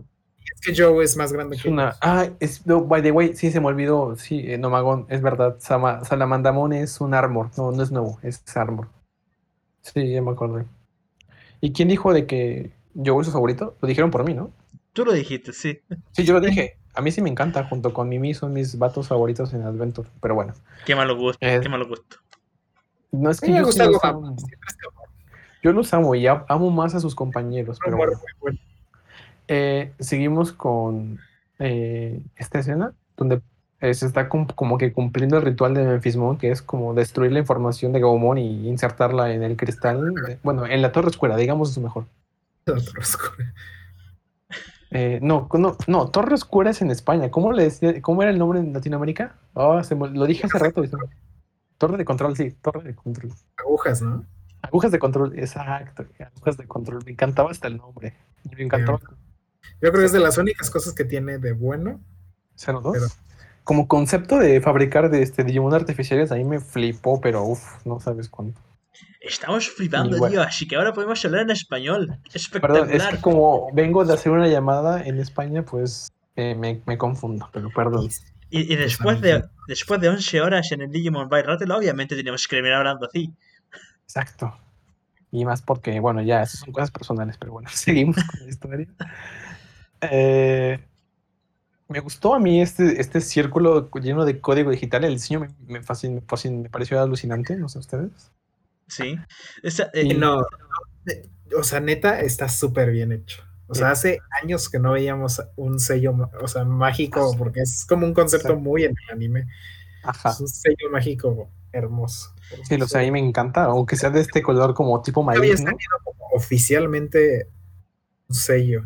Es 0.54 0.60
que 0.60 0.74
Joe 0.82 1.04
es 1.04 1.16
más 1.16 1.32
grande 1.32 1.56
es 1.56 1.62
que 1.62 1.68
una. 1.68 1.94
Ah, 2.00 2.28
es, 2.40 2.66
no, 2.66 2.82
by 2.84 3.00
the 3.02 3.12
way, 3.12 3.34
sí 3.36 3.50
se 3.50 3.60
me 3.60 3.66
olvidó. 3.66 4.16
Sí, 4.16 4.42
eh, 4.46 4.58
Nomagón, 4.58 5.06
es 5.08 5.22
verdad. 5.22 5.56
Sama- 5.60 6.04
Salamandamon 6.04 6.72
es 6.72 7.00
un 7.00 7.14
armor. 7.14 7.50
No, 7.56 7.70
no 7.70 7.82
es 7.82 7.90
nuevo, 7.92 8.18
es 8.22 8.42
armor. 8.56 8.88
Sí, 9.82 10.10
ya 10.12 10.20
me 10.22 10.32
acordé. 10.32 10.64
¿Y 11.60 11.72
quién 11.72 11.88
dijo 11.88 12.12
de 12.12 12.26
que 12.26 12.72
Joe 12.94 13.20
es 13.20 13.26
su 13.26 13.32
favorito? 13.32 13.76
Lo 13.80 13.88
dijeron 13.88 14.10
por 14.10 14.24
mí, 14.24 14.34
¿no? 14.34 14.50
tú 14.92 15.04
lo 15.04 15.12
dijiste, 15.12 15.52
sí. 15.52 15.80
Sí, 16.10 16.24
yo 16.24 16.32
lo 16.34 16.40
dije. 16.40 16.76
A 16.94 17.00
mí 17.00 17.12
sí 17.12 17.22
me 17.22 17.30
encanta, 17.30 17.62
junto 17.64 17.92
con 17.94 18.08
Mimi 18.08 18.34
son 18.34 18.52
mis 18.52 18.76
vatos 18.76 19.06
favoritos 19.06 19.54
en 19.54 19.62
Adventure. 19.62 20.08
Pero 20.20 20.34
bueno, 20.34 20.54
Qué 20.84 20.96
malo 20.96 21.16
gusto, 21.16 21.38
Eh, 21.46 21.60
qué 21.62 21.68
malo 21.68 21.86
gusto. 21.86 22.16
no 23.12 23.30
es 23.30 23.40
que 23.40 23.46
me 23.52 23.58
yo, 23.58 23.58
sí 23.60 23.66
gusta 23.66 23.86
los 23.86 24.02
amo. 24.02 24.34
Yo 25.62 25.72
los 25.72 25.94
amo 25.94 26.14
y 26.16 26.26
amo 26.26 26.70
más 26.72 26.96
a 26.96 27.00
sus 27.00 27.14
compañeros. 27.14 27.78
Pero 27.84 27.96
bueno. 27.96 28.20
bueno. 28.40 28.58
Eh, 29.46 29.92
seguimos 30.00 30.52
con 30.52 31.20
eh, 31.60 32.20
esta 32.34 32.58
escena 32.58 32.92
donde 33.16 33.40
se 33.80 34.06
está 34.06 34.28
como 34.28 34.76
que 34.78 34.92
cumpliendo 34.92 35.36
el 35.36 35.42
ritual 35.42 35.72
de 35.74 35.84
Memphismon, 35.84 36.36
que 36.38 36.50
es 36.50 36.62
como 36.62 36.94
destruir 36.94 37.32
la 37.32 37.38
información 37.38 37.92
de 37.92 38.00
Gaumon 38.00 38.38
y 38.38 38.68
insertarla 38.68 39.32
en 39.32 39.42
el 39.42 39.56
cristal, 39.56 40.14
de- 40.14 40.38
bueno, 40.42 40.66
en 40.66 40.82
la 40.82 40.90
torre 40.92 41.08
oscura, 41.08 41.36
digamos 41.36 41.70
eso 41.70 41.80
mejor. 41.80 42.06
Otro 42.66 43.00
oscuro. 43.00 43.44
Eh, 44.90 45.18
no, 45.22 45.48
no, 45.52 45.76
no, 45.86 46.08
torre 46.08 46.34
oscura 46.34 46.70
es 46.70 46.80
en 46.80 46.90
España. 46.90 47.30
¿Cómo 47.30 47.52
le 47.52 47.64
decía, 47.64 48.00
cómo 48.00 48.22
era 48.22 48.30
el 48.30 48.38
nombre 48.38 48.58
en 48.58 48.72
Latinoamérica? 48.72 49.34
Se 49.84 49.94
me- 49.94 50.08
lo 50.10 50.24
dije 50.26 50.46
hace 50.46 50.58
rato. 50.58 50.82
Torre 51.76 51.96
de 51.98 52.04
control, 52.04 52.36
sí, 52.36 52.50
torre 52.60 52.82
de 52.82 52.94
control. 52.94 53.32
Agujas, 53.58 54.02
¿no? 54.02 54.24
Agujas 54.62 54.90
de 54.90 54.98
control, 54.98 55.38
exacto, 55.38 56.04
agujas 56.34 56.56
de 56.56 56.66
control. 56.66 57.02
Me 57.04 57.12
encantaba 57.12 57.50
hasta 57.50 57.68
el 57.68 57.76
nombre. 57.76 58.14
Me 58.56 58.64
encantaba. 58.64 58.98
Yo 59.80 59.90
creo 59.90 59.92
que 59.92 60.04
es 60.06 60.12
de 60.12 60.18
las 60.20 60.38
únicas 60.38 60.70
cosas 60.70 60.94
que 60.94 61.04
tiene 61.04 61.38
de 61.38 61.52
bueno. 61.52 62.00
02. 62.56 63.18
Como 63.68 63.86
concepto 63.86 64.38
de 64.38 64.62
fabricar 64.62 65.10
de 65.10 65.20
este 65.20 65.44
Digimon 65.44 65.74
artificiales, 65.74 66.32
ahí 66.32 66.42
me 66.42 66.58
flipó, 66.58 67.20
pero 67.20 67.44
uff, 67.44 67.84
no 67.84 68.00
sabes 68.00 68.30
cuánto. 68.30 68.58
Estamos 69.20 69.68
flipando, 69.68 70.16
bueno. 70.16 70.32
tío, 70.32 70.42
así 70.42 70.66
que 70.66 70.76
ahora 70.76 70.94
podemos 70.94 71.22
hablar 71.22 71.42
en 71.42 71.50
español. 71.50 72.06
Perdón, 72.06 72.20
es 72.28 72.36
Espectacular. 72.44 73.16
que 73.16 73.20
como 73.20 73.70
vengo 73.74 74.06
de 74.06 74.14
hacer 74.14 74.32
una 74.32 74.48
llamada 74.48 75.02
en 75.04 75.18
España, 75.18 75.66
pues 75.66 76.10
eh, 76.34 76.54
me, 76.54 76.80
me 76.86 76.96
confundo, 76.96 77.50
pero 77.52 77.68
perdón. 77.68 78.08
Y, 78.48 78.72
y 78.72 78.76
después, 78.76 79.20
de, 79.20 79.44
después 79.66 80.00
de 80.00 80.08
11 80.08 80.40
horas 80.40 80.72
en 80.72 80.80
el 80.80 80.90
Digimon 80.90 81.28
by 81.28 81.42
Rattle, 81.42 81.74
obviamente 81.74 82.16
teníamos 82.16 82.48
que 82.48 82.56
terminar 82.56 82.78
hablando 82.78 83.04
así. 83.04 83.30
Exacto. 84.04 84.58
Y 85.30 85.44
más 85.44 85.60
porque, 85.60 86.00
bueno, 86.00 86.22
ya, 86.22 86.42
esas 86.42 86.60
son 86.60 86.72
cosas 86.72 86.90
personales, 86.90 87.36
pero 87.38 87.52
bueno, 87.52 87.68
seguimos 87.74 88.16
con 88.16 88.40
la 88.40 88.48
historia. 88.48 88.88
Eh, 90.00 90.87
me 91.88 92.00
gustó 92.00 92.34
a 92.34 92.38
mí 92.38 92.60
este, 92.60 93.00
este 93.00 93.20
círculo 93.20 93.90
lleno 94.00 94.24
de 94.24 94.40
código 94.40 94.70
digital. 94.70 95.04
El 95.04 95.14
diseño 95.14 95.40
me, 95.40 95.48
me, 95.66 95.82
fascin- 95.82 96.14
me 96.14 96.22
fascin- 96.22 96.62
me 96.62 96.68
pareció 96.70 97.00
alucinante, 97.00 97.56
no 97.56 97.68
sé 97.68 97.78
ustedes. 97.78 98.30
Sí. 98.86 99.16
Esa, 99.62 99.90
eh, 99.94 100.02
Y- 100.04 100.14
No, 100.14 100.42
eh, 101.06 101.28
o 101.56 101.62
sea, 101.62 101.80
neta, 101.80 102.20
está 102.20 102.48
súper 102.48 102.90
bien 102.90 103.12
hecho. 103.12 103.42
O 103.70 103.74
sea, 103.74 103.90
hace 103.90 104.18
años 104.42 104.70
que 104.70 104.78
no 104.78 104.92
veíamos 104.92 105.42
un 105.56 105.78
sello, 105.78 106.14
o 106.40 106.48
sea, 106.48 106.64
mágico, 106.64 107.34
porque 107.36 107.60
es 107.60 107.84
como 107.86 108.06
un 108.06 108.14
concepto 108.14 108.56
muy 108.56 108.84
en 108.84 108.92
el 108.92 109.14
anime. 109.14 109.46
Ajá. 110.04 110.30
Es 110.30 110.40
un 110.40 110.48
sello 110.48 110.90
mágico 110.90 111.50
hermoso. 111.70 112.34
Sí, 112.66 112.80
o 112.80 112.88
sea, 112.88 113.02
a 113.02 113.04
mí 113.04 113.10
me 113.10 113.18
encanta, 113.18 113.64
aunque 113.64 113.96
sea 113.96 114.08
de 114.08 114.20
este 114.22 114.42
color 114.42 114.72
como 114.72 115.02
tipo 115.02 115.22
salido 115.22 115.56
como 116.02 116.28
oficialmente 116.32 117.48
un 118.28 118.34
sello. 118.34 118.84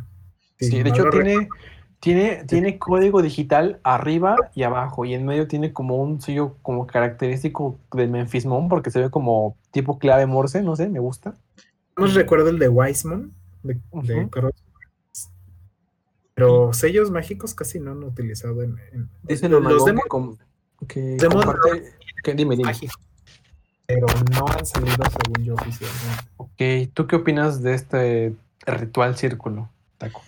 Sí, 0.58 0.82
de 0.82 0.90
hecho 0.90 1.04
no 1.04 1.10
tiene, 1.10 1.48
tiene, 2.02 2.44
tiene 2.48 2.78
código 2.80 3.22
digital 3.22 3.78
arriba 3.84 4.34
y 4.56 4.64
abajo, 4.64 5.04
y 5.04 5.14
en 5.14 5.24
medio 5.24 5.46
tiene 5.46 5.72
como 5.72 5.98
un 6.02 6.20
sello 6.20 6.56
como 6.60 6.84
característico 6.84 7.78
del 7.92 8.10
Memphismon, 8.10 8.68
porque 8.68 8.90
se 8.90 8.98
ve 8.98 9.08
como 9.08 9.56
tipo 9.70 10.00
clave 10.00 10.26
Morse, 10.26 10.62
no 10.62 10.74
sé, 10.74 10.88
me 10.88 10.98
gusta. 10.98 11.34
No 11.96 12.06
recuerdo 12.06 12.48
el 12.48 12.58
de 12.58 12.68
Wiseman, 12.68 13.30
de. 13.62 13.78
Cross. 14.30 14.52
Pero 16.34 16.72
sellos 16.72 17.10
mágicos 17.12 17.54
casi 17.54 17.78
no 17.78 17.92
han 17.92 18.02
utilizado 18.02 18.62
en. 18.64 18.78
en- 18.92 19.08
Dice 19.22 19.48
los 19.48 19.62
los 19.62 19.84
demos 19.84 20.02
que, 20.02 20.08
comparte- 20.08 21.92
que- 22.24 22.34
dime, 22.34 22.56
dime. 22.56 22.72
pero 23.86 24.06
no 24.32 24.46
han 24.48 24.66
salido 24.66 24.96
según 25.22 25.44
yo 25.44 25.54
oficialmente. 25.54 26.24
Ok, 26.36 26.92
¿tú 26.94 27.06
qué 27.06 27.14
opinas 27.16 27.62
de 27.62 27.74
este 27.74 28.34
ritual 28.66 29.16
círculo, 29.16 29.68
Taco? 29.98 30.20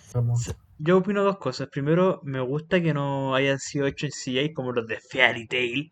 Yo 0.77 0.97
opino 0.97 1.23
dos 1.23 1.37
cosas. 1.37 1.69
Primero, 1.69 2.21
me 2.23 2.39
gusta 2.41 2.81
que 2.81 2.93
no 2.93 3.35
hayan 3.35 3.59
sido 3.59 3.87
hechos 3.87 4.09
en 4.09 4.33
CGI 4.33 4.53
como 4.53 4.71
los 4.71 4.87
de 4.87 4.99
Fairy 4.99 5.47
Tail. 5.47 5.91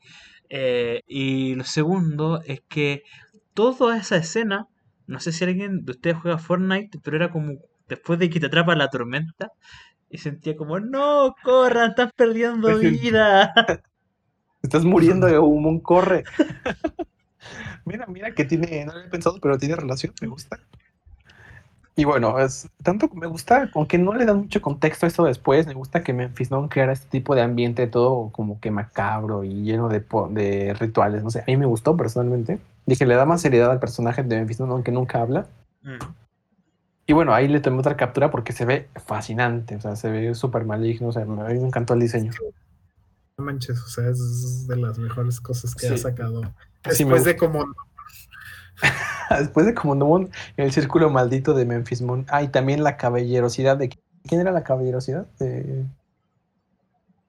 Eh, 0.49 1.01
y 1.07 1.55
lo 1.55 1.63
segundo 1.63 2.41
es 2.45 2.61
que 2.67 3.03
toda 3.53 3.97
esa 3.97 4.17
escena, 4.17 4.67
no 5.07 5.19
sé 5.19 5.31
si 5.31 5.43
alguien 5.43 5.85
de 5.85 5.91
ustedes 5.91 6.17
juega 6.17 6.37
Fortnite, 6.37 6.99
pero 7.03 7.17
era 7.17 7.31
como 7.31 7.53
después 7.87 8.19
de 8.19 8.29
que 8.29 8.39
te 8.39 8.47
atrapa 8.47 8.75
la 8.75 8.89
tormenta. 8.89 9.51
Y 10.09 10.19
sentía 10.19 10.55
como, 10.55 10.79
no, 10.79 11.33
corran, 11.43 11.91
estás 11.91 12.11
perdiendo 12.15 12.77
vida. 12.77 13.53
Estás 14.61 14.85
muriendo 14.85 15.27
de 15.27 15.37
un 15.39 15.81
corre. 15.81 16.23
mira, 17.85 18.05
mira 18.07 18.31
que 18.33 18.45
tiene, 18.45 18.85
no 18.85 18.93
lo 18.93 18.99
había 18.99 19.11
pensado, 19.11 19.37
pero 19.41 19.57
tiene 19.57 19.75
relación, 19.75 20.13
me 20.21 20.27
gusta. 20.27 20.57
Y 21.95 22.05
bueno, 22.05 22.39
es 22.39 22.67
tanto 22.81 23.07
que 23.07 23.17
me 23.17 23.27
gusta, 23.27 23.69
aunque 23.75 23.99
no 23.99 24.13
le 24.15 24.25
dan 24.25 24.37
mucho 24.37 24.61
contexto 24.61 25.05
a 25.05 25.09
esto 25.09 25.25
después, 25.25 25.67
me 25.67 25.75
gusta 25.75 26.01
que 26.03 26.11
Memphis 26.11 26.49
no 26.49 26.67
creara 26.67 26.91
este 26.91 27.07
tipo 27.07 27.35
de 27.35 27.43
ambiente 27.43 27.85
todo 27.85 28.29
como 28.31 28.59
que 28.59 28.71
macabro 28.71 29.43
y 29.43 29.61
lleno 29.61 29.89
de, 29.89 30.03
de 30.31 30.73
rituales. 30.73 31.23
No 31.23 31.29
sé, 31.29 31.41
a 31.41 31.45
mí 31.45 31.55
me 31.57 31.67
gustó 31.67 31.95
personalmente. 31.95 32.59
Dije, 32.87 33.05
le 33.05 33.15
da 33.15 33.25
más 33.25 33.41
seriedad 33.41 33.69
al 33.69 33.79
personaje 33.79 34.23
de 34.23 34.37
Memphis, 34.37 34.59
¿no? 34.59 34.65
aunque 34.73 34.91
nunca 34.91 35.21
habla. 35.21 35.45
Mm. 35.83 35.99
Y 37.05 37.13
bueno, 37.13 37.33
ahí 37.33 37.47
le 37.47 37.59
tomé 37.59 37.79
otra 37.79 37.95
captura 37.97 38.31
porque 38.31 38.53
se 38.53 38.65
ve 38.65 38.87
fascinante, 39.05 39.75
o 39.75 39.81
sea, 39.81 39.95
se 39.95 40.09
ve 40.09 40.33
súper 40.35 40.65
maligno, 40.65 41.09
o 41.09 41.11
sea, 41.11 41.23
a 41.23 41.25
mí 41.25 41.35
me 41.35 41.67
encantó 41.67 41.93
el 41.93 41.99
diseño. 41.99 42.31
No 43.37 43.45
manches, 43.45 43.79
o 43.81 43.87
sea, 43.87 44.09
es 44.09 44.67
de 44.67 44.77
las 44.77 44.97
mejores 44.97 45.41
cosas 45.41 45.75
que 45.75 45.87
Sí. 45.87 45.93
ha 45.93 45.97
sacado. 45.97 46.41
Sí, 46.91 47.03
Después 47.03 47.23
de 47.25 47.35
como 47.35 47.65
Después 49.39 49.65
de 49.65 49.73
como 49.73 49.95
no 49.95 50.29
el 50.57 50.71
círculo 50.71 51.09
maldito 51.09 51.53
de 51.53 51.65
Memphis 51.65 52.01
Moon. 52.01 52.25
Ah, 52.29 52.43
y 52.43 52.47
también 52.49 52.83
la 52.83 52.97
caballerosidad 52.97 53.77
de 53.77 53.89
¿quién 54.27 54.41
era 54.41 54.51
la 54.51 54.63
caballerosidad? 54.63 55.25
De, 55.39 55.85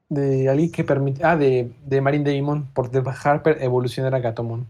de 0.08 0.48
alguien 0.48 0.70
que 0.70 0.84
permite. 0.84 1.24
Ah, 1.24 1.36
de, 1.36 1.72
de 1.84 2.00
Marine 2.00 2.24
Devimon 2.24 2.66
por 2.72 2.90
dejar 2.90 3.42
per- 3.42 3.62
evolucionar 3.62 4.14
a 4.14 4.20
Gatomon. 4.20 4.66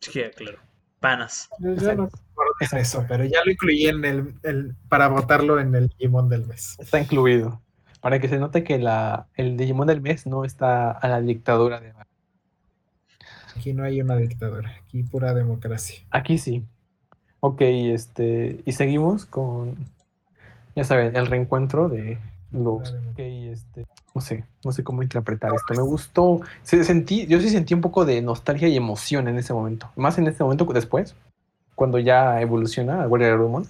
Sí, 0.00 0.22
claro. 0.36 0.58
Panas. 1.00 1.48
Yo 1.60 1.70
no 1.94 2.06
recuerdo 2.06 2.52
Exacto. 2.60 2.76
eso, 2.82 3.04
pero 3.08 3.24
ya 3.24 3.38
lo 3.44 3.52
incluí 3.52 3.86
en 3.86 4.04
el, 4.04 4.34
el- 4.42 4.74
para 4.88 5.08
votarlo 5.08 5.60
en 5.60 5.74
el 5.74 5.88
Digimon 5.88 6.28
del 6.28 6.46
mes. 6.46 6.76
Está 6.78 6.98
incluido. 7.00 7.60
Para 8.00 8.20
que 8.20 8.28
se 8.28 8.38
note 8.38 8.64
que 8.64 8.78
la, 8.78 9.26
el 9.34 9.56
Digimon 9.56 9.86
del 9.86 10.00
mes 10.00 10.26
no 10.26 10.44
está 10.44 10.90
a 10.90 11.08
la 11.08 11.20
dictadura 11.20 11.80
de 11.80 11.92
Aquí 13.58 13.72
no 13.72 13.82
hay 13.82 14.00
una 14.00 14.14
dictadura, 14.16 14.72
aquí 14.84 15.02
pura 15.02 15.34
democracia. 15.34 16.00
Aquí 16.10 16.38
sí. 16.38 16.64
Ok, 17.40 17.60
este. 17.60 18.62
Y 18.64 18.72
seguimos 18.72 19.26
con. 19.26 19.74
Ya 20.76 20.84
saben, 20.84 21.16
el 21.16 21.26
reencuentro 21.26 21.88
de 21.88 22.18
los. 22.52 22.94
Este. 23.16 23.84
No 24.14 24.20
sé, 24.20 24.44
no 24.64 24.70
sé 24.70 24.84
cómo 24.84 25.02
interpretar 25.02 25.52
esto. 25.52 25.74
Me 25.74 25.82
gustó. 25.82 26.40
Se 26.62 26.84
sentí, 26.84 27.26
yo 27.26 27.40
sí 27.40 27.50
sentí 27.50 27.74
un 27.74 27.80
poco 27.80 28.04
de 28.04 28.22
nostalgia 28.22 28.68
y 28.68 28.76
emoción 28.76 29.26
en 29.26 29.36
ese 29.38 29.52
momento. 29.52 29.90
Más 29.96 30.18
en 30.18 30.28
este 30.28 30.44
momento 30.44 30.66
que 30.66 30.74
después. 30.74 31.16
Cuando 31.74 31.98
ya 31.98 32.40
evoluciona 32.40 33.02
a 33.02 33.08
Warrior 33.08 33.38
Rumon. 33.38 33.66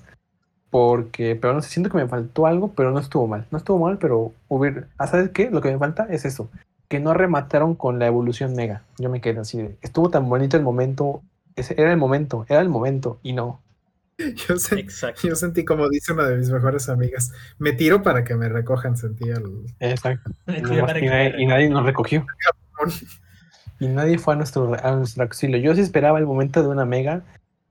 Porque, 0.70 1.34
pero 1.34 1.54
no 1.54 1.62
sé, 1.62 1.70
siento 1.70 1.88
que 1.88 1.96
me 1.96 2.08
faltó 2.08 2.46
algo, 2.46 2.72
pero 2.72 2.90
no 2.90 2.98
estuvo 2.98 3.26
mal. 3.26 3.46
No 3.50 3.56
estuvo 3.56 3.78
mal, 3.78 3.96
pero 3.96 4.32
hubiera. 4.48 4.86
ah, 4.98 5.06
¿Sabes 5.06 5.30
qué? 5.30 5.50
Lo 5.50 5.62
que 5.62 5.72
me 5.72 5.78
falta 5.78 6.06
es 6.10 6.26
eso. 6.26 6.50
Que 6.88 7.00
no 7.00 7.12
remataron 7.14 7.74
con 7.74 7.98
la 7.98 8.06
evolución 8.06 8.54
mega. 8.54 8.82
Yo 8.98 9.10
me 9.10 9.20
quedé 9.20 9.40
así 9.40 9.58
de. 9.58 9.76
Estuvo 9.82 10.10
tan 10.10 10.28
bonito 10.28 10.56
el 10.56 10.62
momento. 10.62 11.22
Ese 11.54 11.74
era 11.80 11.90
el 11.90 11.98
momento, 11.98 12.46
era 12.48 12.60
el 12.60 12.68
momento. 12.68 13.18
Y 13.22 13.32
no. 13.34 13.60
Yo, 14.48 14.56
sé- 14.56 14.80
Exacto. 14.80 15.28
yo 15.28 15.36
sentí 15.36 15.64
como 15.64 15.88
dice 15.88 16.12
una 16.12 16.24
de 16.26 16.36
mis 16.36 16.50
mejores 16.50 16.88
amigas, 16.88 17.32
me 17.58 17.72
tiro 17.72 18.02
para 18.02 18.24
que 18.24 18.34
me 18.34 18.48
recojan, 18.48 18.96
sentí 18.96 19.28
el... 19.28 19.64
Exacto. 19.78 20.32
Me 20.46 20.58
Y, 20.58 20.62
tira 20.62 20.68
nomás- 20.76 20.86
para 20.86 20.98
y 20.98 21.02
que 21.02 21.08
nadie, 21.08 21.32
me 21.34 21.42
y 21.42 21.46
nadie 21.46 21.70
nos 21.70 21.84
recogió. 21.84 22.26
Y 23.80 23.86
nadie 23.86 24.18
fue 24.18 24.34
a 24.34 24.36
nuestro, 24.36 24.74
a 24.82 24.96
nuestro 24.96 25.22
auxilio. 25.22 25.58
Yo 25.58 25.74
sí 25.74 25.82
esperaba 25.82 26.18
el 26.18 26.26
momento 26.26 26.62
de 26.62 26.68
una 26.68 26.84
mega 26.84 27.22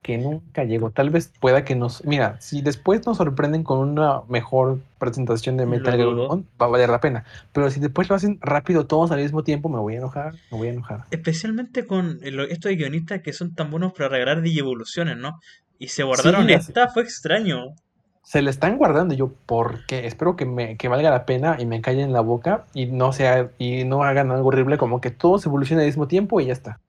que 0.08 0.18
nunca 0.18 0.64
llegó. 0.64 0.90
Tal 0.90 1.10
vez 1.10 1.34
pueda 1.42 1.66
que 1.66 1.76
nos. 1.76 2.06
Mira, 2.06 2.40
si 2.40 2.62
después 2.62 3.06
nos 3.06 3.18
sorprenden 3.18 3.64
con 3.64 3.80
una 3.80 4.22
mejor 4.30 4.80
presentación 5.00 5.58
de 5.58 5.66
Metal 5.66 5.98
Gear 5.98 6.08
va 6.08 6.66
a 6.66 6.70
valer 6.70 6.88
la 6.88 7.02
pena. 7.02 7.26
Pero 7.52 7.70
si 7.70 7.82
después 7.82 8.08
lo 8.08 8.16
hacen 8.16 8.40
rápido 8.40 8.88
todos 8.88 9.12
al 9.12 9.20
mismo 9.20 9.44
tiempo, 9.44 9.68
me 9.68 9.80
voy 9.80 9.96
a 9.96 9.98
enojar. 9.98 10.36
Me 10.50 10.60
voy 10.60 10.70
a 10.70 10.72
enojar. 10.72 11.04
Especialmente 11.12 11.86
con 11.86 12.22
estos 12.24 12.72
guionistas 12.72 13.22
que 13.22 13.34
son 13.34 13.54
tan 13.54 13.70
buenos 13.70 13.92
para 13.92 14.08
regalar 14.08 14.42
digievoluciones, 14.42 15.18
¿no? 15.18 15.42
Y 15.78 15.90
se 15.90 16.04
guardaron 16.04 16.48
Sí, 16.48 16.54
esta, 16.54 16.88
fue 16.88 17.04
extraño. 17.04 17.76
Se 18.24 18.42
le 18.42 18.50
están 18.50 18.78
guardando. 18.78 19.14
Yo, 19.14 19.34
¿por 19.46 19.86
qué? 19.88 20.08
Espero 20.08 20.38
que, 20.38 20.46
me, 20.46 20.78
que 20.78 20.88
valga 20.88 21.10
la 21.10 21.26
pena 21.26 21.58
y 21.60 21.66
me 21.66 21.82
callen 21.82 22.14
la 22.14 22.22
boca 22.22 22.64
y 22.74 22.86
no 22.86 23.12
sea 23.12 23.52
y 23.58 23.84
no 23.84 24.04
hagan 24.04 24.32
algo 24.32 24.48
horrible 24.48 24.78
como 24.78 25.02
que 25.02 25.12
todos 25.12 25.46
evolucionen 25.46 25.82
al 25.82 25.88
mismo 25.88 26.08
tiempo 26.08 26.40
y 26.40 26.46
ya 26.46 26.54
está. 26.54 26.80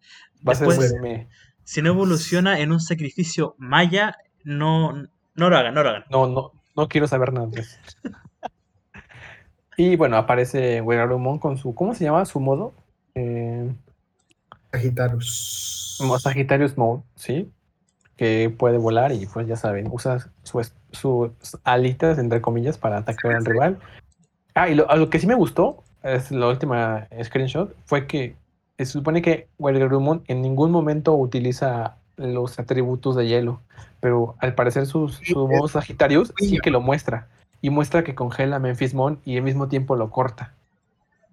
Va 0.46 0.52
a 0.52 0.54
ser 0.54 0.68
Si 1.68 1.83
no 1.83 1.90
evoluciona 1.90 2.61
en 2.61 2.72
un 2.72 2.81
sacrificio 2.81 3.54
maya, 3.59 4.16
no, 4.42 4.94
no 5.35 5.50
lo 5.50 5.54
hagan, 5.59 5.74
no 5.74 5.83
lo 5.83 5.90
hagan. 5.90 6.04
No, 6.11 6.26
no, 6.26 6.52
no 6.74 6.88
quiero 6.88 7.07
saber 7.07 7.31
nada 7.35 7.46
de 7.48 7.61
eso. 7.61 7.76
y 9.76 9.94
bueno, 9.96 10.16
aparece 10.16 10.81
Werarumon 10.81 11.38
con 11.38 11.59
su. 11.59 11.74
¿Cómo 11.74 11.94
se 11.94 12.04
llama 12.04 12.24
su 12.24 12.40
modo? 12.40 12.72
Eh, 13.14 13.70
Sagittarius. 14.72 15.98
Sagittarius 16.20 16.78
Mode, 16.78 17.02
¿sí? 17.16 17.52
Que 18.16 18.48
puede 18.48 18.78
volar 18.78 19.12
y 19.12 19.26
pues 19.26 19.46
ya 19.46 19.57
saben, 19.57 19.88
usa 19.92 20.31
su 20.44 20.61
es- 20.61 20.74
sus 20.92 21.33
alitas, 21.64 22.18
entre 22.18 22.40
comillas, 22.40 22.78
para 22.78 22.96
atacar 22.96 23.35
al 23.37 23.44
rival. 23.44 23.78
Ah, 24.54 24.70
y 24.70 24.74
lo, 24.74 24.90
a 24.90 24.96
lo 24.96 25.11
que 25.11 25.18
sí 25.18 25.26
me 25.26 25.35
gustó, 25.35 25.85
es 26.02 26.31
la 26.31 26.48
última 26.48 27.09
screenshot, 27.22 27.76
fue 27.85 28.07
que 28.07 28.37
se 28.87 28.93
supone 28.93 29.23
que 29.23 29.49
Werarumon 29.59 30.23
en 30.27 30.43
ningún 30.43 30.71
momento 30.71 31.14
utiliza 31.14 31.97
los 32.17 32.59
atributos 32.59 33.17
de 33.17 33.27
hielo, 33.27 33.61
pero 34.01 34.35
al 34.39 34.55
parecer 34.55 34.87
su 34.87 35.07
es- 35.07 35.35
modo 35.37 35.68
Sagittarius 35.68 36.33
sí 36.39 36.59
que 36.59 36.70
lo 36.70 36.81
muestra. 36.81 37.29
Y 37.61 37.70
muestra 37.70 38.05
que 38.05 38.14
congela 38.14 38.57
a 38.57 38.59
Memphismon 38.61 39.18
y 39.24 39.37
al 39.37 39.43
mismo 39.43 39.66
tiempo 39.68 39.97
lo 39.97 40.11
corta. 40.11 40.53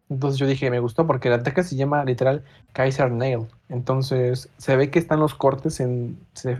Entonces 0.09 0.39
yo 0.39 0.45
dije, 0.47 0.69
me 0.69 0.79
gustó 0.79 1.07
porque 1.07 1.27
el 1.29 1.35
ataque 1.35 1.63
se 1.63 1.75
llama 1.75 2.03
literal 2.05 2.43
Kaiser 2.73 3.11
Nail. 3.11 3.47
Entonces 3.69 4.49
se 4.57 4.75
ve 4.75 4.89
que 4.91 4.99
están 4.99 5.19
los 5.19 5.33
cortes 5.35 5.79
en, 5.79 6.17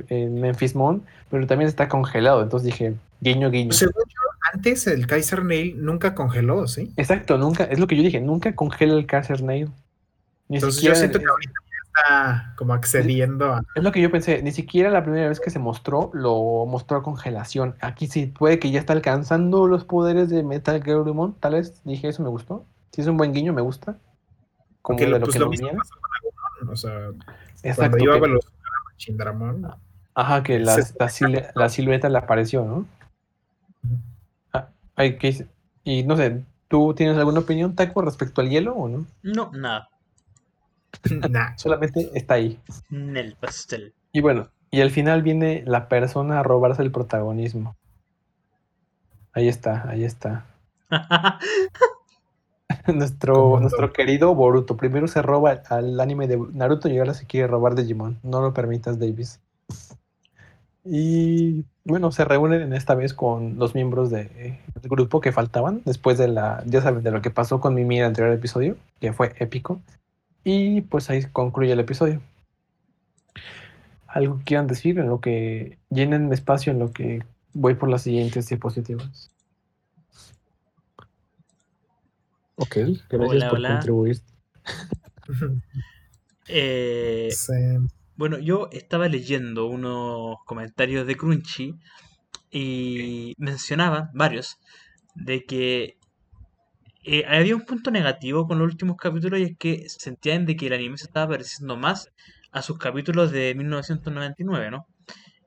en 0.10 0.42
Memphismon, 0.42 1.04
pero 1.30 1.46
también 1.48 1.68
está 1.68 1.88
congelado. 1.88 2.42
Entonces 2.42 2.66
dije, 2.66 2.96
guiño, 3.22 3.50
guiño. 3.52 3.72
Según 3.72 4.04
yo, 4.08 4.22
antes 4.54 4.86
el 4.88 5.06
Kaiser 5.08 5.44
Nail 5.44 5.84
nunca 5.84 6.16
congeló, 6.16 6.68
¿sí? 6.68 6.92
Exacto, 6.98 7.38
nunca, 7.38 7.64
es 7.66 7.80
lo 7.80 7.86
que 7.88 7.96
yo 7.98 8.04
dije, 8.04 8.20
nunca 8.20 8.56
congela 8.56 8.94
el 8.96 9.06
Kaiser 9.06 9.44
Nail. 9.44 9.70
Ni 10.48 10.58
Entonces 10.58 10.76
siquiera 10.76 10.96
yo 10.96 11.00
siento 11.00 11.20
que 11.20 11.26
ahorita 11.26 11.52
ya 11.64 11.78
está 11.88 12.54
como 12.58 12.74
accediendo 12.74 13.54
a... 13.54 13.64
es 13.76 13.84
lo 13.84 13.92
que 13.92 14.02
yo 14.02 14.12
pensé, 14.12 14.44
ni 14.44 14.52
siquiera 14.52 14.92
la 14.92 15.04
primera 15.04 15.28
vez 15.28 15.40
que 15.40 15.50
se 15.50 15.58
mostró 15.60 16.12
lo 16.14 16.66
mostró 16.68 16.98
a 16.98 17.04
congelación. 17.04 17.76
Aquí 17.82 18.08
sí 18.08 18.28
puede 18.28 18.60
que 18.60 18.70
ya 18.72 18.80
está 18.80 18.94
alcanzando 18.94 19.68
los 19.68 19.86
poderes 19.86 20.30
de 20.30 20.44
Metal 20.44 20.84
Gear 20.84 20.98
Rumon, 21.04 21.34
tal 21.40 21.54
vez 21.54 21.82
dije 21.84 22.08
eso 22.10 22.22
me 22.22 22.30
gustó. 22.30 22.66
Si 22.92 23.02
es 23.02 23.08
un 23.08 23.18
buen 23.18 23.34
guiño, 23.34 23.54
me 23.54 23.62
gusta. 23.62 23.98
Como 24.82 24.98
Porque 24.98 25.06
de 25.06 25.12
lo, 25.12 25.18
lo 25.20 25.26
pues 25.26 25.34
que 25.34 25.40
lo 25.40 25.50
mismo 25.50 25.68
venía. 25.68 25.82
pasó 25.82 25.96
con 26.00 26.12
Agumon, 26.62 26.74
o 26.74 26.76
sea, 26.78 27.08
Exacto. 27.64 27.76
cuando 27.92 27.98
iba 28.04 28.14
a 28.14 28.20
que- 28.20 28.26
evolucionar 28.26 28.70
a 28.94 28.98
Chindramon, 28.98 29.68
Ajá, 30.18 30.44
que 30.44 30.60
la, 30.60 30.76
Se- 30.76 30.94
la, 31.00 31.08
sil- 31.10 31.48
la 31.56 31.70
silueta 31.70 32.08
le 32.08 32.18
apareció, 32.20 32.64
¿no? 32.66 32.86
Ah, 34.54 34.70
hay 34.96 35.18
que, 35.18 35.48
y 35.84 36.04
no 36.04 36.16
sé, 36.16 36.44
¿tú 36.68 36.94
tienes 36.94 37.18
alguna 37.18 37.40
opinión, 37.40 37.76
Taco, 37.76 38.02
respecto 38.02 38.42
al 38.42 38.50
hielo 38.50 38.76
o 38.76 38.88
no? 38.88 39.06
No, 39.24 39.52
nada. 39.54 39.90
Nah. 41.30 41.56
Solamente 41.58 42.10
está 42.14 42.36
ahí. 42.36 42.60
En 42.92 43.18
el 43.18 43.36
pastel. 43.36 43.94
Y 44.12 44.22
bueno, 44.22 44.50
y 44.72 44.82
al 44.82 44.92
final 44.92 45.22
viene 45.24 45.64
la 45.66 45.88
persona 45.88 46.40
a 46.40 46.44
robarse 46.44 46.82
el 46.82 46.92
protagonismo. 46.92 47.76
Ahí 49.34 49.48
está, 49.48 49.88
ahí 49.90 50.04
está. 50.04 50.46
nuestro, 52.94 53.60
nuestro 53.60 53.92
querido 53.94 54.34
Boruto. 54.36 54.78
Primero 54.78 55.08
se 55.08 55.22
roba 55.22 55.62
al 55.70 56.00
anime 56.00 56.28
de 56.28 56.38
Naruto 56.54 56.90
y 56.90 56.98
ahora 56.98 57.14
se 57.14 57.26
quiere 57.26 57.48
robar 57.48 57.76
Digimon. 57.76 58.20
No 58.24 58.42
lo 58.42 58.54
permitas, 58.54 59.00
Davis. 59.00 59.40
Y 60.84 61.66
bueno, 61.84 62.12
se 62.12 62.26
reúnen 62.26 62.72
esta 62.74 62.94
vez 62.94 63.14
con 63.14 63.58
los 63.58 63.74
miembros 63.74 64.10
de- 64.12 64.60
del 64.82 64.90
grupo 64.90 65.20
que 65.20 65.32
faltaban 65.32 65.82
después 65.84 66.18
de 66.18 66.28
la, 66.28 66.64
ya 66.66 66.82
saben, 66.82 67.04
de 67.04 67.12
lo 67.12 67.22
que 67.22 67.32
pasó 67.32 67.60
con 67.60 67.74
Mimi 67.74 67.96
en 67.98 68.02
el 68.04 68.08
anterior 68.10 68.34
episodio, 68.34 68.78
que 69.00 69.12
fue 69.12 69.34
épico. 69.40 69.82
Y 70.46 70.80
pues 70.84 71.10
ahí 71.10 71.24
concluye 71.34 71.74
el 71.74 71.80
episodio. 71.82 72.22
¿Algo 74.08 74.38
que 74.40 74.44
quieran 74.46 74.68
decir 74.68 74.98
en 75.00 75.08
lo 75.10 75.20
que 75.20 75.78
llenen 75.90 76.32
espacio 76.32 76.72
en 76.72 76.80
lo 76.80 76.92
que 76.92 77.24
voy 77.54 77.76
por 77.76 77.90
las 77.90 78.04
siguientes 78.04 78.48
diapositivas? 78.48 79.30
Ok, 82.58 82.78
gracias 83.10 83.30
Hola, 83.32 83.50
por 83.50 83.58
hola. 83.60 83.68
contribuir. 83.68 84.22
Eh, 86.48 87.30
Sí. 87.32 87.54
bueno, 88.16 88.38
yo 88.40 88.70
estaba 88.72 89.08
leyendo 89.10 89.66
unos 89.68 90.38
comentarios 90.46 91.08
de 91.08 91.16
Crunchy 91.18 91.76
y 92.52 93.34
mencionaba 93.38 94.12
varios 94.14 94.58
de 95.16 95.46
que 95.46 95.98
eh, 97.06 97.24
había 97.28 97.56
un 97.56 97.66
punto 97.66 97.92
negativo 97.92 98.48
con 98.48 98.60
los 98.60 98.68
últimos 98.68 98.98
capítulos 98.98 99.40
y 99.40 99.44
es 99.44 99.58
que 99.58 99.88
sentían 99.90 100.46
de 100.46 100.56
que 100.56 100.68
el 100.68 100.74
anime 100.74 100.98
se 100.98 101.06
estaba 101.06 101.30
pareciendo 101.30 101.78
más 101.78 102.12
a 102.52 102.62
sus 102.62 102.80
capítulos 102.80 103.32
de 103.32 103.54
1999, 103.56 104.72
¿no? 104.72 104.88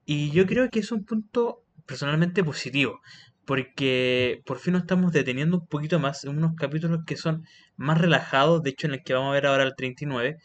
Y 0.04 0.30
yo 0.30 0.46
creo 0.46 0.70
que 0.70 0.78
es 0.80 0.92
un 0.92 1.04
punto 1.04 1.64
personalmente 1.84 2.44
positivo, 2.44 3.00
porque 3.44 4.40
por 4.46 4.58
fin 4.58 4.74
nos 4.74 4.82
estamos 4.82 5.12
deteniendo 5.12 5.58
un 5.58 5.66
poquito 5.66 5.98
más 5.98 6.24
en 6.24 6.36
unos 6.36 6.54
capítulos 6.54 7.00
que 7.06 7.16
son 7.16 7.44
más 7.76 7.98
relajados, 7.98 8.62
de 8.62 8.70
hecho 8.70 8.86
en 8.86 8.94
el 8.94 9.02
que 9.02 9.14
vamos 9.14 9.30
a 9.30 9.34
ver 9.34 9.46
ahora 9.46 9.64
el 9.64 9.74
39, 9.74 10.36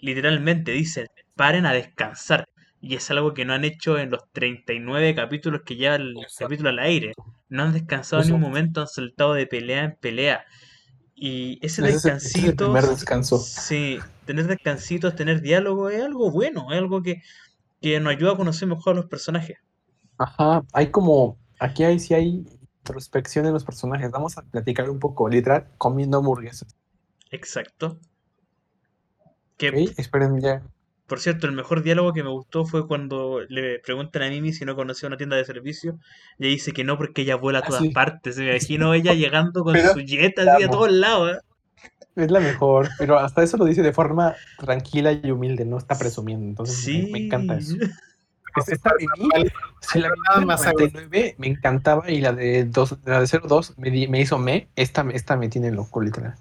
literalmente 0.00 0.72
dicen, 0.72 1.06
paren 1.36 1.66
a 1.66 1.72
descansar. 1.72 2.46
Y 2.80 2.96
es 2.96 3.10
algo 3.10 3.34
que 3.34 3.44
no 3.44 3.52
han 3.52 3.64
hecho 3.64 3.98
en 3.98 4.10
los 4.10 4.22
39 4.32 5.14
capítulos 5.14 5.62
que 5.64 5.76
lleva 5.76 5.96
el 5.96 6.16
Exacto. 6.16 6.46
capítulo 6.46 6.70
al 6.70 6.78
aire. 6.80 7.12
No 7.52 7.64
han 7.64 7.72
descansado 7.72 8.24
ni 8.24 8.32
un 8.32 8.40
momento, 8.40 8.80
han 8.80 8.88
saltado 8.88 9.34
de 9.34 9.46
pelea 9.46 9.84
en 9.84 9.96
pelea. 9.96 10.44
Y 11.14 11.58
ese 11.64 11.82
Ese 11.82 11.82
es 11.82 11.86
el- 11.86 11.92
es 11.92 12.04
descansito, 12.04 12.72
descanso. 12.72 13.38
sí, 13.38 13.98
tener 14.26 14.46
descansitos, 14.46 15.14
tener 15.14 15.40
diálogo 15.42 15.90
es 15.90 16.02
algo 16.02 16.30
bueno, 16.30 16.72
es 16.72 16.78
algo 16.78 17.02
que, 17.02 17.22
que 17.80 18.00
nos 18.00 18.14
ayuda 18.14 18.32
a 18.32 18.36
conocer 18.36 18.68
mejor 18.68 18.94
a 18.94 18.96
los 18.96 19.06
personajes. 19.06 19.58
Ajá, 20.18 20.62
hay 20.72 20.90
como, 20.90 21.36
aquí 21.58 21.84
hay, 21.84 21.98
sí 21.98 22.14
hay 22.14 22.44
introspección 22.80 23.46
en 23.46 23.52
los 23.52 23.64
personajes. 23.64 24.10
Vamos 24.10 24.38
a 24.38 24.42
platicar 24.42 24.88
un 24.90 24.98
poco, 24.98 25.28
literal, 25.28 25.68
comiendo 25.78 26.18
hamburguesas. 26.18 26.76
Exacto. 27.30 27.98
Esperen 29.96 30.40
ya. 30.40 30.62
Por 31.12 31.20
cierto, 31.20 31.46
el 31.46 31.52
mejor 31.52 31.82
diálogo 31.82 32.14
que 32.14 32.22
me 32.22 32.30
gustó 32.30 32.64
fue 32.64 32.86
cuando 32.88 33.40
le 33.46 33.80
preguntan 33.80 34.22
a 34.22 34.30
Mimi 34.30 34.54
si 34.54 34.64
no 34.64 34.74
conocía 34.74 35.08
una 35.08 35.18
tienda 35.18 35.36
de 35.36 35.44
servicio. 35.44 35.98
Y 36.38 36.46
ella 36.46 36.54
dice 36.54 36.72
que 36.72 36.84
no 36.84 36.96
porque 36.96 37.20
ella 37.20 37.36
vuela 37.36 37.58
a 37.58 37.62
Ah, 37.62 37.66
todas 37.66 37.82
sí. 37.82 37.90
partes. 37.90 38.38
Me 38.38 38.48
imagino 38.48 38.94
ella 38.94 39.12
llegando 39.12 39.62
con 39.62 39.74
Pero 39.74 39.92
su 39.92 40.00
jet 40.00 40.38
la 40.38 40.54
así 40.54 40.62
a 40.62 40.70
todos 40.70 40.90
lados. 40.90 41.32
¿eh? 41.32 41.38
Es 42.16 42.30
la 42.30 42.40
mejor, 42.40 42.88
pero 42.98 43.18
hasta 43.18 43.42
eso 43.42 43.58
lo 43.58 43.66
dice 43.66 43.82
de 43.82 43.92
forma 43.92 44.34
tranquila 44.56 45.12
y 45.12 45.30
humilde, 45.30 45.66
no 45.66 45.76
está 45.76 45.98
presumiendo. 45.98 46.46
Entonces 46.46 46.88
me, 46.88 47.12
me 47.12 47.26
encanta 47.26 47.58
eso. 47.58 47.76
Es- 48.56 48.68
Esta 48.70 48.94
Mimi, 48.98 49.50
si 49.82 49.98
la 49.98 50.08
más 50.46 50.62
de 50.64 50.72
99 50.72 51.34
me 51.36 51.46
encantaba 51.46 52.10
y 52.10 52.22
la 52.22 52.32
de, 52.32 52.64
dos, 52.64 52.96
la 53.04 53.20
de 53.20 53.26
02 53.26 53.76
me, 53.76 53.90
di- 53.90 54.08
me 54.08 54.22
hizo 54.22 54.38
me, 54.38 54.68
esta, 54.76 55.06
esta 55.12 55.36
me 55.36 55.50
tiene 55.50 55.70
loco, 55.72 56.00
literal. 56.00 56.36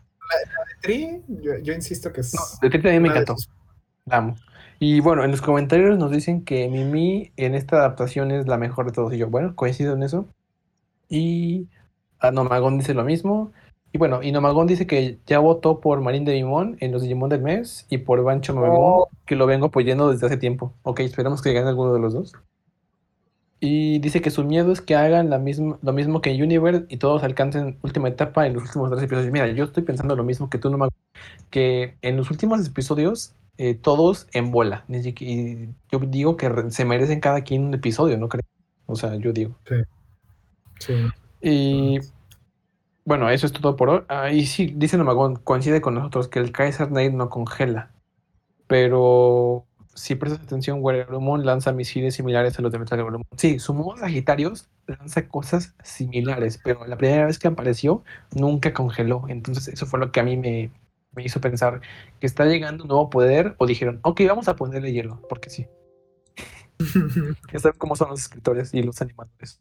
Tri, 0.81 1.21
yo, 1.27 1.57
yo 1.61 1.73
insisto 1.73 2.13
que 2.13 2.21
es. 2.21 2.33
No, 2.33 2.39
de 2.61 2.69
30 2.69 2.87
también 2.87 3.03
me 3.03 3.09
de 3.09 3.15
encantó. 3.19 3.35
La 4.05 4.17
amo. 4.17 4.35
Y 4.83 4.99
bueno, 4.99 5.23
en 5.23 5.29
los 5.29 5.43
comentarios 5.43 5.99
nos 5.99 6.09
dicen 6.09 6.43
que 6.43 6.67
Mimi 6.67 7.31
en 7.37 7.53
esta 7.53 7.77
adaptación 7.77 8.31
es 8.31 8.47
la 8.47 8.57
mejor 8.57 8.87
de 8.87 8.91
todos. 8.93 9.13
Y 9.13 9.19
yo, 9.19 9.29
bueno, 9.29 9.55
coincido 9.55 9.93
en 9.93 10.01
eso. 10.01 10.27
Y 11.07 11.67
Anomagón 12.19 12.79
dice 12.79 12.95
lo 12.95 13.03
mismo. 13.03 13.51
Y 13.93 13.99
bueno, 13.99 14.23
y 14.23 14.31
Nomagón 14.31 14.65
dice 14.65 14.87
que 14.87 15.19
ya 15.27 15.37
votó 15.37 15.81
por 15.81 16.01
Marín 16.01 16.25
de 16.25 16.33
Limón 16.33 16.77
en 16.79 16.91
los 16.91 17.03
Digimon 17.03 17.29
del 17.29 17.41
mes 17.43 17.85
y 17.89 17.99
por 17.99 18.23
Bancho 18.23 18.55
Mamemon, 18.55 18.79
Oh. 18.79 19.09
que 19.27 19.35
lo 19.35 19.45
vengo 19.45 19.67
apoyando 19.67 20.11
desde 20.11 20.25
hace 20.25 20.37
tiempo. 20.37 20.73
Ok, 20.81 21.01
esperamos 21.01 21.43
que 21.43 21.53
gane 21.53 21.69
alguno 21.69 21.93
de 21.93 21.99
los 21.99 22.13
dos. 22.13 22.33
Y 23.59 23.99
dice 23.99 24.21
que 24.21 24.31
su 24.31 24.43
miedo 24.43 24.71
es 24.71 24.81
que 24.81 24.95
hagan 24.95 25.29
la 25.29 25.37
misma, 25.37 25.77
lo 25.83 25.93
mismo 25.93 26.21
que 26.21 26.31
en 26.31 26.41
Universe 26.41 26.85
y 26.89 26.97
todos 26.97 27.21
alcancen 27.23 27.77
última 27.83 28.07
etapa 28.09 28.47
en 28.47 28.53
los 28.55 28.63
últimos 28.63 28.89
tres 28.89 29.03
episodios. 29.03 29.31
Mira, 29.31 29.47
yo 29.49 29.65
estoy 29.65 29.83
pensando 29.83 30.15
lo 30.15 30.23
mismo 30.23 30.49
que 30.49 30.57
tú, 30.57 30.71
Nomagón, 30.71 30.95
que 31.51 31.97
en 32.01 32.17
los 32.17 32.31
últimos 32.31 32.65
episodios 32.67 33.35
eh, 33.57 33.75
todos 33.75 34.27
en 34.33 34.51
bola. 34.51 34.85
Y 34.89 35.67
yo 35.91 35.99
digo 35.99 36.37
que 36.37 36.51
se 36.69 36.85
merecen 36.85 37.19
cada 37.19 37.41
quien 37.41 37.65
un 37.65 37.73
episodio, 37.73 38.17
¿no 38.17 38.29
creo? 38.29 38.43
O 38.85 38.95
sea, 38.95 39.15
yo 39.15 39.33
digo. 39.33 39.55
Sí. 40.79 40.93
Y 41.41 41.99
bueno, 43.05 43.29
eso 43.29 43.45
es 43.45 43.53
todo 43.53 43.75
por 43.75 43.89
hoy. 43.89 44.01
Ah, 44.07 44.31
y 44.31 44.45
sí, 44.45 44.73
dice 44.75 44.97
Nomagón, 44.97 45.35
coincide 45.37 45.81
con 45.81 45.95
nosotros 45.95 46.27
que 46.27 46.39
el 46.39 46.51
Kaiser 46.51 46.87
Knight 46.87 47.13
no 47.13 47.29
congela. 47.29 47.91
Pero 48.67 49.65
si 49.93 50.15
prestas 50.15 50.41
atención, 50.41 50.79
Warriorumon 50.81 51.45
lanza 51.45 51.73
misiles 51.73 52.15
similares 52.15 52.57
a 52.57 52.61
los 52.61 52.71
de 52.71 52.79
Metal 52.79 52.99
Warriorumon. 52.99 53.27
Sí, 53.37 53.59
su 53.59 53.73
modo 53.73 53.97
Sagitarios 53.97 54.69
lanza 54.87 55.27
cosas 55.27 55.75
similares, 55.83 56.59
pero 56.63 56.85
la 56.85 56.97
primera 56.97 57.25
vez 57.25 57.39
que 57.39 57.47
apareció 57.47 58.03
nunca 58.33 58.73
congeló. 58.73 59.25
Entonces, 59.27 59.67
eso 59.67 59.85
fue 59.85 59.99
lo 59.99 60.11
que 60.11 60.19
a 60.19 60.23
mí 60.23 60.37
me, 60.37 60.71
me 61.11 61.23
hizo 61.23 61.41
pensar 61.41 61.81
que 62.19 62.27
está 62.27 62.45
llegando 62.45 62.83
un 62.83 62.89
nuevo 62.89 63.09
poder. 63.09 63.55
O 63.57 63.65
dijeron, 63.65 63.99
ok, 64.03 64.21
vamos 64.27 64.47
a 64.47 64.55
ponerle 64.55 64.91
hielo, 64.91 65.21
porque 65.29 65.49
sí. 65.49 65.67
Ya 67.53 67.59
saben 67.59 67.77
cómo 67.77 67.95
son 67.95 68.09
los 68.09 68.21
escritores 68.21 68.73
y 68.73 68.83
los 68.83 69.01
animadores. 69.01 69.59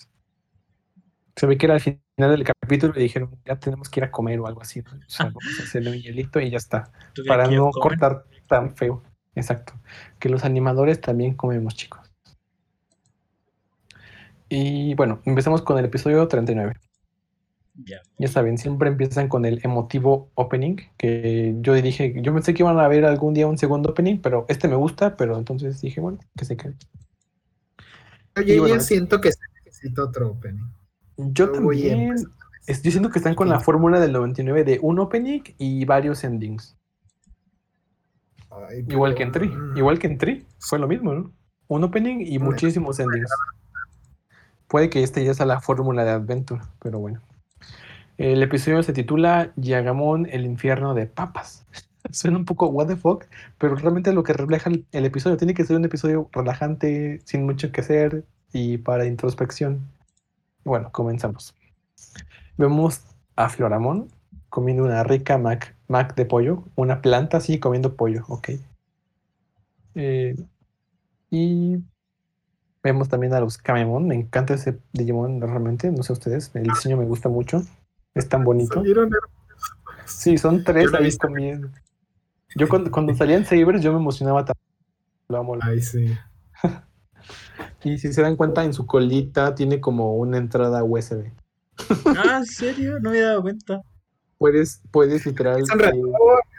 Se 1.37 1.47
ve 1.47 1.57
que 1.57 1.67
era 1.67 1.75
al 1.75 1.81
final 1.81 2.01
del 2.19 2.45
capítulo 2.45 2.93
y 2.97 3.03
dijeron, 3.03 3.39
ya 3.45 3.59
tenemos 3.59 3.89
que 3.89 4.01
ir 4.01 4.05
a 4.05 4.11
comer 4.11 4.41
o 4.41 4.47
algo 4.47 4.61
así. 4.61 4.83
¿no? 4.83 4.93
O 4.93 5.09
sea, 5.11 5.27
vamos 5.27 5.45
a 5.59 5.63
hacerle 5.63 5.91
un 5.91 5.97
hielito 5.97 6.41
y 6.41 6.51
ya 6.51 6.59
está. 6.59 6.93
¿Tú 7.15 7.23
crees 7.23 7.29
Para 7.29 7.49
no 7.49 7.71
cortar 7.71 8.25
tan 8.47 8.75
feo. 8.77 9.03
Exacto. 9.35 9.75
Que 10.19 10.29
los 10.29 10.45
animadores 10.45 11.01
también 11.01 11.35
comemos, 11.35 11.75
chicos. 11.75 12.11
Y 14.49 14.95
bueno, 14.95 15.23
empezamos 15.25 15.63
con 15.63 15.79
el 15.79 15.85
episodio 15.85 16.27
39. 16.27 16.75
Ya. 17.85 18.01
Ya 18.19 18.29
saben, 18.29 18.59
siempre 18.59 18.89
empiezan 18.89 19.29
con 19.29 19.45
el 19.45 19.61
emotivo 19.65 20.31
opening, 20.35 20.77
que 20.97 21.55
yo 21.61 21.75
dije, 21.75 22.15
yo 22.23 22.33
pensé 22.35 22.55
que 22.55 22.63
iban 22.63 22.79
a 22.79 22.89
ver 22.89 23.05
algún 23.05 23.35
día 23.35 23.47
un 23.47 23.59
segundo 23.59 23.91
opening, 23.91 24.19
pero 24.21 24.45
este 24.49 24.69
me 24.69 24.77
gusta, 24.77 25.17
pero 25.17 25.39
entonces 25.39 25.81
dije, 25.81 26.01
bueno, 26.01 26.19
que 26.37 26.45
se 26.45 26.57
quede. 26.57 26.75
Oye, 28.37 28.57
yo 28.57 28.63
bueno, 28.63 28.81
siento 28.81 29.21
que 29.21 29.33
se 29.33 29.41
necesita 29.65 30.05
otro 30.05 30.31
opening. 30.31 30.65
Yo 31.17 31.47
Yo 31.47 31.53
también 31.53 32.01
empezar. 32.01 32.31
estoy 32.67 32.85
diciendo 32.85 33.11
que 33.11 33.19
están 33.19 33.35
con 33.35 33.49
la 33.49 33.61
fórmula 33.61 34.01
del 34.01 34.13
99 34.13 34.65
de 34.65 34.79
un 34.83 34.99
opening 34.99 35.43
y 35.59 35.85
varios 35.85 36.25
endings. 36.25 36.77
Ay, 38.51 38.85
Igual 38.89 39.15
que 39.15 39.23
en 39.23 39.33
Tree, 39.33 39.53
igual 39.77 39.99
que 39.99 40.07
en 40.09 40.19
Tree, 40.19 40.47
fue 40.59 40.79
lo 40.79 40.89
mismo, 40.89 41.15
¿no? 41.15 41.33
Un 41.69 41.85
opening 41.85 42.27
y 42.27 42.39
muchísimos 42.39 42.99
endings. 42.99 43.31
Puede 44.67 44.91
que 44.91 45.03
este 45.03 45.25
ya 45.25 45.35
sea 45.35 45.47
la 45.47 45.61
fórmula 45.61 46.05
de 46.05 46.11
Adventure, 46.11 46.63
pero 46.81 46.99
bueno. 46.99 47.21
El 48.21 48.43
episodio 48.43 48.83
se 48.83 48.93
titula 48.93 49.51
Yagamon, 49.57 50.27
el 50.31 50.45
infierno 50.45 50.93
de 50.93 51.07
papas. 51.07 51.65
Suena 52.11 52.37
un 52.37 52.45
poco 52.45 52.67
what 52.67 52.87
the 52.87 52.95
fuck, 52.95 53.25
pero 53.57 53.77
realmente 53.77 54.13
lo 54.13 54.23
que 54.23 54.35
refleja 54.35 54.69
el, 54.69 55.07
episodio 55.07 55.39
tiene 55.39 55.55
que 55.55 55.65
ser 55.65 55.79
un 55.79 55.87
episodio 55.87 56.29
relajante, 56.31 57.23
sin 57.25 57.47
mucho 57.47 57.73
que 57.73 57.81
hacer 57.81 58.27
y 58.53 58.77
para 58.77 59.07
introspección. 59.07 59.89
Bueno, 60.65 60.93
comenzamos. 60.93 61.55
Vemos 62.59 63.01
a 63.37 63.49
Floramón 63.49 64.09
comiendo 64.51 64.85
una 64.85 65.03
rica 65.03 65.39
mac, 65.39 65.75
mac 65.89 66.15
de 66.15 66.27
pollo, 66.27 66.65
una 66.77 67.01
planta 67.01 67.39
así 67.39 67.59
comiendo 67.59 67.97
pollo, 67.97 68.27
ok. 68.29 68.51
Eh, 69.95 70.37
y 71.31 71.79
vemos 72.83 73.09
también 73.09 73.33
a 73.33 73.41
los 73.41 73.57
Kamemon, 73.57 74.07
me 74.07 74.15
encanta 74.15 74.53
ese 74.53 74.79
Digimon 74.93 75.41
realmente, 75.41 75.91
no 75.91 76.03
sé 76.03 76.13
ustedes, 76.13 76.51
el 76.53 76.65
diseño 76.65 76.99
me 76.99 77.07
gusta 77.07 77.31
mucho, 77.31 77.63
es 78.21 78.29
tan 78.29 78.45
bonito. 78.45 78.83
Sí, 80.05 80.39
son 80.39 80.65
tres 80.65 80.93
ahí 80.95 81.05
visto. 81.05 81.27
comiendo. 81.27 81.69
Yo 82.57 82.69
cuando, 82.69 82.91
cuando 82.91 83.15
salían 83.15 83.45
Sabers 83.45 83.83
yo 83.83 83.93
me 83.93 83.99
emocionaba 83.99 84.45
tanto. 84.45 84.61
Lo 85.29 85.39
amo. 85.39 85.57
Ay, 85.61 85.83
sí. 85.83 86.17
Y 87.83 87.97
si 87.99 88.13
se 88.13 88.21
dan 88.21 88.37
cuenta, 88.37 88.65
en 88.65 88.75
su 88.75 88.87
colita 88.87 89.55
tiene 89.55 89.81
como 89.81 90.17
una 90.17 90.37
entrada 90.37 90.85
USB. 90.85 91.31
Ah, 92.05 92.39
¿en 92.39 92.47
serio? 92.47 92.99
No 93.01 93.11
me 93.11 93.19
he 93.19 93.23
dado 93.23 93.41
cuenta. 93.41 93.81
Puedes, 94.37 94.83
puedes 94.91 95.25
literal. 95.25 95.61
Es 95.63 95.71
un 95.71 95.79
ratón, 95.79 96.11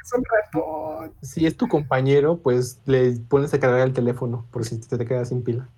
es 0.03 0.13
un 0.13 0.23
ratón. 0.23 1.13
si 1.21 1.45
es 1.45 1.57
tu 1.57 1.67
compañero, 1.67 2.37
pues 2.37 2.81
le 2.85 3.13
pones 3.27 3.53
a 3.53 3.59
cargar 3.59 3.81
el 3.81 3.93
teléfono 3.93 4.47
por 4.51 4.65
si 4.65 4.79
te, 4.79 4.97
te 4.97 5.05
quedas 5.05 5.29
sin 5.29 5.43
pila. 5.43 5.69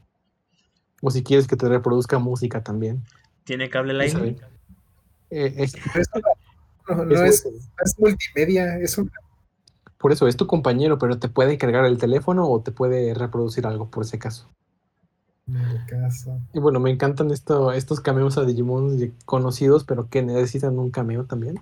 O 1.02 1.12
si 1.12 1.24
quieres 1.24 1.48
que 1.48 1.58
te 1.58 1.68
reproduzca 1.68 2.20
música 2.20 2.64
también. 2.64 3.04
¿Tiene 3.44 3.70
cable 3.70 3.94
Lightning? 3.94 4.38
Eh, 5.36 5.54
es- 5.58 5.76
no, 6.90 7.06
no 7.06 7.24
es 7.24 7.44
multimedia, 7.98 8.78
es 8.78 8.98
un 8.98 9.10
Por 9.98 10.12
eso 10.12 10.28
es 10.28 10.36
tu 10.38 10.48
compañero, 10.48 10.98
pero 10.98 11.18
te 11.18 11.30
puede 11.30 11.58
cargar 11.58 11.86
el 11.86 11.98
teléfono 11.98 12.48
o 12.50 12.62
te 12.62 12.72
puede 12.72 13.14
reproducir 13.14 13.66
algo 13.66 13.90
por 13.90 14.04
ese 14.04 14.20
caso. 14.20 14.50
caso. 15.88 16.40
Y 16.54 16.60
bueno, 16.60 16.80
me 16.80 16.90
encantan 16.92 17.32
esto, 17.32 17.72
estos 17.72 18.00
cameos 18.02 18.38
a 18.38 18.44
Digimon 18.46 19.14
conocidos, 19.26 19.84
pero 19.86 20.10
que 20.10 20.22
necesitan 20.22 20.78
un 20.78 20.92
cameo 20.92 21.26
también. 21.26 21.60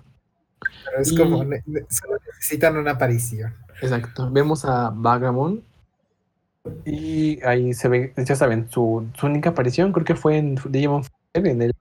Pero 0.84 0.98
es 1.00 1.12
Y- 1.12 1.16
como, 1.16 1.38
solo 1.38 2.18
necesitan 2.26 2.76
una 2.76 2.92
aparición. 2.92 3.54
Exacto. 3.80 4.30
Vemos 4.30 4.64
a 4.64 4.90
Vagamon. 4.94 5.62
Y 6.84 7.42
ahí 7.44 7.74
se 7.74 7.88
ve, 7.88 8.12
ya 8.16 8.36
saben, 8.36 8.68
su, 8.70 9.08
su 9.14 9.26
única 9.26 9.50
aparición 9.50 9.92
creo 9.92 10.04
que 10.04 10.14
fue 10.14 10.36
en 10.38 10.56
Digimon 10.68 11.02
en 11.34 11.62
el 11.62 11.74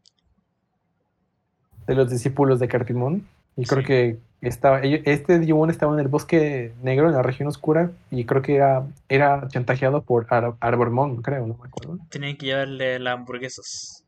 de 1.88 1.96
los 1.96 2.10
discípulos 2.10 2.60
de 2.60 2.68
Carpimon. 2.68 3.26
Y 3.58 3.66
creo 3.66 3.82
Sí. 3.82 3.88
que 3.88 4.18
estaba, 4.42 4.80
este 4.82 5.38
Digimon 5.40 5.70
estaba 5.70 5.94
en 5.94 6.00
el 6.00 6.08
bosque 6.08 6.72
negro, 6.82 7.08
en 7.10 7.14
la 7.16 7.22
región 7.22 7.48
oscura, 7.50 7.92
y 8.10 8.24
creo 8.26 8.42
que 8.42 8.56
era, 8.56 8.88
era 9.10 9.48
chantajeado 9.50 10.02
por 10.04 10.26
Ar 10.30 10.54
Arbormon, 10.62 11.22
creo, 11.22 11.46
no 11.46 11.56
me 11.62 11.68
acuerdo. 11.68 11.98
Tenían 12.10 12.38
que 12.38 12.46
llevarle 12.48 12.98
las 13.00 13.14
hamburguesas. 13.16 14.04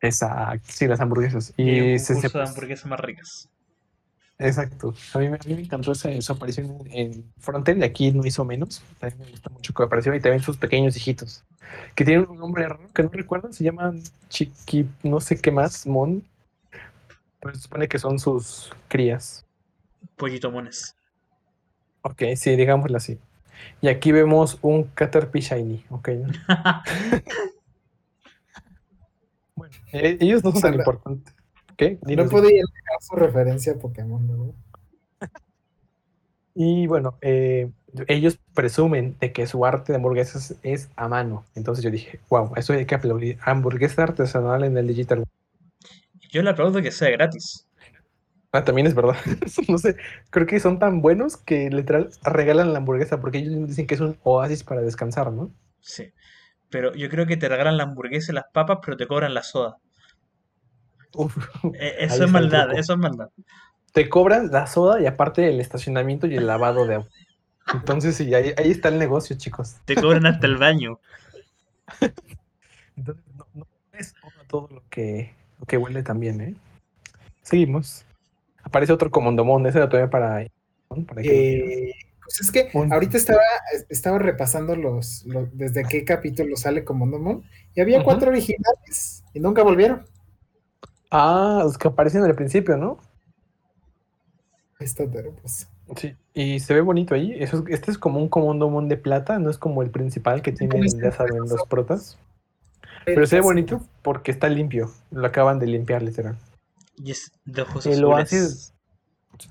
Exacto, 0.00 0.64
sí, 0.72 0.86
las 0.86 1.00
hamburguesas. 1.00 1.52
Y 1.56 1.70
Y 1.70 1.92
un 1.92 1.98
se, 1.98 2.06
se- 2.06 2.12
concurso 2.14 2.38
de 2.38 2.44
hamburguesas 2.44 2.86
más 2.86 3.00
ricas. 3.00 3.48
Exacto. 4.38 4.94
A 5.14 5.18
mí, 5.18 5.28
me- 5.28 5.36
a 5.36 5.40
mí 5.46 5.54
me 5.54 5.60
encantó 5.62 5.92
esa, 5.92 6.10
su 6.20 6.32
aparición 6.32 6.78
en, 6.90 7.12
en 7.12 7.24
Frontier, 7.38 7.78
y 7.78 7.84
aquí 7.84 8.12
no 8.12 8.24
hizo 8.26 8.44
menos. 8.44 8.82
También 8.98 9.20
me 9.24 9.30
gusta 9.30 9.50
mucho 9.50 9.72
que 9.72 9.82
apareció 9.82 10.14
y 10.14 10.20
también 10.20 10.42
sus 10.42 10.56
pequeños 10.58 10.96
hijitos, 10.96 11.42
que 11.94 12.04
tienen 12.04 12.28
un 12.28 12.38
nombre 12.38 12.64
raro 12.68 12.80
que 12.94 13.02
no 13.02 13.08
recuerdo, 13.10 13.52
se 13.52 13.64
llaman 13.64 14.02
Chiqui, 14.28 14.86
no 15.02 15.20
sé 15.20 15.38
qué 15.40 15.50
más, 15.50 15.86
Mon. 15.86 16.22
Se 17.54 17.60
supone 17.60 17.88
que 17.88 17.98
son 17.98 18.18
sus 18.18 18.72
crías. 18.88 19.46
Pollito 20.16 20.50
mones. 20.50 20.96
Ok, 22.02 22.22
sí, 22.36 22.56
digámoslo 22.56 22.96
así. 22.96 23.18
Y 23.80 23.88
aquí 23.88 24.12
vemos 24.12 24.58
un 24.62 24.84
Caterpie 24.84 25.42
Shiny, 25.42 25.84
ok. 25.90 26.08
bueno, 29.54 29.74
eh, 29.92 30.16
ellos 30.20 30.44
no 30.44 30.52
son 30.52 30.60
tan 30.60 30.74
importantes. 30.74 31.34
¿Qué? 31.76 31.98
No 32.02 32.28
podía 32.28 32.62
dejar 32.62 33.02
su 33.02 33.16
referencia 33.16 33.72
a 33.72 33.76
Pokémon, 33.76 34.26
¿no? 34.26 34.54
Y 36.58 36.86
bueno, 36.86 37.18
eh, 37.20 37.70
ellos 38.08 38.38
presumen 38.54 39.16
de 39.20 39.30
que 39.32 39.46
su 39.46 39.66
arte 39.66 39.92
de 39.92 39.96
hamburguesas 39.96 40.56
es 40.62 40.88
a 40.96 41.06
mano. 41.06 41.44
Entonces 41.54 41.84
yo 41.84 41.90
dije, 41.90 42.18
wow, 42.30 42.52
eso 42.56 42.72
hay 42.72 42.86
que 42.86 42.94
aplaudir. 42.94 43.38
Hamburguesa 43.42 44.04
artesanal 44.04 44.64
en 44.64 44.78
el 44.78 44.86
Digital. 44.86 45.26
Yo 46.30 46.42
le 46.42 46.50
aplaudo 46.50 46.82
que 46.82 46.90
sea 46.92 47.10
gratis. 47.10 47.66
Ah, 48.52 48.64
también 48.64 48.86
es 48.86 48.94
verdad. 48.94 49.16
no 49.68 49.78
sé, 49.78 49.96
creo 50.30 50.46
que 50.46 50.60
son 50.60 50.78
tan 50.78 51.02
buenos 51.02 51.36
que 51.36 51.68
literal 51.70 52.10
regalan 52.22 52.72
la 52.72 52.78
hamburguesa 52.78 53.20
porque 53.20 53.38
ellos 53.38 53.68
dicen 53.68 53.86
que 53.86 53.94
es 53.94 54.00
un 54.00 54.18
oasis 54.22 54.64
para 54.64 54.80
descansar, 54.82 55.32
¿no? 55.32 55.50
Sí. 55.80 56.12
Pero 56.70 56.94
yo 56.94 57.08
creo 57.10 57.26
que 57.26 57.36
te 57.36 57.48
regalan 57.48 57.76
la 57.76 57.84
hamburguesa 57.84 58.32
y 58.32 58.34
las 58.34 58.46
papas, 58.52 58.78
pero 58.84 58.96
te 58.96 59.06
cobran 59.06 59.34
la 59.34 59.42
soda. 59.42 59.78
Uf, 61.14 61.36
Eh, 61.74 61.96
Ahí 62.06 62.06
eso 62.06 62.24
es 62.24 62.30
maldad, 62.30 62.72
eso 62.78 62.92
es 62.94 62.98
maldad. 62.98 63.30
te 63.92 64.08
cobran 64.08 64.50
la 64.52 64.66
soda 64.66 65.00
y 65.00 65.06
aparte 65.06 65.48
el 65.48 65.60
estacionamiento 65.60 66.26
y 66.26 66.36
el 66.36 66.46
lavado 66.46 66.86
de 66.86 66.96
agua. 66.96 67.08
Entonces 67.74 68.16
sí, 68.16 68.34
ahí, 68.34 68.52
ahí 68.58 68.70
está 68.70 68.88
el 68.90 68.98
negocio, 68.98 69.36
chicos. 69.36 69.76
Te 69.84 69.96
cobran 69.96 70.26
hasta 70.26 70.46
el 70.46 70.56
baño. 70.56 71.00
Entonces 72.96 73.24
no, 73.36 73.46
no 73.54 73.66
es 73.92 74.14
todo 74.48 74.68
lo 74.70 74.82
que, 74.90 75.34
que 75.66 75.76
huele 75.78 76.02
también, 76.02 76.40
¿eh? 76.40 76.54
Seguimos. 77.42 78.04
Aparece 78.62 78.92
otro 78.92 79.10
comondomón, 79.10 79.66
ese 79.66 79.78
lo 79.78 79.88
tomé 79.88 80.08
para... 80.08 80.46
para 81.06 81.22
que. 81.22 81.88
Eh, 81.88 81.92
pues 82.22 82.40
es 82.40 82.50
que 82.50 82.70
ahorita 82.74 83.16
estaba, 83.16 83.40
estaba 83.88 84.18
repasando 84.18 84.74
los, 84.74 85.24
los- 85.26 85.48
desde 85.56 85.84
qué 85.84 86.04
capítulo 86.04 86.56
sale 86.56 86.84
Comondomon 86.84 87.44
y 87.76 87.80
había 87.80 88.02
cuatro 88.02 88.30
originales 88.30 89.22
y 89.32 89.38
nunca 89.38 89.62
volvieron. 89.62 90.04
Ah, 91.08 91.60
los 91.62 91.78
que 91.78 91.86
aparecen 91.86 92.24
al 92.24 92.34
principio, 92.34 92.76
¿no? 92.76 92.98
Está 94.80 95.04
hermoso. 95.04 95.68
Sí. 95.96 96.16
Y 96.34 96.58
se 96.58 96.74
ve 96.74 96.80
bonito 96.80 97.14
ahí. 97.14 97.32
Eso, 97.38 97.58
es- 97.58 97.74
este 97.74 97.92
es 97.92 97.98
como 97.98 98.18
un 98.18 98.28
comondomón 98.28 98.88
de 98.88 98.96
plata, 98.96 99.38
no 99.38 99.48
es 99.48 99.56
como 99.56 99.82
el 99.82 99.90
principal 99.90 100.42
que 100.42 100.50
tienen, 100.50 100.82
ya 101.00 101.12
saben, 101.12 101.38
los 101.38 101.62
protas. 101.68 102.18
Pero 103.06 103.24
se 103.24 103.36
ve 103.36 103.42
bonito 103.42 103.80
porque 104.02 104.32
está 104.32 104.48
limpio. 104.48 104.92
Lo 105.12 105.26
acaban 105.26 105.60
de 105.60 105.66
limpiar, 105.66 106.02
literal. 106.02 106.36
Y 106.96 107.12
es 107.12 107.30
de 107.44 107.62
ojos 107.62 107.86
El 107.86 108.04
oasis. 108.04 108.74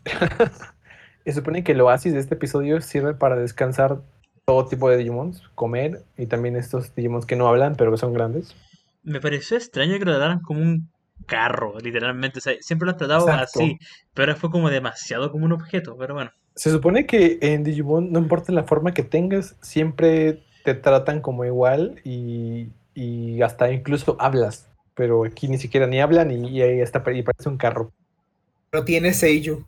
Se 1.26 1.34
supone 1.34 1.64
que 1.64 1.72
el 1.72 1.82
oasis 1.82 2.14
de 2.14 2.20
este 2.20 2.36
episodio 2.36 2.82
sirve 2.82 3.14
para 3.14 3.36
descansar 3.36 4.02
todo 4.46 4.68
tipo 4.68 4.90
de 4.90 4.98
Digimons, 4.98 5.42
comer 5.56 6.04
y 6.18 6.28
también 6.28 6.56
estos 6.56 6.94
Digimons 6.94 7.26
que 7.26 7.36
no 7.36 7.48
hablan, 7.48 7.76
pero 7.76 7.92
que 7.92 7.98
son 7.98 8.14
grandes. 8.14 8.56
Me 9.04 9.20
pareció 9.22 9.58
extraño 9.58 9.98
que 9.98 10.06
lo 10.06 10.12
trataran 10.12 10.42
como 10.42 10.62
un 10.62 10.92
carro, 11.26 11.80
literalmente. 11.80 12.40
O 12.40 12.42
sea, 12.42 12.54
siempre 12.60 12.86
lo 12.86 12.92
han 12.92 12.98
tratado 12.98 13.28
Exacto. 13.28 13.60
así, 13.60 13.80
pero 14.14 14.32
ahora 14.32 14.40
fue 14.40 14.52
como 14.52 14.70
demasiado 14.70 15.32
como 15.32 15.46
un 15.46 15.54
objeto. 15.54 15.96
Pero 15.98 16.14
bueno, 16.14 16.32
Se 16.56 16.70
supone 16.70 17.06
que 17.06 17.40
en 17.42 17.64
Digimon, 17.64 18.12
no 18.12 18.20
importa 18.20 18.52
la 18.52 18.66
forma 18.66 18.94
que 18.94 19.04
tengas, 19.04 19.56
siempre 19.62 20.44
te 20.66 20.76
tratan 20.76 21.22
como 21.22 21.46
igual 21.46 22.02
y, 22.04 22.70
y 22.96 23.42
hasta 23.44 23.72
incluso 23.72 24.18
hablas. 24.20 24.68
Pero 24.96 25.26
aquí 25.26 25.48
ni 25.48 25.58
siquiera 25.58 25.86
ni 25.86 26.00
hablan 26.00 26.32
y, 26.32 26.50
y 26.50 26.62
ahí 26.62 26.80
está, 26.80 27.04
y 27.12 27.22
parece 27.22 27.50
un 27.50 27.58
carro. 27.58 27.92
Pero 28.72 28.84
tiene 28.84 29.14
Seiyu. 29.14 29.64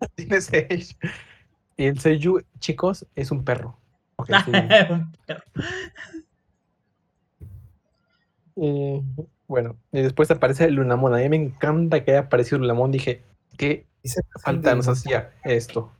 Tiene 0.14 0.40
seis. 0.40 0.96
Y 1.76 1.86
el 1.86 1.98
Seiyu, 1.98 2.42
chicos, 2.58 3.06
es 3.16 3.30
un 3.30 3.44
perro. 3.44 3.78
Ok, 4.16 4.28
sí. 4.44 4.52
Un 4.90 5.12
perro. 5.26 5.42
Eh, 8.56 9.02
bueno, 9.48 9.76
y 9.90 10.02
después 10.02 10.30
aparece 10.30 10.70
Lunamon. 10.70 11.14
A 11.14 11.18
mí 11.18 11.28
me 11.28 11.36
encanta 11.36 12.04
que 12.04 12.12
haya 12.12 12.20
aparecido 12.20 12.58
Lunamon. 12.58 12.92
Dije, 12.92 13.22
¿qué 13.56 13.86
Y 14.02 14.08
se 14.08 14.20
falta 14.40 14.74
nos 14.74 14.88
hacía 14.88 15.32
esto? 15.44 15.92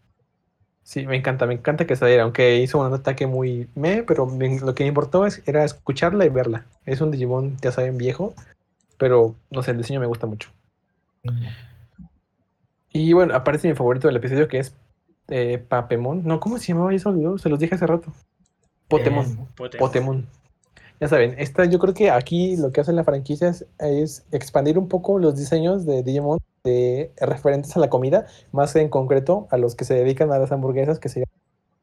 Sí, 0.85 1.07
me 1.07 1.16
encanta, 1.16 1.47
me 1.47 1.55
encanta 1.55 1.87
que 1.87 1.97
saliera, 1.97 2.24
aunque 2.24 2.59
hizo 2.59 2.78
un 2.78 2.93
ataque 2.93 3.26
muy 3.26 3.68
me, 3.74 4.03
pero 4.03 4.26
lo 4.26 4.74
que 4.74 4.85
me 4.85 4.89
importó 4.89 5.26
es, 5.26 5.43
era 5.47 5.64
escucharla 5.64 6.26
y 6.26 6.28
verla. 6.28 6.66
Es 6.85 7.01
un 7.01 7.11
Digimon, 7.11 7.57
ya 7.62 7.72
saben, 7.72 7.97
viejo, 7.97 8.35
pero 8.99 9.35
no 9.51 9.62
sé, 9.62 9.70
el 9.70 9.78
diseño 9.78 9.99
me 9.99 10.07
gusta 10.07 10.26
mucho. 10.26 10.51
Y 12.93 13.14
bueno, 13.14 13.35
aparece 13.35 13.66
mi 13.66 13.74
favorito 13.74 14.09
del 14.09 14.18
episodio 14.18 14.47
que 14.47 14.59
es 14.59 14.74
eh, 15.28 15.57
Papemon. 15.57 16.22
No, 16.24 16.39
¿cómo 16.39 16.59
se 16.59 16.66
llamaba? 16.66 16.93
Ya 16.93 16.99
se 16.99 17.09
olvidó, 17.09 17.39
se 17.39 17.49
los 17.49 17.59
dije 17.59 17.74
hace 17.74 17.87
rato. 17.87 18.12
Potemon. 18.87 19.24
Eh, 19.24 19.47
Potemon. 19.57 19.78
Potemon. 19.78 20.26
Ya 21.05 21.09
saben, 21.09 21.34
esta, 21.36 21.66
yo 21.66 21.78
creo 21.78 21.92
que 21.92 22.11
aquí 22.11 22.57
lo 22.57 22.72
que 22.72 22.80
hace 22.80 22.90
la 22.94 23.05
franquicia 23.05 23.50
es, 23.50 23.66
es 23.78 24.24
expandir 24.32 24.78
un 24.78 24.88
poco 24.88 25.18
los 25.18 25.36
diseños 25.36 25.84
de 25.84 26.02
Digimon 26.02 26.38
de, 26.64 27.12
referentes 27.18 27.76
a 27.76 27.80
la 27.80 27.90
comida, 27.90 28.24
más 28.52 28.74
en 28.74 28.88
concreto 28.88 29.46
a 29.50 29.59
los 29.59 29.74
que 29.74 29.84
se 29.84 29.92
dedican 29.92 30.32
a 30.32 30.38
las 30.38 30.50
hamburguesas, 30.50 30.98
que 30.98 31.11
serían 31.11 31.28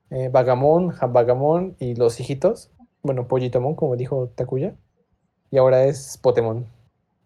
eh, 0.09 0.29
Vagamon 0.29 1.75
y 1.77 1.93
los 1.93 2.19
hijitos. 2.19 2.71
Bueno, 3.03 3.27
Pollitomon, 3.27 3.75
como 3.75 3.95
dijo 3.95 4.29
Takuya. 4.33 4.73
Y 5.51 5.59
ahora 5.59 5.85
es 5.85 6.17
Potemon, 6.17 6.65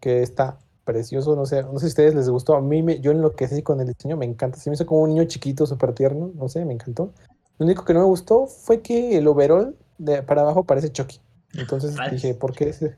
que 0.01 0.21
está 0.21 0.59
precioso. 0.83 1.37
No 1.37 1.45
sé, 1.45 1.63
no 1.63 1.79
sé 1.79 1.79
si 1.79 1.85
a 1.85 1.87
ustedes 1.87 2.13
les 2.13 2.27
gustó. 2.29 2.57
A 2.57 2.61
mí, 2.61 2.83
me, 2.83 2.99
yo 2.99 3.11
enloquecí 3.11 3.61
con 3.63 3.79
el 3.79 3.87
diseño, 3.87 4.17
me 4.17 4.25
encanta. 4.25 4.59
Se 4.59 4.69
me 4.69 4.73
hizo 4.73 4.85
como 4.85 5.03
un 5.03 5.11
niño 5.11 5.23
chiquito, 5.23 5.65
súper 5.65 5.93
tierno. 5.93 6.29
No 6.35 6.49
sé, 6.49 6.65
me 6.65 6.73
encantó. 6.73 7.13
Lo 7.57 7.65
único 7.65 7.85
que 7.85 7.93
no 7.93 8.01
me 8.01 8.05
gustó 8.07 8.47
fue 8.47 8.81
que 8.81 9.17
el 9.17 9.29
overall 9.29 9.77
de 9.97 10.23
para 10.23 10.41
abajo 10.41 10.65
parece 10.65 10.91
Chucky. 10.91 11.21
Entonces 11.53 11.95
dije, 12.11 12.33
¿por 12.33 12.53
qué 12.53 12.69
ese? 12.69 12.97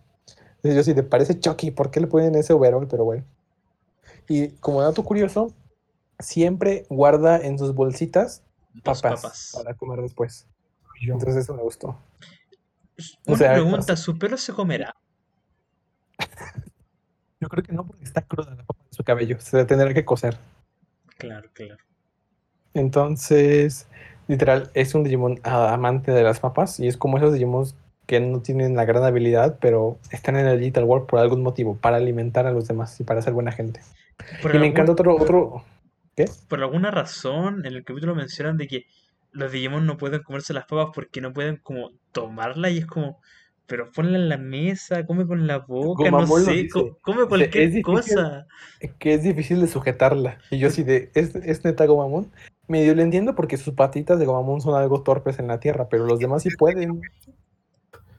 Yo 0.64 0.84
sí, 0.84 0.94
le 0.94 1.04
parece 1.04 1.40
Chucky, 1.40 1.72
¿por 1.72 1.92
qué 1.92 2.00
le 2.00 2.08
ponen 2.08 2.36
ese 2.36 2.54
overall? 2.54 2.88
Pero 2.88 3.06
bueno. 3.06 3.24
Y 4.28 4.50
como 4.58 4.82
dato 4.82 5.04
curioso, 5.04 5.54
siempre 6.20 6.86
guarda 6.90 7.38
en 7.38 7.58
sus 7.58 7.74
bolsitas 7.74 8.44
papas, 8.84 9.22
papas. 9.22 9.52
para 9.56 9.74
comer 9.76 10.02
después. 10.02 10.48
Entonces 11.02 11.36
eso 11.36 11.54
me 11.54 11.62
gustó. 11.62 11.98
Una 13.26 13.36
o 13.36 13.38
sea, 13.38 13.54
pregunta, 13.54 13.96
¿su 13.96 14.18
pelo 14.18 14.38
se 14.38 14.54
comerá? 14.54 14.96
Yo 17.40 17.48
creo 17.48 17.64
que 17.64 17.72
no 17.72 17.86
porque 17.86 18.04
está 18.04 18.22
cruda 18.24 18.56
la 18.56 18.64
papa 18.64 18.84
de 18.84 18.96
su 18.96 19.04
cabello, 19.04 19.40
se 19.40 19.64
tendrá 19.66 19.94
que 19.94 20.04
cocer. 20.04 20.38
Claro, 21.18 21.50
claro. 21.54 21.78
Entonces, 22.74 23.88
literal, 24.28 24.72
es 24.74 24.96
un 24.96 25.04
Digimon 25.04 25.40
amante 25.44 26.12
de 26.12 26.24
las 26.24 26.40
papas 26.40 26.80
y 26.80 26.88
es 26.88 26.98
como 26.98 27.18
esos 27.18 27.34
Digimon 27.34 27.68
que 28.08 28.20
no 28.20 28.42
tienen 28.42 28.76
la 28.76 28.86
gran 28.86 29.04
habilidad, 29.04 29.58
pero 29.62 30.00
están 30.12 30.38
en 30.38 30.48
el 30.48 30.60
Digital 30.60 30.86
World 30.86 31.08
por 31.08 31.20
algún 31.20 31.44
motivo, 31.44 31.78
para 31.78 31.98
alimentar 31.98 32.48
a 32.48 32.52
los 32.52 32.68
demás 32.68 33.00
y 33.00 33.04
para 33.04 33.22
ser 33.22 33.34
buena 33.34 33.52
gente. 33.52 33.82
Por 34.42 34.56
Y 34.56 34.60
me 34.60 34.68
encanta 34.68 34.94
otro, 34.94 35.16
otro, 35.16 35.64
¿qué? 36.16 36.26
por 36.48 36.62
alguna 36.62 36.92
razón 36.92 37.66
en 37.66 37.74
el 37.74 37.84
capítulo 37.84 38.16
mencionan 38.16 38.58
de 38.58 38.68
que 38.68 38.86
los 39.32 39.52
Digimon 39.52 39.86
no 39.86 39.98
pueden 39.98 40.24
comerse 40.24 40.54
las 40.54 40.66
papas 40.66 40.90
porque 40.94 41.22
no 41.22 41.34
pueden 41.34 41.58
como 41.58 41.92
tomarla 42.12 42.70
y 42.70 42.80
es 42.80 42.86
como, 42.86 43.20
pero 43.68 43.92
ponla 43.92 44.18
en 44.18 44.30
la 44.30 44.38
mesa, 44.38 45.06
come 45.06 45.28
con 45.28 45.46
la 45.46 45.60
boca, 45.60 46.10
no 46.10 46.26
sé, 46.26 46.68
co- 46.70 46.98
come 47.02 47.26
cualquier 47.28 47.66
"Es 47.66 47.74
difícil". 47.74 48.16
cosa. 48.16 48.46
que 49.00 49.14
es 49.14 49.24
difícil 49.24 49.62
de 49.62 49.68
sujetarla. 49.68 50.38
Y 50.50 50.60
yo 50.60 50.68
así 50.68 50.84
de, 50.84 51.12
¿es, 51.14 51.36
es 51.36 51.64
neta 51.66 51.86
Gomamon? 51.86 52.32
Medio 52.68 52.96
lo 52.96 53.02
entiendo 53.02 53.36
porque 53.36 53.58
sus 53.58 53.74
patitas 53.74 54.20
de 54.20 54.26
Gomamon 54.26 54.62
son 54.62 54.76
algo 54.76 55.02
torpes 55.04 55.40
en 55.40 55.48
la 55.48 55.60
tierra, 55.60 55.88
pero 55.90 56.06
los 56.06 56.20
demás 56.20 56.44
sí 56.44 56.50
pueden. 56.58 57.02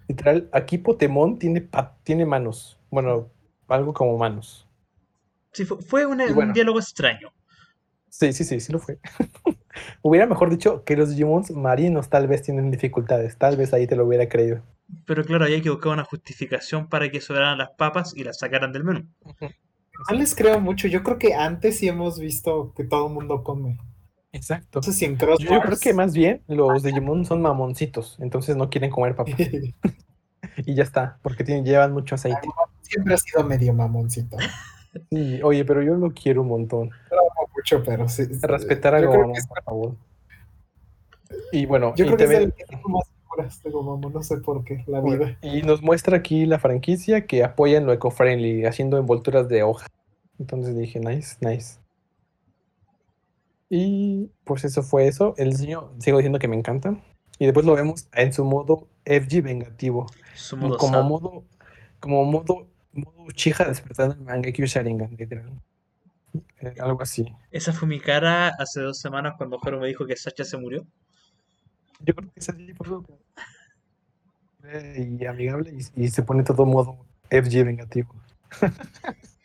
Literal, 0.09 0.49
aquí 0.53 0.79
Potemon 0.79 1.39
tiene, 1.39 1.61
pa- 1.61 1.97
tiene 2.03 2.25
manos. 2.27 2.79
Bueno, 2.91 3.29
algo 3.69 3.93
como 3.93 4.17
manos. 4.19 4.67
Sí, 5.53 5.65
fue, 5.65 5.81
fue 5.83 6.07
una- 6.07 6.25
Y 6.27 6.33
bueno. 6.33 6.49
un 6.51 6.55
diálogo 6.55 6.79
extraño. 6.81 7.33
Sí, 8.09 8.33
sí, 8.33 8.43
sí, 8.45 8.59
sí 8.61 8.73
lo 8.73 8.79
fue. 8.79 8.99
hubiera 10.03 10.27
mejor 10.27 10.51
dicho 10.51 10.83
que 10.85 10.97
los 10.97 11.11
Digimons 11.11 11.51
marinos 11.51 12.09
tal 12.09 12.27
vez 12.27 12.43
tienen 12.43 12.71
dificultades. 12.71 13.37
Tal 13.37 13.57
vez 13.57 13.73
ahí 13.75 13.87
te 13.87 13.97
lo 13.97 14.07
hubiera 14.07 14.29
creído. 14.29 14.63
Pero 15.07 15.23
claro, 15.25 15.45
había 15.45 15.61
que 15.61 15.69
buscar 15.71 15.93
una 15.93 16.05
justificación 16.05 16.89
para 16.89 17.11
que 17.11 17.21
sobraran 17.21 17.59
las 17.59 17.71
papas 17.77 18.17
y 18.17 18.25
las 18.25 18.39
sacaran 18.39 18.73
del 18.73 18.85
menú. 18.85 19.07
No 20.11 20.17
les 20.17 20.35
creo 20.35 20.59
mucho. 20.61 20.89
Yo 20.89 21.03
creo 21.03 21.19
que 21.19 21.35
antes 21.35 21.77
sí 21.79 21.89
hemos 21.89 22.19
visto 22.19 22.73
que 22.75 22.85
todo 22.85 23.09
el 23.09 23.13
mundo 23.15 23.43
come. 23.45 23.79
Exacto. 24.33 24.81
En 24.85 25.17
Yo, 25.19 25.37
yo 25.39 25.61
creo 25.61 25.79
que 25.79 25.95
más 25.95 26.13
bien 26.15 26.43
los 26.49 26.83
Digimon 26.83 27.25
son 27.25 27.41
mamoncitos, 27.43 28.17
entonces 28.21 28.57
no 28.57 28.69
quieren 28.71 28.91
comer 28.91 29.15
papas. 29.17 29.35
Y 30.65 30.75
ya 30.75 30.85
está, 30.85 31.19
porque 31.23 31.43
tienen, 31.43 31.65
llevan 31.65 31.93
mucho 31.93 32.15
aceite. 32.15 32.49
siempre 32.83 33.15
ha 33.15 33.19
sido 33.19 33.43
medio 33.43 33.73
mamoncito. 33.75 34.37
Sí, 35.11 35.41
oye, 35.43 35.65
pero 35.65 35.83
yo 35.83 35.95
lo 35.95 36.13
quiero 36.13 36.43
un 36.43 36.49
montón. 36.49 36.91
No 37.11 37.17
mucho, 37.55 37.83
pero 37.85 38.09
sí. 38.09 38.25
sí. 38.25 38.39
Respetar 38.43 38.95
a 38.95 39.01
Gomamon, 39.01 39.37
es- 39.37 39.47
por 39.47 39.63
favor. 39.63 39.97
Y 41.53 41.67
bueno, 41.67 41.95
Yo 41.97 42.05
y, 42.05 42.09
creo 42.09 42.17
que 42.17 42.25
es 42.25 42.31
el 42.31 42.53
que 42.55 42.65
tengo 42.65 42.89
más 42.89 43.05
figuras 43.11 43.63
de 43.63 43.71
Gomamon, 43.71 44.13
no 44.13 44.23
sé 44.23 44.37
por 44.39 44.65
qué, 44.65 44.85
la 44.87 45.01
vida. 45.01 45.37
y 45.43 45.63
nos 45.63 45.83
muestra 45.83 46.17
aquí 46.17 46.47
la 46.47 46.59
franquicia 46.59 47.27
que 47.27 47.45
apoya 47.45 47.79
en 47.79 47.87
lo 47.87 47.93
eco-friendly, 47.93 48.65
haciendo 48.65 48.99
envolturas 48.99 49.49
de 49.49 49.63
hoja. 49.63 49.87
Entonces 50.39 50.77
dije, 50.77 51.01
nice, 51.01 51.37
nice. 51.41 51.79
Y 53.71 54.31
pues 54.45 54.65
eso 54.65 54.83
fue 54.83 55.09
eso. 55.09 55.35
El 55.37 55.51
diseño, 55.51 55.93
sigo 55.99 56.19
diciendo 56.19 56.39
que 56.39 56.49
me 56.49 56.57
encanta. 56.57 56.97
Y 57.39 57.45
después 57.45 57.67
lo 57.67 57.75
vemos 57.75 58.09
en 58.15 58.33
su 58.33 58.45
modo 58.45 58.89
FG 59.05 59.43
vengativo. 59.43 60.07
Su 60.35 60.57
modo 60.57 60.77
como 60.77 60.95
sad. 60.95 61.05
modo, 61.05 61.45
como 62.01 62.25
modo, 62.25 62.67
modo 62.93 63.23
Uchiha 63.25 63.65
despertando 63.67 64.15
el 64.15 64.23
Mangekyo 64.23 64.67
Sharingan, 64.67 65.15
literal. 65.17 65.51
Eh, 66.61 66.75
algo 66.81 67.03
así. 67.03 67.27
Esa 67.51 67.73
fue 67.73 67.89
mi 67.89 68.01
cara 68.01 68.49
hace 68.49 68.81
dos 68.81 68.99
semanas 68.99 69.35
cuando 69.37 69.59
Jero 69.61 69.81
me 69.81 69.89
dijo 69.89 70.07
que 70.07 70.17
Sacha 70.17 70.45
se 70.45 70.57
murió. 70.57 70.87
Yo 72.01 72.15
creo 72.15 72.31
que 72.33 72.41
es 72.41 72.49
así, 72.49 72.73
por 72.75 73.05
que- 73.05 73.19
y 75.21 75.25
amigable 75.25 75.73
y, 75.97 76.05
y 76.05 76.09
se 76.09 76.23
pone 76.23 76.43
todo 76.43 76.67
modo 76.67 76.99
FG 77.31 77.65
vengativo. 77.65 78.15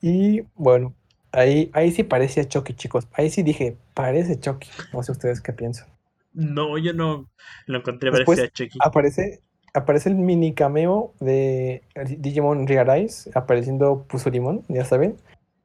y 0.00 0.42
bueno, 0.54 0.94
ahí, 1.32 1.70
ahí 1.72 1.90
sí 1.92 2.02
parecía 2.02 2.46
Chucky, 2.48 2.74
chicos. 2.74 3.06
Ahí 3.12 3.30
sí 3.30 3.42
dije, 3.42 3.76
parece 3.94 4.38
Chucky. 4.38 4.68
No 4.92 5.02
sé 5.02 5.12
ustedes 5.12 5.40
qué 5.40 5.52
piensan. 5.52 5.88
No, 6.32 6.76
yo 6.78 6.92
no 6.92 7.26
lo 7.66 7.78
encontré 7.78 8.10
Después- 8.10 8.38
parecía 8.38 8.50
Chucky. 8.52 8.78
Aparece, 8.82 9.40
aparece 9.74 10.08
el 10.10 10.16
mini 10.16 10.52
cameo 10.54 11.12
de 11.20 11.82
Digimon 12.18 12.66
Realize 12.66 13.30
apareciendo 13.34 14.04
Pusurimon, 14.08 14.62
ya 14.68 14.84
saben. 14.84 15.16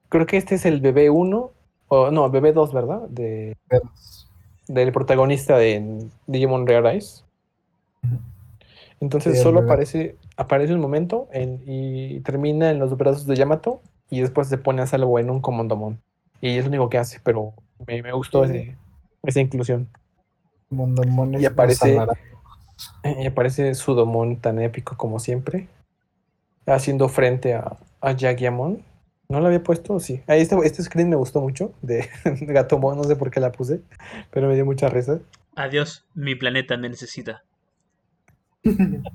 Creo 0.10 0.26
que 0.26 0.38
este 0.38 0.56
es 0.56 0.66
el 0.66 0.82
bebé 0.82 1.10
1, 1.10 1.52
o 1.88 2.12
no, 2.12 2.30
bebé 2.30 2.54
2, 2.54 2.74
¿verdad? 2.74 3.02
De, 3.10 3.58
del 4.68 4.92
protagonista 4.94 5.58
de 5.58 6.08
Digimon 6.28 6.66
Realize. 6.68 7.24
Entonces 9.00 9.34
Sí, 9.34 9.38
el 9.40 9.44
solo 9.44 9.62
aparece, 9.62 10.16
aparece 10.38 10.74
un 10.74 10.80
momento 10.80 11.28
en- 11.32 11.62
y 11.66 12.20
termina 12.22 12.70
en 12.70 12.80
los 12.80 12.96
brazos 12.98 13.26
de 13.26 13.36
Yamato 13.36 13.82
y 14.12 14.22
después 14.22 14.48
se 14.48 14.60
pone 14.60 14.84
a 14.84 14.88
salvo 14.88 15.18
en 15.18 15.32
un 15.32 15.42
Comandomon. 15.42 16.00
Y 16.42 16.58
es 16.58 16.66
lo 16.66 16.70
único 16.70 16.90
que 16.90 17.00
hace, 17.00 17.20
pero 17.24 17.54
me, 17.88 18.04
me 18.04 18.12
gustó 18.12 18.46
Sí. 18.46 18.52
ese- 18.58 18.78
esa 19.24 19.40
inclusión. 19.40 19.88
Mondomones 20.70 21.42
Y 21.42 21.46
aparece-. 21.46 21.98
Y 23.04 23.26
aparece 23.26 23.74
Sudomon 23.76 24.38
tan 24.38 24.60
épico 24.60 24.96
como 24.98 25.20
siempre, 25.20 25.68
haciendo 26.66 27.10
frente 27.10 27.54
a, 27.56 27.78
a 28.02 28.12
Yagiamon. 28.12 28.84
¿No 29.30 29.40
lo 29.40 29.48
había 29.48 29.64
puesto? 29.64 30.00
Sí. 30.00 30.22
Ahí 30.28 30.42
este, 30.42 30.56
este 30.64 30.84
screen 30.84 31.10
me 31.10 31.16
gustó 31.16 31.40
mucho, 31.42 31.74
de, 31.82 32.10
de 32.26 32.46
Gatomon, 32.54 32.98
no 32.98 33.04
sé 33.06 33.16
por 33.16 33.32
qué 33.32 33.40
la 33.40 33.52
puse, 33.52 33.82
pero 34.32 34.48
me 34.48 34.56
dio 34.56 34.66
mucha 34.66 34.90
risa. 34.90 35.20
Adiós, 35.56 36.06
mi 36.16 36.36
planeta 36.36 36.76
me 36.78 36.90
necesita. 36.90 37.44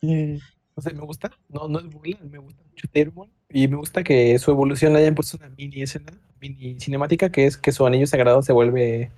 Y, 0.00 0.40
o 0.74 0.80
sea, 0.80 0.92
me 0.92 1.00
gusta, 1.00 1.30
no, 1.48 1.68
no 1.68 1.78
es 1.78 1.88
burla, 1.88 2.18
me 2.22 2.38
gusta 2.38 2.62
mucho 2.68 2.88
Terumon. 2.90 3.28
Y 3.50 3.68
me 3.68 3.76
gusta 3.76 4.02
que 4.02 4.38
su 4.38 4.50
evolución 4.50 4.92
le 4.92 5.00
hayan 5.00 5.14
puesto 5.14 5.36
una 5.36 5.50
mini 5.50 5.82
escena, 5.82 6.12
mini 6.40 6.80
cinemática, 6.80 7.30
que 7.30 7.46
es 7.46 7.58
que 7.58 7.72
su 7.72 7.86
anillo 7.86 8.06
sagrado 8.06 8.42
se 8.42 8.52
vuelve 8.52 9.10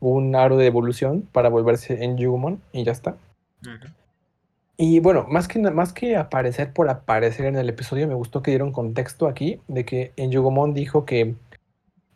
un 0.00 0.34
aro 0.34 0.56
de 0.56 0.66
evolución 0.66 1.22
para 1.32 1.48
volverse 1.48 2.04
en 2.04 2.16
Yugumon 2.16 2.60
y 2.72 2.84
ya 2.84 2.92
está. 2.92 3.16
Y 4.76 5.00
bueno, 5.00 5.26
más 5.28 5.46
que, 5.46 5.58
más 5.58 5.92
que 5.92 6.16
aparecer 6.16 6.72
por 6.72 6.88
aparecer 6.88 7.46
en 7.46 7.56
el 7.56 7.68
episodio, 7.68 8.08
me 8.08 8.14
gustó 8.14 8.42
que 8.42 8.50
dieron 8.50 8.72
contexto 8.72 9.28
aquí 9.28 9.60
de 9.68 9.84
que 9.84 10.12
en 10.16 10.30
Yugomon 10.30 10.74
dijo 10.74 11.04
que, 11.04 11.34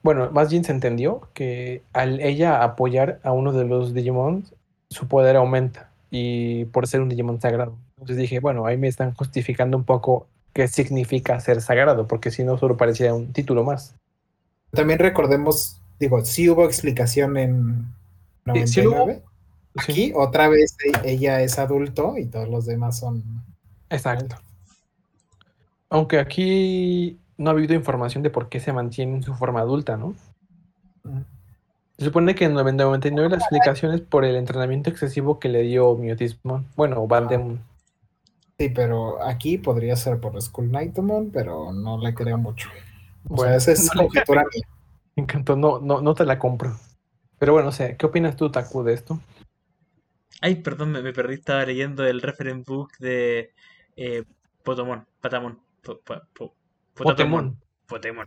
bueno, 0.03 0.31
más 0.33 0.51
bien 0.51 0.65
se 0.65 0.73
entendió 0.73 1.29
que 1.35 1.83
al 1.93 2.21
ella 2.21 2.63
apoyar 2.65 3.21
a 3.23 3.33
uno 3.33 3.53
de 3.53 3.65
los 3.65 3.95
Digimon, 3.95 4.45
su 4.91 5.07
poder 5.07 5.37
aumenta 5.37 5.91
y 6.11 6.65
por 6.67 6.87
ser 6.87 7.01
un 7.01 7.09
Digimon 7.09 7.41
sagrado. 7.41 7.77
Entonces 8.01 8.17
dije, 8.17 8.41
bueno, 8.41 8.67
ahí 8.67 8.77
me 8.77 8.89
están 8.89 9.15
justificando 9.15 9.77
un 9.77 9.85
poco 9.85 10.27
qué 10.53 10.69
significa 10.69 11.39
ser 11.41 11.61
sagrado, 11.61 12.07
porque 12.07 12.31
si 12.31 12.45
no 12.45 12.59
solo 12.59 12.77
parecía 12.77 13.15
un 13.15 13.33
título 13.33 13.65
más. 13.65 13.95
También 14.71 14.99
recordemos, 14.99 15.81
digo, 15.99 16.25
sí 16.25 16.49
hubo 16.49 16.65
explicación 16.65 17.37
en 17.37 17.87
Sí, 18.55 18.67
sí 18.67 18.83
lo 18.83 18.91
hubo. 18.91 18.97
99. 18.99 19.23
Aquí 19.77 20.13
otra 20.15 20.49
vez 20.49 20.77
e- 20.85 21.13
ella 21.13 21.43
es 21.43 21.59
adulto 21.59 22.17
y 22.17 22.27
todos 22.27 22.49
los 22.49 22.67
demás 22.67 22.99
son. 22.99 23.23
Exacto. 23.91 24.37
Aunque 25.91 26.19
aquí 26.19 27.19
no 27.37 27.51
ha 27.51 27.53
habido 27.53 27.75
información 27.75 28.23
de 28.23 28.31
por 28.31 28.49
qué 28.49 28.61
se 28.61 28.73
mantiene 28.73 29.17
en 29.17 29.23
su 29.23 29.35
forma 29.35 29.61
adulta, 29.61 29.97
¿no? 29.97 30.15
Se 31.97 32.05
supone 32.05 32.35
que 32.35 32.45
en 32.45 32.55
99 32.55 33.29
la 33.31 33.37
explicación 33.37 33.93
es 33.93 34.01
por 34.01 34.25
el 34.25 34.37
entrenamiento 34.37 34.91
excesivo 34.91 35.39
que 35.39 35.49
le 35.49 35.63
dio 35.63 35.97
Miotismon. 35.97 36.67
Bueno, 36.77 37.07
Vandemon. 37.07 37.61
Sí, 38.59 38.71
pero 38.71 39.23
aquí 39.25 39.57
podría 39.57 39.95
ser 39.95 40.19
por 40.19 40.41
Skull 40.43 40.69
Knightmon, 40.71 41.31
pero 41.31 41.73
no 41.73 41.97
le 41.97 42.13
creo 42.13 42.39
mucho. 42.39 42.69
O 43.29 43.37
Bueno, 43.37 43.51
sea, 43.61 43.73
esa 43.73 43.73
es 43.73 43.95
no 43.95 44.03
conjetura 44.03 44.43
mía. 44.53 44.67
Me 45.15 45.23
encantó, 45.23 45.55
no, 45.57 45.79
no, 45.79 46.01
no 46.01 46.15
te 46.15 46.25
la 46.25 46.41
compro. 46.41 46.77
Pero 47.39 47.53
bueno, 47.53 47.69
o 47.69 47.73
sea, 47.73 47.97
¿qué 47.97 48.07
opinas 48.07 48.37
tú, 48.37 48.51
Taku, 48.51 48.83
de 48.83 48.95
esto? 48.95 49.21
Ay, 50.41 50.57
perdón, 50.57 50.91
me, 50.91 51.03
me 51.03 51.13
perdí, 51.13 51.35
estaba 51.35 51.65
leyendo 51.65 52.05
el 52.05 52.21
reference 52.21 52.65
book 52.69 52.91
de 52.99 53.53
eh, 53.95 54.25
Potomon, 54.65 55.07
Patamon, 55.21 55.61
Po- 55.83 56.01
po- 56.01 56.23
po- 56.35 56.55
Potatomon, 56.95 57.57
Potemon. 57.87 58.27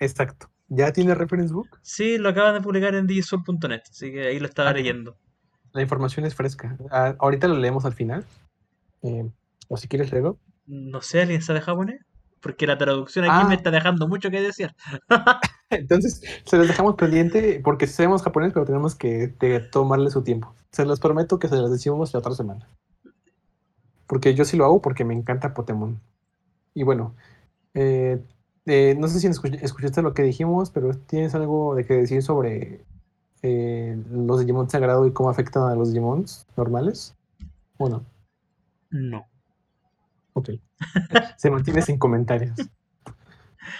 Exacto. 0.00 0.50
¿Ya 0.68 0.92
tiene 0.92 1.14
reference 1.14 1.54
book? 1.54 1.68
Sí, 1.82 2.18
lo 2.18 2.30
acaban 2.30 2.54
de 2.54 2.60
publicar 2.62 2.96
en 2.96 3.06
digisol.net, 3.06 3.82
así 3.88 4.10
que 4.10 4.26
ahí 4.26 4.40
lo 4.40 4.46
estaba 4.46 4.70
Ah, 4.70 4.72
leyendo. 4.72 5.16
La 5.72 5.82
información 5.82 6.26
es 6.26 6.34
fresca. 6.34 6.76
Ah, 6.90 7.14
ahorita 7.20 7.46
lo 7.46 7.56
leemos 7.56 7.84
al 7.84 7.92
final. 7.92 8.24
Eh, 9.06 9.30
o 9.68 9.76
si 9.76 9.88
quieres 9.88 10.10
luego. 10.12 10.38
No 10.66 11.00
sé, 11.00 11.22
¿alguien 11.22 11.42
sabe 11.42 11.60
japonés? 11.60 12.00
Porque 12.40 12.66
la 12.66 12.76
traducción 12.78 13.24
aquí 13.24 13.32
Ah. 13.44 13.48
me 13.48 13.54
está 13.54 13.70
dejando 13.70 14.06
mucho 14.08 14.30
que 14.30 14.40
decir. 14.40 14.74
Entonces, 15.70 16.22
se 16.44 16.56
los 16.56 16.68
dejamos 16.68 16.94
pendiente 16.96 17.60
porque 17.64 17.86
sabemos 17.86 18.22
japonés, 18.22 18.52
pero 18.52 18.66
tenemos 18.66 18.94
que 18.94 19.28
te- 19.28 19.60
tomarle 19.60 20.10
su 20.10 20.22
tiempo. 20.22 20.54
Se 20.72 20.84
los 20.84 21.00
prometo 21.00 21.38
que 21.38 21.48
se 21.48 21.56
los 21.56 21.70
decimos 21.70 22.12
la 22.12 22.18
otra 22.20 22.34
semana. 22.34 22.68
Porque 24.06 24.34
yo 24.34 24.44
sí 24.44 24.56
lo 24.56 24.64
hago 24.64 24.80
porque 24.82 25.04
me 25.04 25.14
encanta 25.14 25.54
Pokémon. 25.54 26.00
Y 26.74 26.82
bueno, 26.84 27.14
eh, 27.74 28.22
eh, 28.66 28.94
no 28.98 29.08
sé 29.08 29.18
si 29.20 29.26
escuch- 29.28 29.58
escuchaste 29.62 30.02
lo 30.02 30.14
que 30.14 30.22
dijimos, 30.22 30.70
pero 30.70 30.92
tienes 30.94 31.34
algo 31.34 31.74
de 31.74 31.84
que 31.84 31.94
decir 31.94 32.22
sobre 32.22 32.84
eh, 33.42 34.00
los 34.10 34.40
Digimon 34.40 34.68
sagrados 34.70 35.06
y 35.08 35.12
cómo 35.12 35.30
afectan 35.30 35.64
a 35.68 35.74
los 35.74 35.88
Digimons 35.92 36.46
normales. 36.56 37.14
Bueno, 37.78 37.98
No. 37.98 38.15
Ok. 40.34 40.50
Se 41.38 41.50
mantiene 41.50 41.82
sin 41.82 41.98
comentarios. 41.98 42.56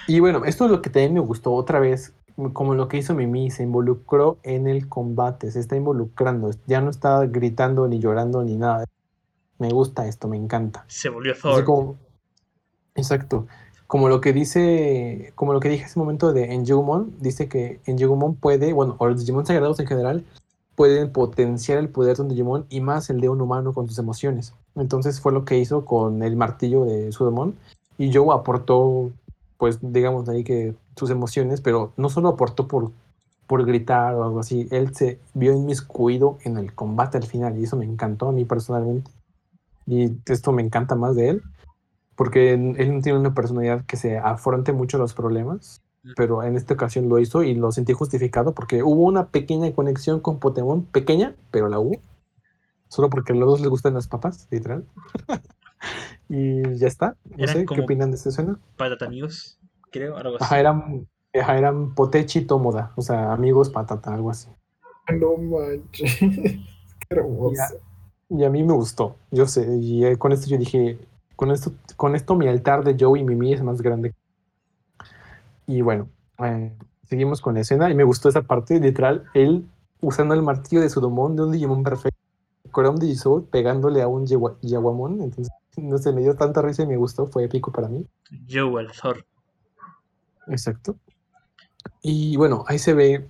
Y 0.08 0.20
bueno, 0.20 0.44
esto 0.44 0.64
es 0.66 0.70
lo 0.70 0.82
que 0.82 0.90
también 0.90 1.14
me 1.14 1.20
gustó 1.20 1.52
otra 1.52 1.78
vez, 1.80 2.14
como 2.52 2.74
lo 2.74 2.88
que 2.88 2.98
hizo 2.98 3.14
Mimi, 3.14 3.50
se 3.50 3.62
involucró 3.62 4.38
en 4.42 4.66
el 4.66 4.88
combate, 4.88 5.50
se 5.50 5.60
está 5.60 5.76
involucrando, 5.76 6.50
ya 6.66 6.80
no 6.80 6.90
está 6.90 7.24
gritando 7.26 7.86
ni 7.88 7.98
llorando 7.98 8.42
ni 8.42 8.56
nada. 8.56 8.84
Me 9.58 9.70
gusta 9.70 10.06
esto, 10.06 10.28
me 10.28 10.36
encanta. 10.36 10.84
Se 10.88 11.08
volvió 11.08 11.34
Thor. 11.34 11.64
como- 11.64 11.96
exacto. 12.94 13.46
Como 13.86 14.08
lo 14.08 14.20
que 14.20 14.32
dice, 14.32 15.32
como 15.36 15.52
lo 15.52 15.60
que 15.60 15.68
dije 15.68 15.84
hace 15.84 15.98
un 15.98 16.04
momento 16.06 16.32
de 16.32 16.52
Enjugumon, 16.52 17.14
dice 17.20 17.48
que 17.48 17.80
Enjugumon 17.86 18.34
puede, 18.34 18.72
bueno, 18.72 18.96
o 18.98 19.06
los 19.06 19.20
Digimon 19.20 19.46
sagrados 19.46 19.78
en 19.78 19.86
general, 19.86 20.24
pueden 20.74 21.12
potenciar 21.12 21.78
el 21.78 21.88
poder 21.88 22.16
de 22.16 22.22
un 22.22 22.28
Digimon 22.28 22.66
y 22.68 22.80
más 22.80 23.08
el 23.10 23.20
de 23.20 23.28
un 23.28 23.40
humano 23.40 23.72
con 23.72 23.86
sus 23.86 23.98
emociones. 23.98 24.52
Entonces 24.76 25.20
fue 25.20 25.32
lo 25.32 25.44
que 25.44 25.58
hizo 25.58 25.84
con 25.84 26.22
el 26.22 26.36
martillo 26.36 26.84
de 26.84 27.10
Sudomon 27.12 27.54
y 27.98 28.12
Joe 28.12 28.34
aportó, 28.34 29.10
pues 29.56 29.78
digamos 29.80 30.28
ahí 30.28 30.44
que 30.44 30.74
sus 30.96 31.10
emociones, 31.10 31.60
pero 31.60 31.92
no 31.96 32.10
solo 32.10 32.28
aportó 32.28 32.68
por, 32.68 32.92
por 33.46 33.64
gritar 33.64 34.14
o 34.14 34.24
algo 34.24 34.40
así, 34.40 34.68
él 34.70 34.94
se 34.94 35.18
vio 35.34 35.52
inmiscuido 35.54 36.38
en 36.44 36.58
el 36.58 36.74
combate 36.74 37.18
al 37.18 37.24
final 37.24 37.58
y 37.58 37.64
eso 37.64 37.76
me 37.76 37.86
encantó 37.86 38.28
a 38.28 38.32
mí 38.32 38.44
personalmente. 38.44 39.10
Y 39.86 40.12
esto 40.26 40.52
me 40.52 40.62
encanta 40.62 40.94
más 40.94 41.14
de 41.14 41.30
él, 41.30 41.42
porque 42.16 42.52
él 42.54 42.94
no 42.94 43.00
tiene 43.00 43.18
una 43.18 43.34
personalidad 43.34 43.84
que 43.86 43.96
se 43.96 44.18
afronte 44.18 44.72
mucho 44.72 44.98
los 44.98 45.14
problemas, 45.14 45.80
pero 46.16 46.42
en 46.42 46.56
esta 46.56 46.74
ocasión 46.74 47.08
lo 47.08 47.18
hizo 47.18 47.42
y 47.42 47.54
lo 47.54 47.72
sentí 47.72 47.92
justificado 47.92 48.52
porque 48.52 48.82
hubo 48.82 49.04
una 49.04 49.26
pequeña 49.28 49.72
conexión 49.72 50.20
con 50.20 50.38
Pokémon, 50.38 50.82
pequeña, 50.84 51.34
pero 51.50 51.68
la 51.68 51.78
hubo. 51.78 51.96
Solo 52.88 53.10
porque 53.10 53.32
a 53.32 53.36
los 53.36 53.48
dos 53.48 53.60
les 53.60 53.68
gustan 53.68 53.94
las 53.94 54.08
papas, 54.08 54.46
literal. 54.50 54.84
y 56.28 56.76
ya 56.76 56.86
está. 56.86 57.16
No 57.24 57.36
Eran 57.38 57.56
sé, 57.56 57.66
¿qué 57.66 57.80
opinan 57.80 58.10
de 58.10 58.16
esta 58.16 58.28
escena? 58.28 58.58
Patata 58.76 59.06
amigos, 59.06 59.58
creo, 59.90 60.16
algo 60.16 60.36
así. 60.36 60.44
Ajá, 60.44 60.60
eran, 60.60 61.08
ajá, 61.34 61.58
eran 61.58 61.94
Potechi 61.94 62.40
y 62.40 62.44
Tomoda, 62.44 62.92
o 62.96 63.02
sea, 63.02 63.32
amigos 63.32 63.70
patata, 63.70 64.14
algo 64.14 64.30
así. 64.30 64.48
No 65.18 65.36
manches. 65.36 66.18
Qué 66.20 66.66
hermoso. 67.10 67.54
Ya. 67.56 68.36
Y 68.38 68.44
a 68.44 68.50
mí 68.50 68.64
me 68.64 68.72
gustó, 68.72 69.16
yo 69.30 69.46
sé, 69.46 69.76
y 69.76 70.04
eh, 70.04 70.16
con 70.16 70.32
esto 70.32 70.48
yo 70.48 70.58
dije, 70.58 70.98
con 71.36 71.52
esto, 71.52 71.72
con 71.94 72.16
esto 72.16 72.34
mi 72.34 72.48
altar 72.48 72.82
de 72.82 72.96
Joe 72.98 73.20
y 73.20 73.24
Mimi 73.24 73.52
es 73.52 73.62
más 73.62 73.80
grande. 73.80 74.14
Y 75.68 75.80
bueno, 75.82 76.08
eh, 76.38 76.72
seguimos 77.04 77.40
con 77.40 77.54
la 77.54 77.60
escena 77.60 77.88
y 77.90 77.94
me 77.94 78.02
gustó 78.02 78.28
esa 78.28 78.42
parte, 78.42 78.80
literal, 78.80 79.24
él 79.34 79.64
usando 80.00 80.34
el 80.34 80.42
martillo 80.42 80.80
de 80.80 80.90
Sudomon 80.90 81.36
de 81.36 81.42
un 81.44 81.52
Digimon 81.52 81.82
perfecto, 81.82 82.18
un 82.84 82.98
Digisoul 82.98 83.44
pegándole 83.44 84.02
a 84.02 84.08
un 84.08 84.26
Yawamon, 84.26 85.22
entonces 85.22 85.48
no 85.76 85.98
sé, 85.98 86.12
me 86.12 86.22
dio 86.22 86.36
tanta 86.36 86.62
risa 86.62 86.82
y 86.82 86.86
me 86.86 86.96
gustó, 86.96 87.26
fue 87.26 87.44
épico 87.44 87.72
para 87.72 87.88
mí. 87.88 88.06
El 88.30 88.92
Thor. 89.00 89.24
Exacto. 90.48 90.96
Y 92.02 92.36
bueno, 92.36 92.64
ahí 92.68 92.78
se 92.78 92.94
ve 92.94 93.26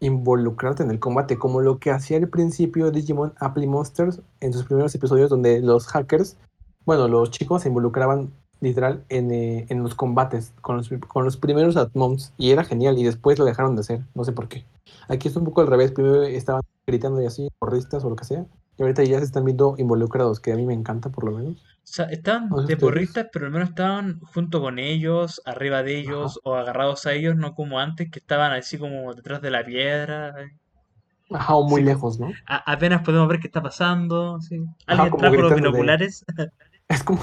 involucrarte 0.00 0.82
en 0.82 0.90
el 0.90 0.98
combate, 0.98 1.38
como 1.38 1.60
lo 1.60 1.78
que 1.78 1.90
hacía 1.90 2.18
al 2.18 2.28
principio 2.28 2.90
Digimon 2.90 3.32
Apply 3.38 3.66
Monsters 3.66 4.20
en 4.40 4.52
sus 4.52 4.64
primeros 4.64 4.94
episodios, 4.94 5.30
donde 5.30 5.60
los 5.60 5.86
hackers, 5.86 6.36
bueno, 6.84 7.08
los 7.08 7.30
chicos 7.30 7.62
se 7.62 7.68
involucraban 7.68 8.32
literal 8.60 9.04
en, 9.08 9.30
eh, 9.32 9.66
en 9.68 9.82
los 9.82 9.94
combates 9.94 10.52
con 10.60 10.76
los, 10.76 10.90
con 11.08 11.24
los 11.24 11.36
primeros 11.36 11.76
Atmons 11.76 12.32
y 12.38 12.50
era 12.50 12.64
genial 12.64 12.98
y 12.98 13.04
después 13.04 13.38
lo 13.38 13.44
dejaron 13.44 13.74
de 13.74 13.80
hacer, 13.80 14.02
no 14.14 14.24
sé 14.24 14.32
por 14.32 14.48
qué. 14.48 14.64
Aquí 15.08 15.28
es 15.28 15.36
un 15.36 15.44
poco 15.44 15.60
al 15.60 15.66
revés, 15.66 15.92
primero 15.92 16.22
estaban 16.22 16.62
gritando 16.86 17.20
y 17.22 17.26
así, 17.26 17.48
porristas 17.58 18.04
o 18.04 18.10
lo 18.10 18.16
que 18.16 18.24
sea, 18.24 18.46
y 18.78 18.82
ahorita 18.82 19.04
ya 19.04 19.18
se 19.18 19.24
están 19.24 19.44
viendo 19.44 19.74
involucrados, 19.78 20.40
que 20.40 20.52
a 20.52 20.56
mí 20.56 20.66
me 20.66 20.74
encanta 20.74 21.10
por 21.10 21.24
lo 21.24 21.32
menos. 21.32 21.56
O 21.56 21.88
sea, 21.88 22.06
estaban 22.06 22.48
No 22.48 22.62
sé 22.62 22.66
de 22.66 22.76
porristas, 22.76 23.26
pero 23.32 23.46
al 23.46 23.52
menos 23.52 23.68
estaban 23.70 24.20
junto 24.20 24.60
con 24.60 24.78
ellos, 24.78 25.40
arriba 25.44 25.82
de 25.82 25.98
ellos, 25.98 26.40
o 26.44 26.54
agarrados 26.56 27.06
a 27.06 27.12
ellos, 27.12 27.36
no 27.36 27.54
como 27.54 27.78
antes, 27.78 28.10
que 28.10 28.18
estaban 28.18 28.52
así 28.52 28.76
como 28.76 29.14
detrás 29.14 29.40
de 29.40 29.50
la 29.50 29.64
piedra. 29.64 30.34
Ajá, 31.30 31.54
o 31.56 31.68
muy 31.68 31.80
Sí. 31.80 31.86
lejos, 31.86 32.18
¿no? 32.20 32.32
A- 32.46 32.72
apenas 32.72 33.02
podemos 33.02 33.28
ver 33.28 33.40
qué 33.40 33.46
está 33.48 33.62
pasando. 33.62 34.40
sí. 34.40 34.56
Ajá, 34.86 35.02
Alguien 35.04 35.10
como 35.10 35.20
trajo 35.20 35.36
los 35.42 35.50
de- 35.50 35.56
binoculares. 35.56 36.24
Es 36.88 37.02
como, 37.02 37.20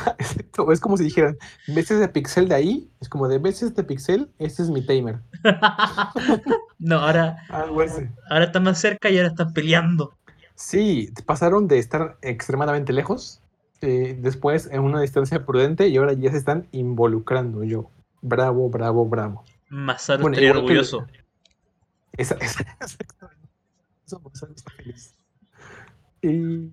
es 0.73 0.81
como 0.81 0.97
si 0.97 1.05
dijeran, 1.05 1.37
¿ves 1.67 1.89
ese 1.89 2.09
pixel 2.09 2.49
de 2.49 2.55
ahí? 2.55 2.91
Es 2.99 3.07
como 3.07 3.29
de, 3.29 3.39
¿ves 3.39 3.63
este 3.63 3.85
pixel? 3.85 4.29
Este 4.37 4.61
es 4.61 4.69
mi 4.69 4.85
timer. 4.85 5.21
no, 6.79 6.97
ahora, 6.99 7.37
así. 7.49 8.03
ahora 8.29 8.45
están 8.45 8.63
más 8.63 8.77
cerca 8.79 9.09
y 9.09 9.17
ahora 9.17 9.29
están 9.29 9.53
peleando. 9.53 10.17
Sí, 10.55 11.11
pasaron 11.25 11.67
de 11.67 11.79
estar 11.79 12.17
extremadamente 12.21 12.93
lejos, 12.93 13.41
eh, 13.81 14.17
después 14.19 14.69
en 14.71 14.81
una 14.81 15.01
distancia 15.01 15.45
prudente 15.45 15.87
y 15.87 15.97
ahora 15.97 16.13
ya 16.13 16.31
se 16.31 16.37
están 16.37 16.67
involucrando. 16.71 17.63
Yo, 17.63 17.89
bravo, 18.21 18.69
bravo, 18.69 19.05
bravo. 19.05 19.43
Masaru 19.69 20.21
Bueno, 20.21 20.35
estaría 20.35 20.53
que 20.53 20.57
orgulloso. 20.57 21.07
Esa, 22.13 22.35
esa, 22.35 22.61
exactamente. 22.81 23.49
Eso 24.05 24.19
Masaru 24.19 24.53
está 24.53 24.71
feliz. 24.71 25.15
Y 26.21 26.71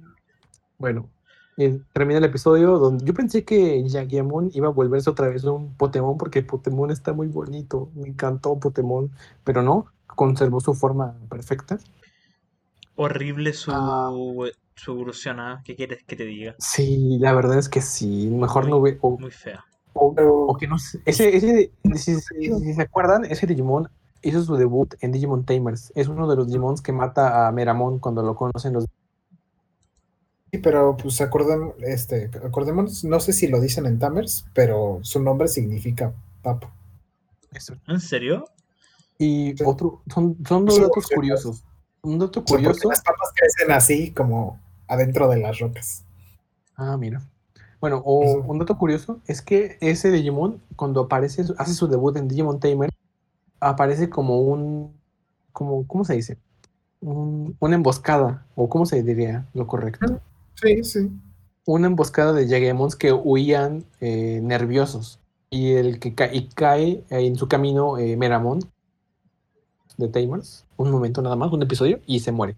bueno, 0.78 1.08
eh, 1.56 1.80
termina 1.92 2.18
el 2.18 2.24
episodio 2.24 2.78
donde 2.78 3.04
yo 3.04 3.12
pensé 3.12 3.44
que 3.44 3.86
Yagiamon 3.86 4.50
iba 4.54 4.68
a 4.68 4.70
volverse 4.70 5.10
otra 5.10 5.28
vez 5.28 5.44
un 5.44 5.74
Pokémon 5.74 6.16
porque 6.16 6.42
Pokémon 6.42 6.90
está 6.90 7.12
muy 7.12 7.26
bonito. 7.26 7.90
Me 7.94 8.08
encantó 8.08 8.58
Pokémon, 8.58 9.10
pero 9.44 9.62
no, 9.62 9.86
conservó 10.06 10.60
su 10.60 10.74
forma 10.74 11.16
perfecta. 11.28 11.78
Horrible 13.02 13.52
su, 13.54 13.70
Ah. 13.74 14.10
su 14.74 14.92
evolución. 14.92 15.40
¿ah? 15.40 15.62
¿Qué 15.64 15.74
quieres 15.74 16.04
que 16.04 16.16
te 16.16 16.24
diga? 16.24 16.54
Sí, 16.58 17.16
la 17.18 17.32
verdad 17.32 17.58
es 17.58 17.68
que 17.68 17.80
sí. 17.80 18.28
Mejor 18.28 18.68
no 18.68 18.78
Muy- 18.80 18.92
ve. 18.92 18.98
O, 19.00 19.18
Muy 19.18 19.30
fea. 19.30 19.64
o- 19.94 20.56
que 20.58 20.66
no 20.66 20.78
sé. 20.78 21.00
Ese, 21.06 21.34
ese, 21.34 21.72
si, 21.96 22.14
si- 22.20 22.20
si 22.60 22.74
se 22.74 22.82
acuerdan, 22.82 23.24
ese 23.24 23.46
Digimon 23.46 23.88
hizo 24.22 24.42
su 24.42 24.54
debut 24.56 24.94
en 25.00 25.12
Digimon 25.12 25.44
Tamers. 25.46 25.92
Es 25.94 26.08
uno 26.08 26.28
de 26.28 26.36
los 26.36 26.46
Digimons 26.48 26.82
que 26.82 26.92
mata 26.92 27.48
a 27.48 27.52
Meramon 27.52 27.98
cuando 28.00 28.22
lo 28.22 28.34
conocen 28.36 28.74
los. 28.74 28.84
Sí, 30.52 30.58
pero 30.58 30.96
pues 30.96 31.20
acordem- 31.22 31.74
este, 31.80 32.28
acordémonos, 32.44 33.04
no 33.04 33.18
sé 33.20 33.32
si 33.32 33.46
lo 33.48 33.60
dicen 33.60 33.86
en 33.86 33.98
Tamers, 33.98 34.44
pero 34.52 34.98
su 35.02 35.22
nombre 35.22 35.48
significa 35.48 36.12
papa. 36.42 36.70
Eso. 37.54 37.76
¿En 37.86 38.00
serio? 38.00 38.44
Y 39.16 39.54
Sí. 39.56 39.64
otro, 39.64 40.02
son, 40.12 40.36
son 40.46 40.66
dos 40.66 40.74
Sí, 40.76 40.82
datos 40.82 41.06
curiosos. 41.14 41.64
Un 42.02 42.18
dato 42.18 42.40
O 42.40 42.42
sea, 42.42 42.56
porque 42.56 42.64
curioso. 42.64 42.88
las 42.88 43.02
papas 43.02 43.30
crecen 43.34 43.72
así 43.72 44.10
como 44.12 44.58
adentro 44.88 45.28
de 45.28 45.38
las 45.38 45.58
rocas. 45.58 46.04
Ah, 46.76 46.96
mira. 46.96 47.20
Bueno, 47.80 48.02
o 48.04 48.40
un 48.42 48.58
dato 48.58 48.76
curioso 48.78 49.20
es 49.26 49.40
que 49.42 49.76
ese 49.80 50.10
Digimon, 50.10 50.60
cuando 50.76 51.00
aparece, 51.02 51.44
hace 51.58 51.74
su 51.74 51.88
debut 51.88 52.16
en 52.16 52.28
Digimon 52.28 52.60
Tamer, 52.60 52.90
aparece 53.60 54.10
como 54.10 54.40
un, 54.40 54.94
como, 55.52 55.86
¿cómo 55.86 56.04
se 56.04 56.14
dice? 56.14 56.38
Un- 57.00 57.56
una 57.60 57.74
emboscada, 57.76 58.46
o 58.54 58.68
¿cómo 58.68 58.84
se 58.86 59.02
diría 59.02 59.46
lo 59.54 59.66
correcto? 59.66 60.20
Sí, 60.54 60.84
sí. 60.84 61.10
Una 61.66 61.86
emboscada 61.86 62.32
de 62.32 62.46
Yagemons 62.48 62.96
que 62.96 63.12
huían 63.12 63.84
eh, 64.00 64.40
nerviosos. 64.42 65.18
Y 65.50 65.72
el 65.72 65.98
que 65.98 66.14
ca- 66.14 66.32
y 66.32 66.48
cae 66.48 67.04
en 67.10 67.36
su 67.36 67.48
camino 67.48 67.98
eh, 67.98 68.16
Meramon 68.16 68.60
de 70.00 70.08
Tamers, 70.08 70.64
un 70.76 70.90
momento 70.90 71.22
nada 71.22 71.36
más, 71.36 71.52
un 71.52 71.62
episodio, 71.62 72.00
y 72.06 72.20
se 72.20 72.32
muere. 72.32 72.56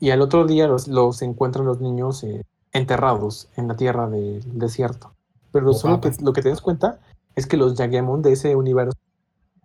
Y 0.00 0.10
al 0.10 0.20
otro 0.20 0.46
día 0.46 0.66
los, 0.68 0.86
los 0.86 1.22
encuentran 1.22 1.64
los 1.66 1.80
niños 1.80 2.22
eh, 2.22 2.44
enterrados 2.72 3.48
en 3.56 3.66
la 3.68 3.76
tierra 3.76 4.08
del 4.08 4.42
desierto. 4.58 5.12
Pero 5.50 5.70
Oh, 5.70 5.74
solo 5.74 6.00
que, 6.00 6.12
lo 6.22 6.32
que 6.32 6.42
te 6.42 6.50
das 6.50 6.60
cuenta 6.60 7.00
es 7.34 7.46
que 7.46 7.56
los 7.56 7.74
Yagemon 7.76 8.22
de 8.22 8.32
ese 8.32 8.54
universo 8.54 8.96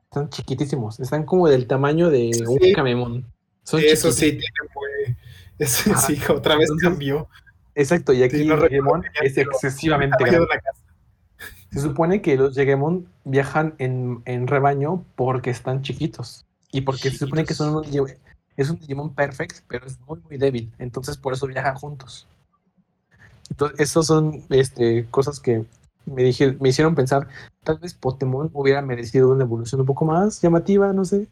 están 0.05 0.30
chiquitísimos, 0.30 0.99
están 0.99 1.24
como 1.26 1.47
del 1.47 1.68
tamaño 1.68 2.09
de 2.09 2.32
Sí. 2.34 2.43
un. 2.95 3.26
Son 3.64 3.80
Sí, 3.80 3.86
eso 3.88 4.11
sí, 4.11 4.32
tiene 4.32 4.43
muy. 4.76 5.16
Ajá. 5.91 5.97
sí, 6.07 6.20
otra 6.30 6.55
vez 6.55 6.64
Entonces, 6.70 6.89
cambió. 6.89 7.28
Exacto, 7.76 8.14
y 8.14 8.24
aquí 8.24 8.45
no 8.45 8.57
Yagemon 8.59 9.01
bien, 9.01 9.14
es 9.24 9.38
excesivamente 9.38 10.24
grande. 10.24 10.47
Se 11.72 11.80
supone 11.80 12.22
que 12.22 12.38
los 12.38 12.55
Yegemon 12.55 13.07
viajan 13.24 13.74
en, 13.80 14.22
en 14.26 14.47
rebaño 14.47 15.03
porque 15.16 15.49
están 15.49 15.82
chiquitos. 15.82 16.45
Y 16.74 16.82
porque 16.82 17.11
se 17.11 17.19
supone 17.19 17.45
que 17.45 17.53
son 17.53 17.76
un, 17.76 17.86
es 18.57 18.69
un 18.69 18.80
Digimon 18.80 19.13
perfect, 19.13 19.63
pero 19.67 19.86
es 19.86 19.99
muy, 20.01 20.19
muy 20.21 20.38
débil. 20.38 20.74
Entonces 20.80 21.15
por 21.17 21.34
eso 21.34 21.47
viajan 21.47 21.76
juntos. 21.76 22.28
Entonces, 23.49 23.80
esas 23.80 24.07
son 24.07 24.43
este, 24.49 25.05
cosas 25.11 25.39
que 25.39 25.65
me, 26.05 26.24
dije, 26.24 26.57
me 26.59 26.69
hicieron 26.69 26.95
pensar, 26.95 27.28
tal 27.63 27.78
vez 27.78 27.93
Pokémon 27.93 28.49
hubiera 28.53 28.82
merecido 28.82 29.32
una 29.32 29.43
evolución 29.43 29.82
un 29.82 29.88
poco 29.88 30.05
más 30.05 30.41
llamativa, 30.41 30.91
no 30.93 31.05
sé. 31.05 31.28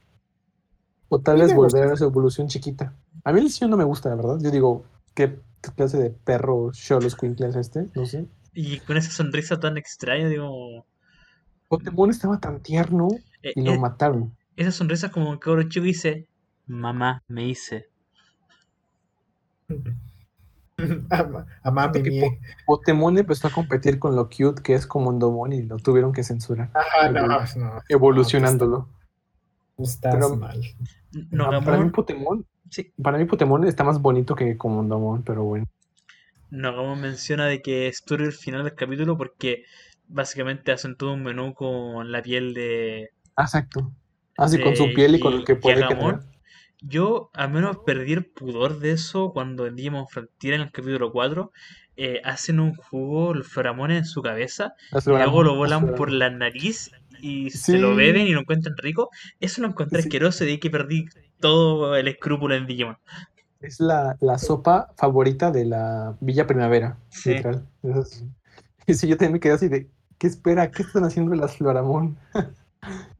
O 1.09 1.19
tal 1.19 1.39
vez 1.39 1.53
volver 1.53 1.91
a 1.91 1.97
su 1.97 2.05
evolución 2.05 2.47
chiquita. 2.47 2.93
A 3.23 3.33
mí 3.33 3.39
el 3.39 3.47
diseño 3.47 3.71
no 3.71 3.77
me 3.77 3.83
gusta, 3.83 4.09
la 4.09 4.15
verdad. 4.15 4.37
Yo 4.39 4.49
digo, 4.49 4.85
¿qué 5.13 5.39
clase 5.75 5.97
de 5.97 6.09
perro 6.11 6.71
Cholos 6.71 7.15
Quinkle 7.15 7.49
es 7.49 7.55
este? 7.55 7.87
No 7.95 8.05
sé. 8.05 8.27
Y 8.53 8.79
con 8.79 8.95
esa 8.95 9.11
sonrisa 9.11 9.59
tan 9.59 9.77
extraña, 9.77 10.29
digo. 10.29 10.85
Pokémon 11.67 12.09
estaba 12.09 12.39
tan 12.39 12.61
tierno 12.61 13.09
eh, 13.43 13.53
y 13.55 13.61
lo 13.61 13.73
eh, 13.73 13.79
mataron. 13.79 14.33
Esa 14.61 14.71
sonrisa 14.71 15.11
como 15.11 15.29
un 15.29 15.37
cabro 15.37 15.63
chico 15.63 15.85
dice: 15.85 16.27
Mamá, 16.67 17.23
me 17.27 17.47
hice. 17.47 17.89
a, 21.09 21.45
a 21.63 21.71
mami 21.71 22.01
mie. 22.01 22.39
Pokémon 22.65 23.17
empezó 23.17 23.47
a 23.47 23.51
competir 23.51 23.99
con 23.99 24.15
lo 24.15 24.29
cute 24.29 24.61
que 24.63 24.73
es 24.73 24.87
como 24.87 25.11
Domon 25.13 25.53
y 25.53 25.61
lo 25.63 25.77
tuvieron 25.77 26.11
que 26.11 26.23
censurar, 26.23 26.71
Ajá, 26.73 27.09
no, 27.09 27.19
evolu- 27.21 27.55
no. 27.57 27.81
evolucionándolo. 27.89 28.89
Estás 29.77 30.15
Pero- 30.15 30.35
mal. 30.35 30.61
No, 31.29 31.51
Ah, 31.51 31.61
para 31.61 31.77
mí 31.77 31.89
Putemon, 31.89 32.45
sí, 32.69 32.93
para 33.01 33.17
mí 33.17 33.25
Putemon 33.25 33.65
está 33.65 33.83
más 33.83 34.01
bonito 34.01 34.33
que 34.35 34.57
Comondamon, 34.57 35.23
pero 35.23 35.43
bueno. 35.43 35.65
Nagamon 36.49 36.99
menciona 37.01 37.45
de 37.45 37.61
que 37.61 37.87
es 37.87 38.03
el 38.09 38.31
final 38.33 38.63
del 38.63 38.75
capítulo 38.75 39.17
porque 39.17 39.63
básicamente 40.07 40.71
hacen 40.71 40.95
todo 40.95 41.13
un 41.13 41.23
menú 41.23 41.53
con 41.53 42.11
la 42.11 42.21
piel 42.21 42.53
de, 42.53 43.09
Ah, 43.35 43.43
Exacto. 43.43 43.91
Así 44.37 44.61
con 44.61 44.75
su 44.75 44.93
piel 44.93 45.15
y 45.15 45.19
con 45.19 45.33
lo 45.33 45.39
Yi- 45.41 45.45
que 45.45 45.55
puede 45.55 45.83
generar. 45.87 46.21
Yo 46.83 47.29
al 47.33 47.51
menos 47.51 47.77
perdí 47.85 48.13
el 48.13 48.25
pudor 48.25 48.79
de 48.79 48.91
eso 48.93 49.31
cuando 49.33 49.67
en 49.67 49.75
Digimon 49.75 50.07
Frontier 50.07 50.55
en 50.55 50.61
el 50.61 50.71
capítulo 50.71 51.11
4 51.11 51.51
eh, 51.95 52.21
hacen 52.23 52.59
un 52.59 52.73
jugo, 52.75 53.33
los 53.35 53.47
feromones 53.47 53.97
en 53.99 54.05
su 54.05 54.21
cabeza 54.23 54.73
Las 54.91 55.05
y 55.05 55.11
luego 55.11 55.43
lo 55.43 55.55
volan 55.55 55.93
por 55.95 56.11
la 56.11 56.29
nariz 56.31 56.89
y 57.21 57.51
se 57.51 57.77
lo 57.77 57.91
Sí. 57.91 57.97
beben 57.97 58.25
y 58.25 58.31
lo 58.31 58.39
encuentran 58.39 58.75
rico. 58.77 59.09
Eso 59.39 59.61
lo 59.61 59.67
encontré 59.67 60.01
Sí. 60.01 60.07
asqueroso 60.07 60.43
y 60.43 60.47
de 60.47 60.53
ahí 60.53 60.59
que 60.59 60.71
perdí 60.71 61.05
todo 61.39 61.95
el 61.95 62.07
escrúpulo 62.07 62.55
en 62.55 62.65
Digimon. 62.65 62.97
Es 63.59 63.79
la, 63.79 64.17
la 64.21 64.39
sopa 64.39 64.91
favorita 64.97 65.51
de 65.51 65.65
la 65.65 66.15
Villa 66.19 66.47
Primavera, 66.47 66.97
Sí. 67.09 67.31
literal. 67.35 67.67
Es- 67.83 68.25
Y 68.87 68.95
sí, 68.95 69.07
yo 69.07 69.15
también 69.17 69.33
me 69.33 69.39
quedé 69.39 69.53
así 69.53 69.67
de, 69.67 69.87
¿qué 70.17 70.25
espera? 70.25 70.71
¿Qué 70.71 70.81
están 70.81 71.03
haciendo 71.03 71.35
las 71.35 71.57
Floramón? 71.57 72.17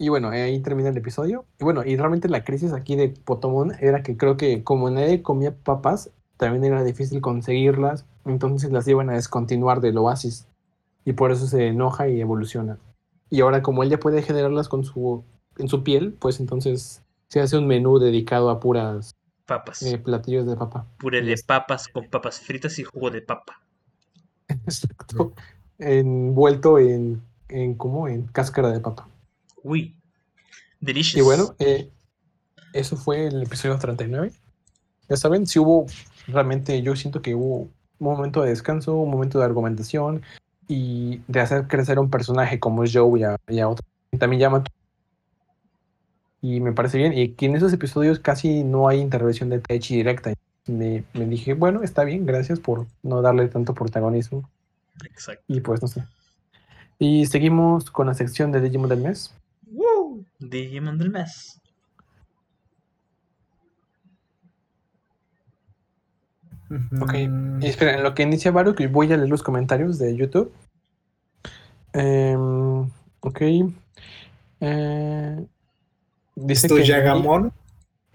y 0.00 0.08
bueno, 0.08 0.30
ahí 0.30 0.60
termina 0.60 0.88
el 0.88 0.96
episodio. 0.96 1.44
Y 1.60 1.64
bueno, 1.64 1.84
y 1.84 1.94
realmente 1.96 2.28
la 2.30 2.42
crisis 2.42 2.72
aquí 2.72 2.96
de 2.96 3.10
Potomon 3.10 3.74
era 3.80 4.02
que 4.02 4.16
creo 4.16 4.38
que 4.38 4.64
como 4.64 4.88
nadie 4.90 5.22
comía 5.22 5.54
papas, 5.54 6.10
también 6.38 6.64
era 6.64 6.82
difícil 6.84 7.20
conseguirlas, 7.20 8.06
entonces 8.24 8.72
las 8.72 8.88
iban 8.88 9.10
a 9.10 9.14
descontinuar 9.14 9.82
del 9.82 9.98
oasis. 9.98 10.48
Y 11.04 11.12
por 11.12 11.32
eso 11.32 11.46
se 11.46 11.66
enoja 11.68 12.08
y 12.08 12.20
evoluciona. 12.22 12.78
Y 13.28 13.42
ahora 13.42 13.62
como 13.62 13.82
él 13.82 13.90
ya 13.90 14.00
puede 14.00 14.22
generarlas 14.22 14.68
con 14.70 14.84
su, 14.84 15.22
en 15.58 15.68
su 15.68 15.84
piel, 15.84 16.14
pues 16.14 16.40
entonces 16.40 17.04
se 17.28 17.40
hace 17.40 17.58
un 17.58 17.66
menú 17.66 17.98
dedicado 17.98 18.50
a 18.50 18.58
puras 18.60 19.16
Papas. 19.46 19.82
eh, 19.82 19.98
platillos 19.98 20.46
de 20.46 20.56
papa. 20.56 20.86
Puré 20.98 21.22
de 21.22 21.36
papas 21.46 21.88
con 21.88 22.08
papas 22.08 22.40
fritas 22.40 22.78
y 22.78 22.84
jugo 22.84 23.10
de 23.10 23.22
papa. 23.22 23.60
Exacto. 24.48 25.34
Envuelto 25.78 26.78
en, 26.78 27.22
en 27.48 27.74
como 27.76 28.08
en 28.08 28.26
cáscara 28.28 28.70
de 28.72 28.80
papa. 28.80 29.09
Uy. 29.62 29.96
Delicious. 30.80 31.20
Y 31.20 31.22
bueno, 31.22 31.54
eh, 31.58 31.90
eso 32.72 32.96
fue 32.96 33.26
el 33.26 33.42
episodio 33.42 33.78
39. 33.78 34.32
Ya 35.08 35.16
saben, 35.16 35.46
si 35.46 35.58
hubo 35.58 35.86
realmente, 36.26 36.80
yo 36.82 36.96
siento 36.96 37.20
que 37.22 37.34
hubo 37.34 37.62
un 37.62 37.70
momento 37.98 38.42
de 38.42 38.50
descanso, 38.50 38.94
un 38.94 39.10
momento 39.10 39.38
de 39.38 39.44
argumentación 39.44 40.22
y 40.68 41.20
de 41.26 41.40
hacer 41.40 41.66
crecer 41.66 41.98
a 41.98 42.00
un 42.00 42.10
personaje 42.10 42.60
como 42.60 42.84
es 42.84 42.92
Joe 42.94 43.18
y 43.18 43.24
a, 43.24 43.36
y 43.48 43.58
a 43.60 43.68
otro. 43.68 43.84
También 44.18 44.40
llama. 44.40 44.64
Y 46.40 46.60
me 46.60 46.72
parece 46.72 46.96
bien. 46.96 47.12
Y 47.12 47.30
que 47.30 47.46
en 47.46 47.56
esos 47.56 47.72
episodios 47.72 48.18
casi 48.18 48.64
no 48.64 48.88
hay 48.88 49.00
intervención 49.00 49.50
de 49.50 49.58
Taichi 49.58 49.96
directa. 49.96 50.32
Me, 50.66 51.04
me 51.12 51.26
dije, 51.26 51.54
bueno, 51.54 51.82
está 51.82 52.04
bien, 52.04 52.24
gracias 52.24 52.60
por 52.60 52.86
no 53.02 53.20
darle 53.20 53.48
tanto 53.48 53.74
protagonismo. 53.74 54.48
Exacto. 55.04 55.44
Y 55.48 55.60
pues 55.60 55.82
no 55.82 55.88
sé. 55.88 56.04
Y 56.98 57.26
seguimos 57.26 57.90
con 57.90 58.06
la 58.06 58.14
sección 58.14 58.52
de 58.52 58.60
Digimon 58.60 58.88
del 58.88 59.00
mes. 59.00 59.34
Woo. 59.70 60.24
Digimon 60.38 60.98
del 60.98 61.10
mes. 61.10 61.60
Ok, 67.00 67.14
Y 67.60 67.66
espera, 67.66 67.94
en 67.94 68.04
lo 68.04 68.14
que 68.14 68.22
inicia 68.22 68.52
Baruch, 68.52 68.80
voy 68.90 69.12
a 69.12 69.16
leer 69.16 69.28
los 69.28 69.42
comentarios 69.42 69.98
de 69.98 70.16
YouTube. 70.16 70.52
Em, 71.92 72.82
ok. 73.20 73.40
Eh, 74.60 75.46
dice 76.36 76.66
¿Es 76.66 76.70
tu 76.70 76.76
que 76.76 76.82
Mimi- 76.82 76.86
Yagamon? 76.86 77.52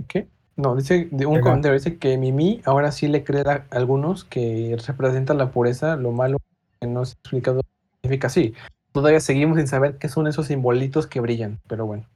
¿Qué? 0.08 0.28
No, 0.56 0.74
dice 0.78 1.10
de 1.12 1.26
un 1.26 1.42
comentario 1.42 1.74
dice 1.78 1.98
que 1.98 2.18
Mimi 2.18 2.62
ahora 2.64 2.94
sí 2.94 3.10
le 3.10 3.26
cree 3.26 3.42
a 3.42 3.66
algunos 3.72 4.24
que 4.24 4.78
representa 4.88 5.34
la 5.34 5.52
pureza, 5.52 5.98
lo 5.98 6.14
malo 6.14 6.38
que 6.80 6.88
no 6.88 7.04
se 7.04 7.12
ha 7.16 7.20
explicado 7.20 7.62
significa 8.02 8.30
sí. 8.30 8.54
Todavía 8.96 9.20
seguimos 9.20 9.58
sin 9.58 9.68
saber 9.68 9.98
qué 9.98 10.08
son 10.08 10.26
esos 10.26 10.48
simbolitos 10.48 11.06
que 11.06 11.20
brillan, 11.20 11.60
pero 11.68 11.86
bueno. 11.86 12.08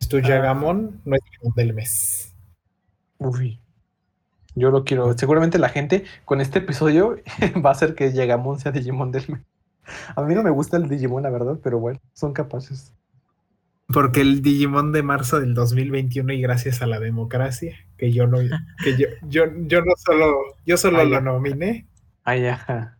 ¿Es 0.00 0.08
tu 0.08 0.18
Yagamon? 0.18 1.02
No 1.04 1.14
es 1.14 1.20
Digimon 1.22 1.54
del 1.56 1.74
mes. 1.74 2.34
Uy. 3.18 3.60
Yo 4.54 4.70
lo 4.70 4.84
quiero. 4.84 5.12
Seguramente 5.18 5.58
la 5.58 5.68
gente 5.68 6.04
con 6.24 6.40
este 6.40 6.60
episodio 6.60 7.16
va 7.62 7.68
a 7.68 7.72
hacer 7.72 7.94
que 7.94 8.10
Yagamon 8.14 8.58
sea 8.58 8.72
Digimon 8.72 9.12
del 9.12 9.28
mes. 9.28 9.40
A 10.16 10.22
mí 10.22 10.34
no 10.34 10.42
me 10.42 10.48
gusta 10.48 10.78
el 10.78 10.88
Digimon, 10.88 11.24
la 11.24 11.28
verdad, 11.28 11.58
pero 11.62 11.78
bueno, 11.78 12.00
son 12.14 12.32
capaces. 12.32 12.94
Porque 13.88 14.22
el 14.22 14.40
Digimon 14.40 14.92
de 14.92 15.02
marzo 15.02 15.38
del 15.38 15.52
2021 15.52 16.32
y 16.32 16.40
gracias 16.40 16.80
a 16.80 16.86
la 16.86 16.98
democracia, 16.98 17.76
que 17.98 18.10
yo 18.10 18.26
no, 18.26 18.38
que 18.82 18.96
yo, 18.96 19.08
yo, 19.28 19.44
yo 19.66 19.82
no 19.82 19.92
solo, 19.98 20.34
yo 20.64 20.78
solo 20.78 21.00
Ah, 21.00 21.04
lo 21.04 21.20
nominé, 21.20 21.86
Ay, 22.24 22.46
ajá. 22.46 22.97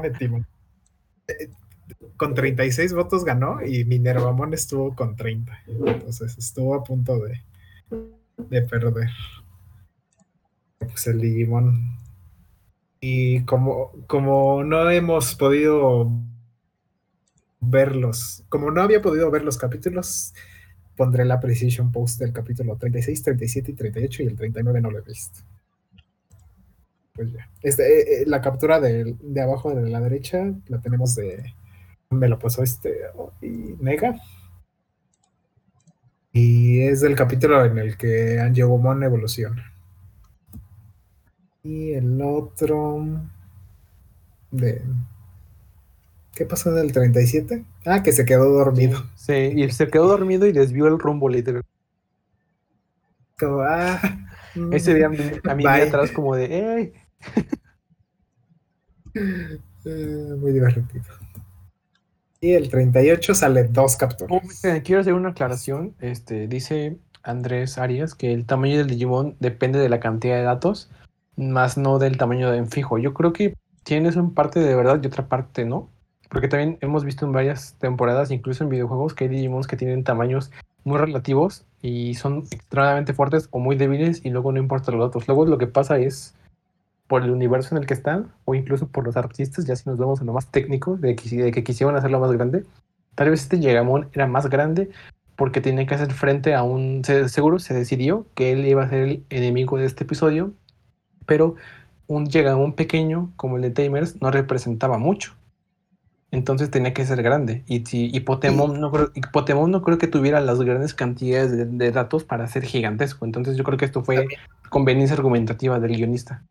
Metí. 0.00 0.26
Eh, 1.28 1.50
Con 2.16 2.34
36 2.34 2.94
votos 2.94 3.24
ganó 3.24 3.64
y 3.64 3.84
Minervamon 3.84 4.54
estuvo 4.54 4.94
con 4.94 5.16
30. 5.16 5.52
Entonces 5.66 6.36
estuvo 6.38 6.74
a 6.74 6.82
punto 6.82 7.18
de, 7.20 7.42
de 8.36 8.62
perder. 8.62 9.10
Pues 10.78 11.06
el 11.06 11.20
Digimon. 11.20 11.96
Y 13.00 13.42
como, 13.44 13.92
como 14.06 14.64
no 14.64 14.90
hemos 14.90 15.34
podido 15.34 16.10
verlos, 17.60 18.44
como 18.48 18.70
no 18.70 18.82
había 18.82 19.02
podido 19.02 19.30
ver 19.30 19.44
los 19.44 19.58
capítulos, 19.58 20.34
pondré 20.96 21.24
la 21.24 21.38
precision 21.38 21.92
post 21.92 22.18
del 22.18 22.32
capítulo 22.32 22.76
36, 22.76 23.22
37 23.22 23.70
y 23.70 23.74
38 23.74 24.22
y 24.22 24.26
el 24.26 24.36
39 24.36 24.80
no 24.80 24.90
lo 24.90 24.98
he 24.98 25.02
visto. 25.02 25.40
Pues 27.16 27.32
ya. 27.32 27.48
Este, 27.62 27.82
eh, 27.82 28.22
eh, 28.22 28.24
la 28.26 28.40
captura 28.40 28.78
de, 28.78 29.16
de 29.20 29.40
abajo 29.40 29.74
de 29.74 29.88
la 29.88 30.00
derecha 30.00 30.52
la 30.68 30.80
tenemos 30.80 31.14
de. 31.16 31.54
Me 32.10 32.28
lo 32.28 32.38
pasó 32.38 32.62
este. 32.62 33.00
y 33.40 33.74
Nega. 33.80 34.16
Y 36.32 36.82
es 36.82 37.00
del 37.00 37.16
capítulo 37.16 37.64
en 37.64 37.78
el 37.78 37.96
que 37.96 38.38
Angiogomon 38.38 39.02
evoluciona. 39.02 39.72
Y 41.62 41.94
el 41.94 42.20
otro. 42.20 43.02
De. 44.50 44.82
¿Qué 46.34 46.44
pasó 46.44 46.70
del 46.72 46.92
37? 46.92 47.64
Ah, 47.86 48.02
que 48.02 48.12
se 48.12 48.26
quedó 48.26 48.50
dormido. 48.50 49.02
Sí, 49.16 49.32
y 49.32 49.70
se 49.70 49.88
quedó 49.88 50.08
dormido 50.08 50.46
y 50.46 50.52
desvió 50.52 50.86
el 50.86 50.98
rumbo, 50.98 51.30
literal. 51.30 51.62
Como, 53.38 53.60
ah, 53.62 53.98
Ese 54.72 54.94
día 54.94 55.06
a 55.06 55.08
mí 55.54 55.64
de 55.64 55.82
atrás 55.82 56.12
como 56.12 56.36
de, 56.36 56.44
¡ey! 56.76 56.92
Eh, 59.14 60.34
muy 60.38 60.52
divertido. 60.52 61.04
Y 62.40 62.52
el 62.52 62.68
38 62.68 63.34
sale 63.34 63.64
dos 63.64 63.96
capturas. 63.96 64.30
Oh, 64.30 64.80
quiero 64.84 65.00
hacer 65.00 65.14
una 65.14 65.30
aclaración. 65.30 65.94
Este, 66.00 66.46
dice 66.46 66.98
Andrés 67.22 67.78
Arias 67.78 68.14
que 68.14 68.32
el 68.32 68.46
tamaño 68.46 68.78
del 68.78 68.88
Digimon 68.88 69.36
depende 69.40 69.78
de 69.78 69.88
la 69.88 70.00
cantidad 70.00 70.36
de 70.36 70.42
datos, 70.42 70.90
más 71.36 71.76
no 71.76 71.98
del 71.98 72.18
tamaño 72.18 72.52
en 72.52 72.68
fijo. 72.68 72.98
Yo 72.98 73.14
creo 73.14 73.32
que 73.32 73.54
tienes 73.82 74.16
una 74.16 74.34
parte 74.34 74.60
de 74.60 74.74
verdad 74.74 75.00
y 75.02 75.06
otra 75.06 75.28
parte 75.28 75.64
no. 75.64 75.90
Porque 76.28 76.48
también 76.48 76.76
hemos 76.80 77.04
visto 77.04 77.24
en 77.24 77.32
varias 77.32 77.76
temporadas, 77.78 78.32
incluso 78.32 78.64
en 78.64 78.70
videojuegos, 78.70 79.14
que 79.14 79.24
hay 79.24 79.30
Digimons 79.30 79.68
que 79.68 79.76
tienen 79.76 80.02
tamaños 80.02 80.50
muy 80.82 80.98
relativos 80.98 81.64
y 81.82 82.14
son 82.14 82.44
extremadamente 82.50 83.12
fuertes 83.12 83.48
o 83.50 83.60
muy 83.60 83.76
débiles 83.76 84.24
y 84.24 84.30
luego 84.30 84.52
no 84.52 84.58
importa 84.58 84.92
los 84.92 85.08
datos. 85.08 85.26
Luego 85.28 85.46
lo 85.46 85.58
que 85.58 85.68
pasa 85.68 85.98
es 85.98 86.34
por 87.06 87.22
el 87.22 87.30
universo 87.30 87.74
en 87.74 87.82
el 87.82 87.86
que 87.86 87.94
están 87.94 88.32
o 88.44 88.54
incluso 88.54 88.88
por 88.88 89.04
los 89.04 89.16
artistas, 89.16 89.64
ya 89.66 89.76
si 89.76 89.88
nos 89.88 89.98
vamos 89.98 90.20
a 90.20 90.24
lo 90.24 90.32
más 90.32 90.50
técnico, 90.50 90.96
de 90.96 91.14
que, 91.16 91.28
de 91.36 91.52
que 91.52 91.64
quisieron 91.64 91.96
hacerlo 91.96 92.20
más 92.20 92.32
grande. 92.32 92.64
Tal 93.14 93.30
vez 93.30 93.42
este 93.42 93.60
Yegamon 93.60 94.08
era 94.12 94.26
más 94.26 94.48
grande 94.50 94.90
porque 95.36 95.60
tenía 95.60 95.86
que 95.86 95.94
hacer 95.94 96.12
frente 96.12 96.54
a 96.54 96.62
un... 96.62 97.02
se- 97.04 97.28
seguro 97.28 97.58
se 97.58 97.74
decidió 97.74 98.26
que 98.34 98.52
él 98.52 98.66
iba 98.66 98.84
a 98.84 98.88
ser 98.88 99.02
el 99.02 99.24
enemigo 99.30 99.78
de 99.78 99.84
este 99.86 100.04
episodio, 100.04 100.52
pero 101.26 101.54
un 102.08 102.26
Yegamon 102.26 102.74
pequeño 102.74 103.32
como 103.36 103.56
el 103.56 103.62
de 103.62 103.70
Tamers 103.70 104.20
no 104.20 104.30
representaba 104.30 104.98
mucho. 104.98 105.34
Entonces 106.32 106.70
tenía 106.70 106.92
que 106.92 107.06
ser 107.06 107.22
grande. 107.22 107.62
Y, 107.66 107.86
si, 107.86 108.10
y, 108.12 108.20
Potemon, 108.20 108.80
no 108.80 108.90
creo, 108.90 109.10
y 109.14 109.20
Potemon 109.20 109.70
no 109.70 109.82
creo 109.82 109.96
que 109.98 110.08
tuviera 110.08 110.40
las 110.40 110.60
grandes 110.60 110.92
cantidades 110.92 111.52
de, 111.56 111.64
de 111.66 111.92
datos 111.92 112.24
para 112.24 112.46
ser 112.48 112.64
gigantesco. 112.64 113.24
Entonces 113.24 113.56
yo 113.56 113.64
creo 113.64 113.78
que 113.78 113.84
esto 113.84 114.02
fue 114.02 114.26
conveniencia 114.68 115.16
argumentativa 115.16 115.78
del 115.78 115.96
guionista. 115.96 116.42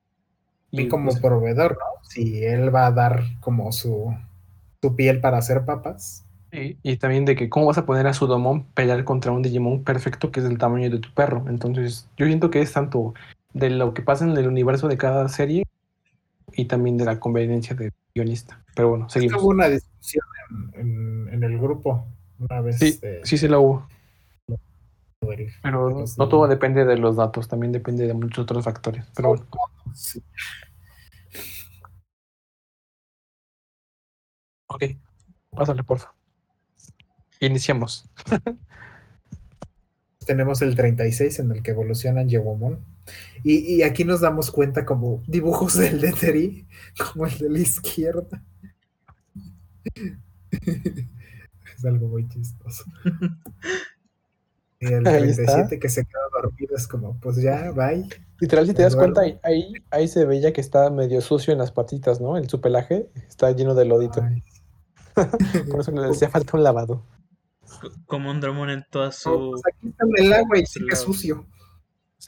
Y 0.84 0.88
como 0.88 1.12
pues, 1.12 1.20
proveedor, 1.22 1.74
¿no? 1.80 2.08
Si 2.10 2.44
él 2.44 2.74
va 2.74 2.88
a 2.88 2.92
dar 2.92 3.24
como 3.40 3.72
su, 3.72 4.14
su 4.82 4.96
piel 4.96 5.22
para 5.22 5.38
hacer 5.38 5.66
papas. 5.66 6.26
y, 6.52 6.78
y 6.84 6.98
también 6.98 7.26
de 7.26 7.36
que 7.36 7.50
cómo 7.50 7.66
vas 7.68 7.78
a 7.78 7.86
poner 7.86 8.08
a 8.08 8.14
Sudomon 8.14 8.66
pelear 8.74 9.04
contra 9.04 9.32
un 9.32 9.42
Digimon 9.42 9.84
perfecto 9.84 10.32
que 10.32 10.40
es 10.40 10.46
del 10.48 10.58
tamaño 10.58 10.90
de 10.90 11.00
tu 11.00 11.14
perro. 11.14 11.46
Entonces 11.48 12.08
yo 12.18 12.26
siento 12.26 12.50
que 12.50 12.62
es 12.62 12.72
tanto 12.74 13.14
de 13.54 13.70
lo 13.70 13.94
que 13.94 14.02
pasa 14.02 14.26
en 14.26 14.38
el 14.38 14.48
universo 14.48 14.88
de 14.88 14.98
cada 14.98 15.28
serie 15.30 15.64
y 16.54 16.66
también 16.66 16.98
de 16.98 17.06
la 17.06 17.20
conveniencia 17.20 17.76
del 17.76 17.92
guionista. 18.16 18.64
Pero 18.76 18.90
bueno, 18.90 19.10
seguimos. 19.10 19.42
Hubo 19.42 19.50
una 19.50 19.68
discusión 19.70 20.24
en, 20.76 20.82
en- 20.82 21.34
en 21.34 21.44
el 21.44 21.60
grupo 21.60 22.08
Una 22.40 22.62
vez 22.62 22.80
Sí, 22.80 23.00
eh, 23.04 23.22
sí, 23.24 23.38
sí 23.38 23.48
la 23.48 23.60
hubo. 23.60 23.88
Pero 25.62 25.90
no, 26.18 26.30
todo 26.30 26.48
depende 26.48 26.86
de 26.86 26.98
los 26.98 27.16
datos, 27.16 27.48
también 27.48 27.72
depende 27.72 28.06
de 28.06 28.14
muchos 28.14 28.44
otros 28.44 28.64
factores. 28.64 29.06
Pero 29.16 29.30
bueno, 29.30 29.46
sí. 29.96 30.22
Ok. 34.68 34.84
Pásale, 35.52 35.84
porfa. 35.84 36.14
Iniciamos. 37.40 38.10
Tenemos 40.26 40.62
el 40.62 40.76
36 40.76 41.40
en 41.40 41.52
el 41.52 41.62
que 41.62 41.72
evolucionan 41.72 42.28
Yewomon. 42.28 42.80
Y, 43.44 43.76
y 43.76 43.84
aquí 43.84 44.04
nos 44.04 44.22
damos 44.22 44.50
cuenta 44.52 44.86
como 44.86 45.24
dibujos 45.28 45.78
del 45.78 46.02
Lettery, 46.02 46.68
como 46.98 47.28
el 47.28 47.38
de 47.38 47.50
la 47.50 47.60
izquierda. 47.60 48.44
es 50.52 51.86
algo 51.86 52.08
muy 52.08 52.28
chistoso. 52.28 52.86
Y 54.80 54.88
el 54.88 55.08
Ahí 55.08 55.30
está. 55.30 55.44
37 55.46 55.80
que 55.80 55.90
se 55.90 56.06
queda 56.06 56.22
dormido 56.42 56.76
es 56.76 56.88
como, 56.88 57.18
pues 57.20 57.38
ya, 57.38 57.72
bye. 57.72 58.08
Literal, 58.40 58.66
si 58.68 58.74
te 58.74 58.82
das 58.82 58.96
cuenta, 58.96 59.22
ahí, 59.22 59.40
ahí, 59.44 59.74
ahí 59.92 60.08
se 60.08 60.26
veía 60.26 60.52
que 60.52 60.60
está 60.60 60.90
medio 60.90 61.22
sucio 61.22 61.54
en 61.54 61.60
las 61.60 61.72
patitas, 61.72 62.20
¿no? 62.20 62.38
En 62.38 62.50
su 62.50 62.60
pelaje 62.60 63.10
está 63.28 63.52
lleno 63.52 63.76
de 63.76 63.86
lodito. 63.86 64.22
Ay. 64.22 64.44
Por 65.72 65.80
eso 65.82 65.92
le 65.92 66.08
hacía 66.10 66.30
falta 66.30 66.58
un 66.58 66.64
lavado. 66.64 67.04
Co- 67.82 67.92
Como 68.06 68.32
un 68.32 68.40
dramón 68.42 68.70
en 68.70 68.86
toda 68.90 69.08
No, 69.08 69.12
su... 69.12 69.52
pues 69.52 69.62
aquí 69.74 69.88
está 69.90 70.06
en 70.06 70.26
el 70.26 70.34
agua 70.34 70.60
y 70.60 70.66
sigue 70.66 70.92
lado. 70.92 71.04
sucio. 71.04 71.46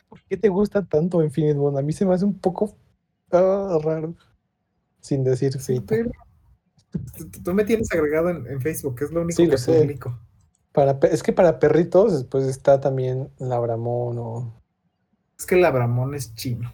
¿Por 0.09 0.21
qué 0.29 0.37
te 0.37 0.49
gusta 0.49 0.85
tanto 0.85 1.23
Infinite 1.23 1.55
Bond? 1.57 1.77
A 1.77 1.81
mí 1.81 1.91
se 1.93 2.05
me 2.05 2.13
hace 2.13 2.25
un 2.25 2.37
poco 2.39 2.75
ah, 3.31 3.77
raro. 3.83 4.15
Sin 5.01 5.23
decir 5.23 5.53
Sí, 5.59 5.79
pero 5.79 6.11
tú, 7.43 7.53
me 7.53 7.63
tienes 7.63 7.91
agregado 7.91 8.29
en, 8.29 8.47
en 8.47 8.61
Facebook, 8.61 8.97
es 9.01 9.11
lo 9.11 9.21
único 9.21 9.35
Sí, 9.37 9.45
lo 9.45 9.51
que 9.51 9.57
sé. 9.57 9.81
publico. 9.81 10.19
Para, 10.71 10.97
es 11.11 11.23
que 11.23 11.33
para 11.33 11.59
perritos, 11.59 12.25
pues 12.25 12.45
está 12.45 12.79
también 12.79 13.29
Labramón 13.39 14.17
o 14.19 14.61
Es 15.37 15.45
que 15.45 15.55
el 15.55 15.65
Abramón 15.65 16.13
es 16.15 16.35
chino. 16.35 16.73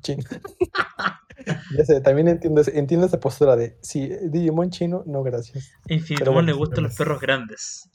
Chino. 0.00 0.22
ya 1.76 1.84
sé, 1.84 2.00
también 2.00 2.28
entiendo, 2.28 2.62
entiendo 2.72 3.06
esa 3.06 3.18
postura 3.20 3.56
de 3.56 3.78
si 3.82 4.08
Digimon 4.28 4.70
chino, 4.70 5.02
no 5.06 5.22
gracias. 5.22 5.70
Infinito 5.88 6.32
bueno, 6.32 6.46
le 6.48 6.52
gustan 6.52 6.84
los 6.84 6.94
perros 6.96 7.20
grandes 7.20 7.88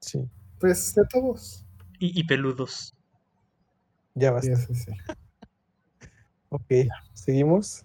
Sí, 0.00 0.28
Pues 0.58 0.94
de 0.94 1.02
todos. 1.10 1.64
y, 1.98 2.18
y 2.18 2.24
peludos. 2.24 2.94
ya 4.14 4.40
Sí, 4.40 4.50
basta. 4.50 4.66
sí, 4.66 4.74
sí. 4.74 4.92
Ok, 6.52 6.66
seguimos. 7.14 7.84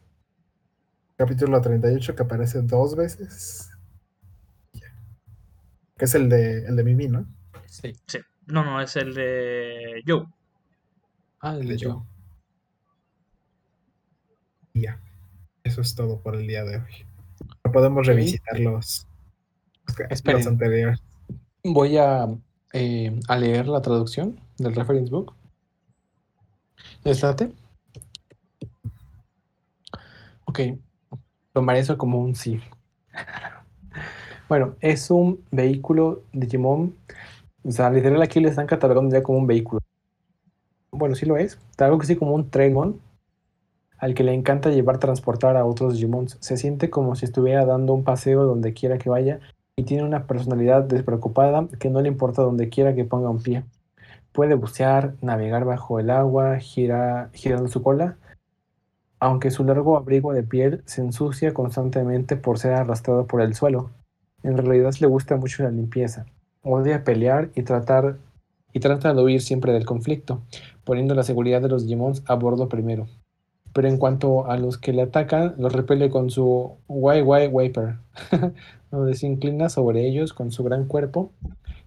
Capítulo 1.18 1.62
38 1.62 2.16
que 2.16 2.24
aparece 2.24 2.62
dos 2.64 2.96
veces. 2.96 3.70
Que 5.98 6.06
es 6.06 6.16
el 6.16 6.28
de, 6.30 6.66
el 6.66 6.76
de 6.76 6.84
Mimi, 6.84 7.08
¿no? 7.08 7.26
Sí. 7.68 7.94
Sí. 8.08 8.20
No, 8.48 8.64
no, 8.66 8.82
es 8.82 8.96
el 8.96 9.14
de 9.14 10.02
Joe. 10.06 10.26
Ah, 11.40 11.56
el 11.56 11.68
de. 11.68 11.78
Joe. 11.80 12.02
Ya. 14.76 15.00
Eso 15.64 15.82
es 15.82 15.96
todo 15.96 16.20
por 16.20 16.36
el 16.36 16.46
día 16.46 16.64
de 16.64 16.78
hoy. 16.78 17.06
No 17.64 17.72
podemos 17.72 18.06
revisitar 18.06 18.60
los, 18.60 19.08
los, 19.88 20.48
anteriores. 20.48 21.02
Voy 21.64 21.98
a, 21.98 22.28
eh, 22.74 23.20
a 23.28 23.38
leer 23.38 23.68
la 23.68 23.82
traducción 23.82 24.40
del 24.58 24.76
reference 24.76 25.10
book. 25.10 25.34
¿Les 27.04 27.24
late? 27.24 27.52
Ok, 30.44 30.60
tomaré 31.54 31.80
eso 31.80 31.98
como 31.98 32.20
un 32.20 32.36
sí. 32.36 32.60
Bueno, 34.48 34.76
es 34.80 35.10
un 35.10 35.44
vehículo 35.50 36.22
Digimon. 36.32 36.96
O 37.64 37.72
sea, 37.72 37.90
literal 37.90 38.22
aquí 38.22 38.40
le 38.40 38.50
están 38.50 38.68
catalogando 38.68 39.16
ya 39.16 39.24
como 39.24 39.40
un 39.40 39.48
vehículo. 39.48 39.82
Bueno, 40.92 41.16
sí 41.16 41.26
lo 41.26 41.36
es. 41.36 41.58
Algo 41.80 41.98
que 41.98 42.06
sí 42.06 42.16
como 42.16 42.36
un 42.36 42.48
Trainmon 42.48 43.02
al 44.06 44.14
que 44.14 44.24
le 44.24 44.36
encanta 44.36 44.70
llevar 44.70 45.00
transportar 45.00 45.58
a 45.58 45.66
otros 45.66 45.96
Digimons. 45.96 46.38
Se 46.40 46.58
siente 46.58 46.92
como 46.92 47.16
si 47.16 47.26
estuviera 47.26 47.66
dando 47.66 47.92
un 47.92 48.04
paseo 48.04 48.44
donde 48.44 48.72
quiera 48.72 49.00
que 49.00 49.10
vaya 49.10 49.40
y 49.76 49.82
tiene 49.82 50.04
una 50.04 50.28
personalidad 50.28 50.84
despreocupada 50.84 51.68
que 51.80 51.90
no 51.90 52.00
le 52.02 52.10
importa 52.10 52.44
donde 52.44 52.70
quiera 52.70 52.94
que 52.94 53.04
ponga 53.04 53.32
un 53.32 53.42
pie. 53.42 53.64
Puede 54.32 54.54
bucear, 54.54 55.16
navegar 55.24 55.66
bajo 55.66 56.00
el 56.00 56.12
agua, 56.12 56.60
gira, 56.60 57.32
girando 57.34 57.68
su 57.68 57.82
cola, 57.82 58.18
aunque 59.20 59.50
su 59.50 59.64
largo 59.64 59.98
abrigo 59.98 60.34
de 60.34 60.44
piel 60.44 60.84
se 60.86 61.02
ensucia 61.02 61.56
constantemente 61.56 62.36
por 62.36 62.60
ser 62.60 62.74
arrastrado 62.74 63.26
por 63.26 63.42
el 63.42 63.56
suelo. 63.56 63.90
En 64.44 64.56
realidad 64.56 64.94
le 65.00 65.08
gusta 65.08 65.36
mucho 65.38 65.64
la 65.64 65.72
limpieza. 65.72 66.28
Odia 66.62 67.04
pelear 67.04 67.50
y 67.56 67.64
tratar 67.64 68.18
y 68.72 68.80
trata 68.82 69.16
de 69.16 69.24
huir 69.24 69.42
siempre 69.42 69.74
del 69.74 69.88
conflicto, 69.88 70.44
poniendo 70.84 71.16
la 71.16 71.24
seguridad 71.24 71.60
de 71.60 71.70
los 71.70 71.86
Digimons 71.86 72.22
a 72.28 72.36
bordo 72.36 72.70
primero. 72.70 73.08
Pero 73.76 73.90
en 73.90 73.98
cuanto 73.98 74.50
a 74.50 74.56
los 74.56 74.78
que 74.78 74.94
le 74.94 75.02
atacan, 75.02 75.54
los 75.58 75.74
repele 75.74 76.10
con 76.10 76.30
su 76.30 76.78
YY 76.88 77.48
Wiper, 77.52 77.98
donde 78.90 79.16
se 79.16 79.28
inclina 79.28 79.68
sobre 79.68 80.08
ellos 80.08 80.32
con 80.32 80.54
su 80.54 80.64
gran 80.64 80.88
cuerpo 80.88 81.34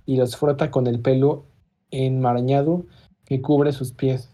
y 0.05 0.19
los 0.19 0.37
frota 0.37 0.71
con 0.71 0.87
el 0.87 1.01
pelo 1.01 1.47
enmarañado 1.91 2.85
que 3.25 3.41
cubre 3.41 3.73
sus 3.73 3.93
pies. 3.93 4.29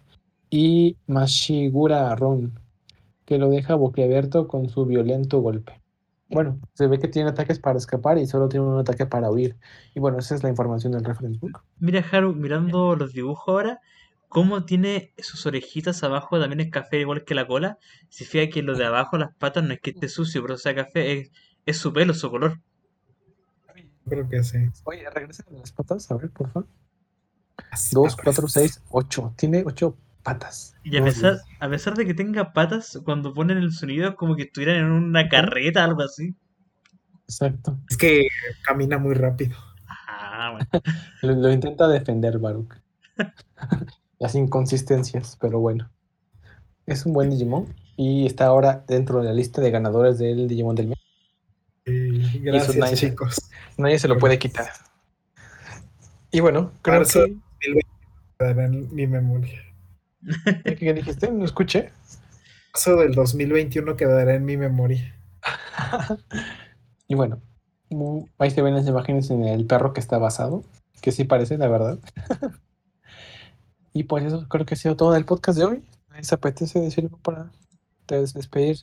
Y 0.50 0.96
Mashigura 1.06 2.12
Ron, 2.16 2.58
que 3.24 3.38
lo 3.38 3.48
deja 3.50 3.76
boquiabierto 3.76 4.48
con 4.48 4.68
su 4.68 4.84
violento 4.84 5.38
golpe. 5.38 5.80
Bueno, 6.30 6.58
se 6.72 6.88
ve 6.88 6.98
que 6.98 7.06
tiene 7.06 7.30
ataques 7.30 7.60
para 7.60 7.78
escapar 7.78 8.18
y 8.18 8.26
solo 8.26 8.48
tiene 8.48 8.66
un 8.66 8.80
ataque 8.80 9.06
para 9.06 9.30
huir. 9.30 9.56
Y 9.94 10.00
bueno, 10.00 10.18
esa 10.18 10.34
es 10.34 10.42
la 10.42 10.48
información 10.48 10.92
del 10.92 11.04
reference 11.04 11.38
book. 11.38 11.62
Mira, 11.78 12.04
Haru, 12.10 12.34
mirando 12.34 12.96
los 12.96 13.12
dibujos 13.12 13.46
ahora, 13.46 13.80
cómo 14.34 14.64
tiene 14.64 15.14
sus 15.18 15.46
orejitas 15.46 16.02
abajo, 16.02 16.40
también 16.40 16.58
es 16.58 16.68
café 16.68 16.98
igual 16.98 17.22
que 17.22 17.36
la 17.36 17.46
cola. 17.46 17.78
Se 18.08 18.24
fija 18.24 18.50
que 18.52 18.64
lo 18.64 18.74
de 18.74 18.84
abajo, 18.84 19.16
las 19.16 19.32
patas, 19.36 19.62
no 19.62 19.72
es 19.72 19.80
que 19.80 19.90
esté 19.90 20.08
sucio, 20.08 20.42
pero 20.42 20.58
sea 20.58 20.74
café, 20.74 21.12
es, 21.12 21.30
es 21.66 21.78
su 21.78 21.92
pelo, 21.92 22.14
su 22.14 22.28
color. 22.32 22.60
Creo 24.08 24.28
que 24.28 24.42
sí. 24.42 24.58
Oye, 24.82 25.08
regresa 25.08 25.44
las 25.52 25.70
patas, 25.70 26.10
a 26.10 26.16
ver, 26.16 26.30
por 26.30 26.50
favor. 26.50 26.68
Así 27.70 27.94
2, 27.94 28.16
me 28.16 28.24
4, 28.24 28.42
parece. 28.42 28.60
6, 28.60 28.82
8. 28.90 29.34
Tiene 29.36 29.62
8 29.64 29.96
patas. 30.24 30.74
Y 30.82 30.96
a 30.96 31.04
pesar, 31.04 31.34
Dios. 31.34 31.44
a 31.60 31.68
pesar 31.68 31.94
de 31.94 32.04
que 32.04 32.14
tenga 32.14 32.52
patas, 32.52 33.00
cuando 33.04 33.32
ponen 33.32 33.58
el 33.58 33.70
sonido 33.70 34.08
es 34.08 34.14
como 34.16 34.34
que 34.34 34.42
estuvieran 34.42 34.78
en 34.78 34.90
una 34.90 35.28
carreta, 35.28 35.84
algo 35.84 36.02
así. 36.02 36.34
Exacto. 37.28 37.78
Es 37.88 37.96
que 37.96 38.26
camina 38.64 38.98
muy 38.98 39.14
rápido. 39.14 39.56
Ah, 40.08 40.50
bueno. 40.50 40.68
Lo, 41.22 41.34
lo 41.34 41.52
intenta 41.52 41.86
defender 41.86 42.40
Baruch. 42.40 42.74
Las 44.24 44.34
inconsistencias, 44.34 45.36
pero 45.38 45.60
bueno. 45.60 45.90
Es 46.86 47.04
un 47.04 47.12
buen 47.12 47.28
Digimon 47.28 47.74
y 47.94 48.24
está 48.24 48.46
ahora 48.46 48.82
dentro 48.88 49.18
de 49.20 49.26
la 49.26 49.34
lista 49.34 49.60
de 49.60 49.70
ganadores 49.70 50.16
del 50.16 50.48
Digimon 50.48 50.74
del 50.74 50.86
mes. 50.86 50.98
Gracias, 52.40 52.74
nadie 52.74 52.96
chicos. 52.96 53.36
Nadie 53.76 53.98
se 53.98 54.08
lo 54.08 54.16
puede 54.16 54.38
quitar. 54.38 54.68
Y 56.30 56.40
bueno, 56.40 56.72
creo 56.80 57.00
Marzo. 57.00 57.22
que... 57.60 57.80
Quedará 58.38 58.64
en 58.64 58.94
mi 58.94 59.06
memoria. 59.06 59.60
¿Qué 60.78 60.94
dijiste? 60.94 61.30
No 61.30 61.44
escuché. 61.44 61.90
Eso 62.74 62.96
del 62.96 63.12
2021 63.12 63.94
quedará 63.94 64.36
en 64.36 64.46
mi 64.46 64.56
memoria. 64.56 65.14
y 67.08 67.14
bueno, 67.14 67.42
ahí 68.38 68.50
se 68.50 68.62
ven 68.62 68.74
las 68.74 68.86
imágenes 68.86 69.28
en 69.28 69.44
el 69.44 69.66
perro 69.66 69.92
que 69.92 70.00
está 70.00 70.16
basado, 70.16 70.64
que 71.02 71.12
sí 71.12 71.24
parece, 71.24 71.58
la 71.58 71.68
verdad. 71.68 71.98
y 73.94 74.04
pues 74.04 74.24
eso 74.24 74.46
creo 74.48 74.66
que 74.66 74.74
ha 74.74 74.76
sido 74.76 74.96
todo 74.96 75.12
del 75.12 75.24
podcast 75.24 75.58
de 75.58 75.64
hoy. 75.64 75.82
¿Les 76.14 76.32
apetece 76.32 76.80
decir 76.80 77.04
algo 77.04 77.16
para 77.18 77.50
des- 78.08 78.34
despedir? 78.34 78.76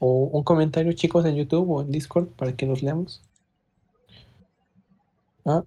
O 0.00 0.24
un 0.24 0.42
comentario, 0.42 0.92
chicos, 0.92 1.24
en 1.24 1.36
YouTube 1.36 1.70
o 1.70 1.80
en 1.82 1.90
Discord 1.90 2.26
para 2.30 2.54
que 2.56 2.66
nos 2.66 2.82
leamos. 2.82 3.22
Ah, 5.44 5.62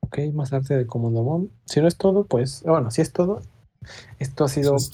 ok, 0.00 0.18
más 0.32 0.52
arte 0.52 0.74
de 0.76 0.86
Comodomon. 0.86 1.50
Si 1.66 1.80
no 1.80 1.88
es 1.88 1.96
todo, 1.96 2.24
pues, 2.24 2.62
bueno, 2.64 2.90
si 2.90 3.02
es 3.02 3.12
todo, 3.12 3.42
esto 4.18 4.44
ha 4.44 4.48
sido 4.48 4.76
es. 4.76 4.90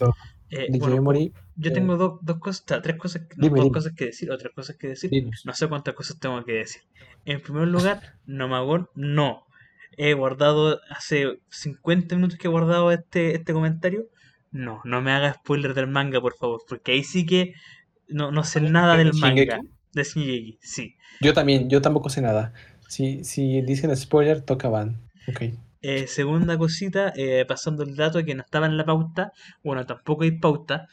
Eh, 0.53 0.66
DJ 0.68 0.78
bueno, 0.80 1.03
Mori. 1.03 1.32
yo 1.55 1.70
eh, 1.70 1.72
tengo 1.74 1.96
dos, 1.96 2.18
dos 2.22 2.38
cosas, 2.38 2.82
tres 2.82 2.96
cosas, 2.96 3.22
no, 3.36 3.44
Dime, 3.44 3.59
dos 3.59 3.64
dime. 3.66 3.74
cosas 3.74 3.92
que 3.92 4.07
decir, 4.07 4.30
o 4.32 4.38
tres 4.38 4.53
cosas 4.55 4.76
que 4.76 4.88
decir. 4.88 5.30
No 5.44 5.53
sé 5.55 5.68
cuántas 5.68 5.94
cosas 5.94 6.18
tengo 6.18 6.44
que 6.44 6.53
decir. 6.55 6.82
En 7.24 7.40
primer 7.40 7.68
lugar, 7.68 8.18
Nomagón, 8.26 8.88
no. 8.96 9.44
He 9.97 10.14
guardado, 10.14 10.80
hace 10.91 11.38
50 11.51 12.14
minutos 12.16 12.38
que 12.38 12.49
he 12.49 12.51
guardado 12.51 12.91
este, 12.93 13.34
este 13.36 13.53
comentario. 13.53 14.07
No, 14.51 14.80
no 14.84 15.01
me 15.03 15.12
haga 15.12 15.34
spoiler 15.34 15.74
del 15.74 15.86
manga, 15.86 16.20
por 16.20 16.34
favor, 16.36 16.62
porque 16.68 16.93
ahí 16.93 17.05
sí 17.05 17.24
que 17.26 17.55
no, 18.09 18.32
no 18.32 18.45
sé 18.45 18.61
nada 18.61 18.97
del 18.97 19.12
¿Shingeki? 19.12 19.51
manga. 19.51 19.61
De 19.93 20.03
Shingeki, 20.05 20.59
sí. 20.61 20.97
Yo 21.20 21.32
también, 21.34 21.68
yo 21.68 21.80
tampoco 21.82 22.09
sé 22.09 22.20
nada. 22.22 22.53
Si, 22.88 23.22
si 23.24 23.62
dicen 23.62 23.97
spoiler, 23.97 24.41
toca 24.43 24.68
van. 24.68 25.01
Ok. 25.28 25.43
Eh, 25.82 26.07
segunda 26.07 26.59
cosita, 26.59 27.12
eh, 27.16 27.45
pasando 27.47 27.82
el 27.84 27.97
dato 27.97 28.22
que 28.24 28.34
no 28.34 28.43
estaba 28.43 28.66
en 28.66 28.76
la 28.76 28.84
pauta, 28.84 29.32
bueno, 29.62 29.86
tampoco 29.86 30.24
hay 30.24 30.32
pauta, 30.38 30.88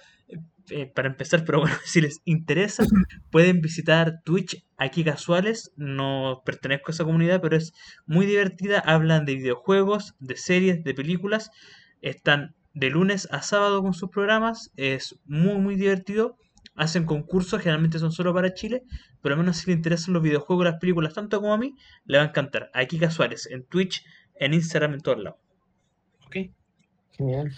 eh, 0.70 0.86
para 0.94 1.08
empezar, 1.08 1.44
pero 1.46 1.60
bueno, 1.62 1.76
si 1.86 2.02
les 2.02 2.22
interesa, 2.26 2.86
pueden 3.32 3.62
visitar 3.62 4.22
Twitch 4.24 4.66
aquí 4.78 5.04
casuales. 5.04 5.72
No 5.76 6.42
pertenezco 6.46 6.92
a 6.92 6.94
esa 6.94 7.06
comunidad, 7.06 7.42
pero 7.42 7.58
es 7.58 7.74
muy 8.06 8.26
divertida. 8.26 8.80
Hablan 8.80 9.26
de 9.26 9.36
videojuegos, 9.36 10.16
de 10.20 10.36
series, 10.36 10.84
de 10.84 10.94
películas. 10.94 11.52
Están 12.02 12.56
de 12.74 12.90
lunes 12.90 13.28
a 13.32 13.42
sábado 13.42 13.82
con 13.82 13.94
sus 13.94 14.10
programas. 14.10 14.72
Es 14.76 15.20
muy, 15.26 15.56
muy 15.56 15.76
divertido. 15.76 16.38
Hacen 16.76 17.06
concursos, 17.06 17.62
generalmente 17.62 17.98
son 17.98 18.12
solo 18.12 18.36
para 18.36 18.54
Chile, 18.54 18.84
pero 19.24 19.34
al 19.34 19.40
menos 19.40 19.58
si 19.58 19.66
les 19.66 19.78
interesan 19.78 20.14
los 20.14 20.22
videojuegos, 20.22 20.64
las 20.64 20.80
películas, 20.80 21.16
tanto 21.16 21.42
como 21.42 21.54
a 21.54 21.58
mí, 21.58 21.74
le 22.06 22.20
va 22.20 22.24
a 22.24 22.28
encantar. 22.28 22.70
Aquí 22.72 23.00
casuales, 23.00 23.48
en 23.48 23.66
Twitch, 23.66 24.06
en 24.36 24.54
Instagram, 24.54 24.94
en 24.94 25.02
todos 25.02 25.18
lados. 25.18 25.40
Ok, 26.28 26.36
genial. 27.14 27.52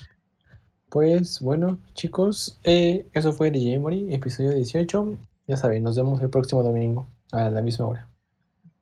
Pues 0.90 1.40
bueno, 1.40 1.80
chicos, 1.94 2.60
eh, 2.64 3.08
eso 3.14 3.32
fue 3.34 3.52
DJ 3.52 3.80
Mori, 3.80 4.14
episodio 4.14 4.54
18. 4.54 5.18
Ya 5.48 5.58
saben, 5.58 5.84
nos 5.84 5.96
vemos 5.96 6.22
el 6.22 6.30
próximo 6.30 6.64
domingo 6.64 7.08
a 7.32 7.50
la 7.50 7.62
misma 7.62 7.88
hora. 7.88 8.10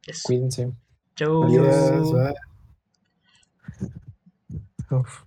Yes. 0.06 0.24
Cuídense. 0.24 0.72
Chau. 1.16 1.44
Adiós, 1.44 2.14
bye. 2.14 2.34
Uf. 4.90 5.27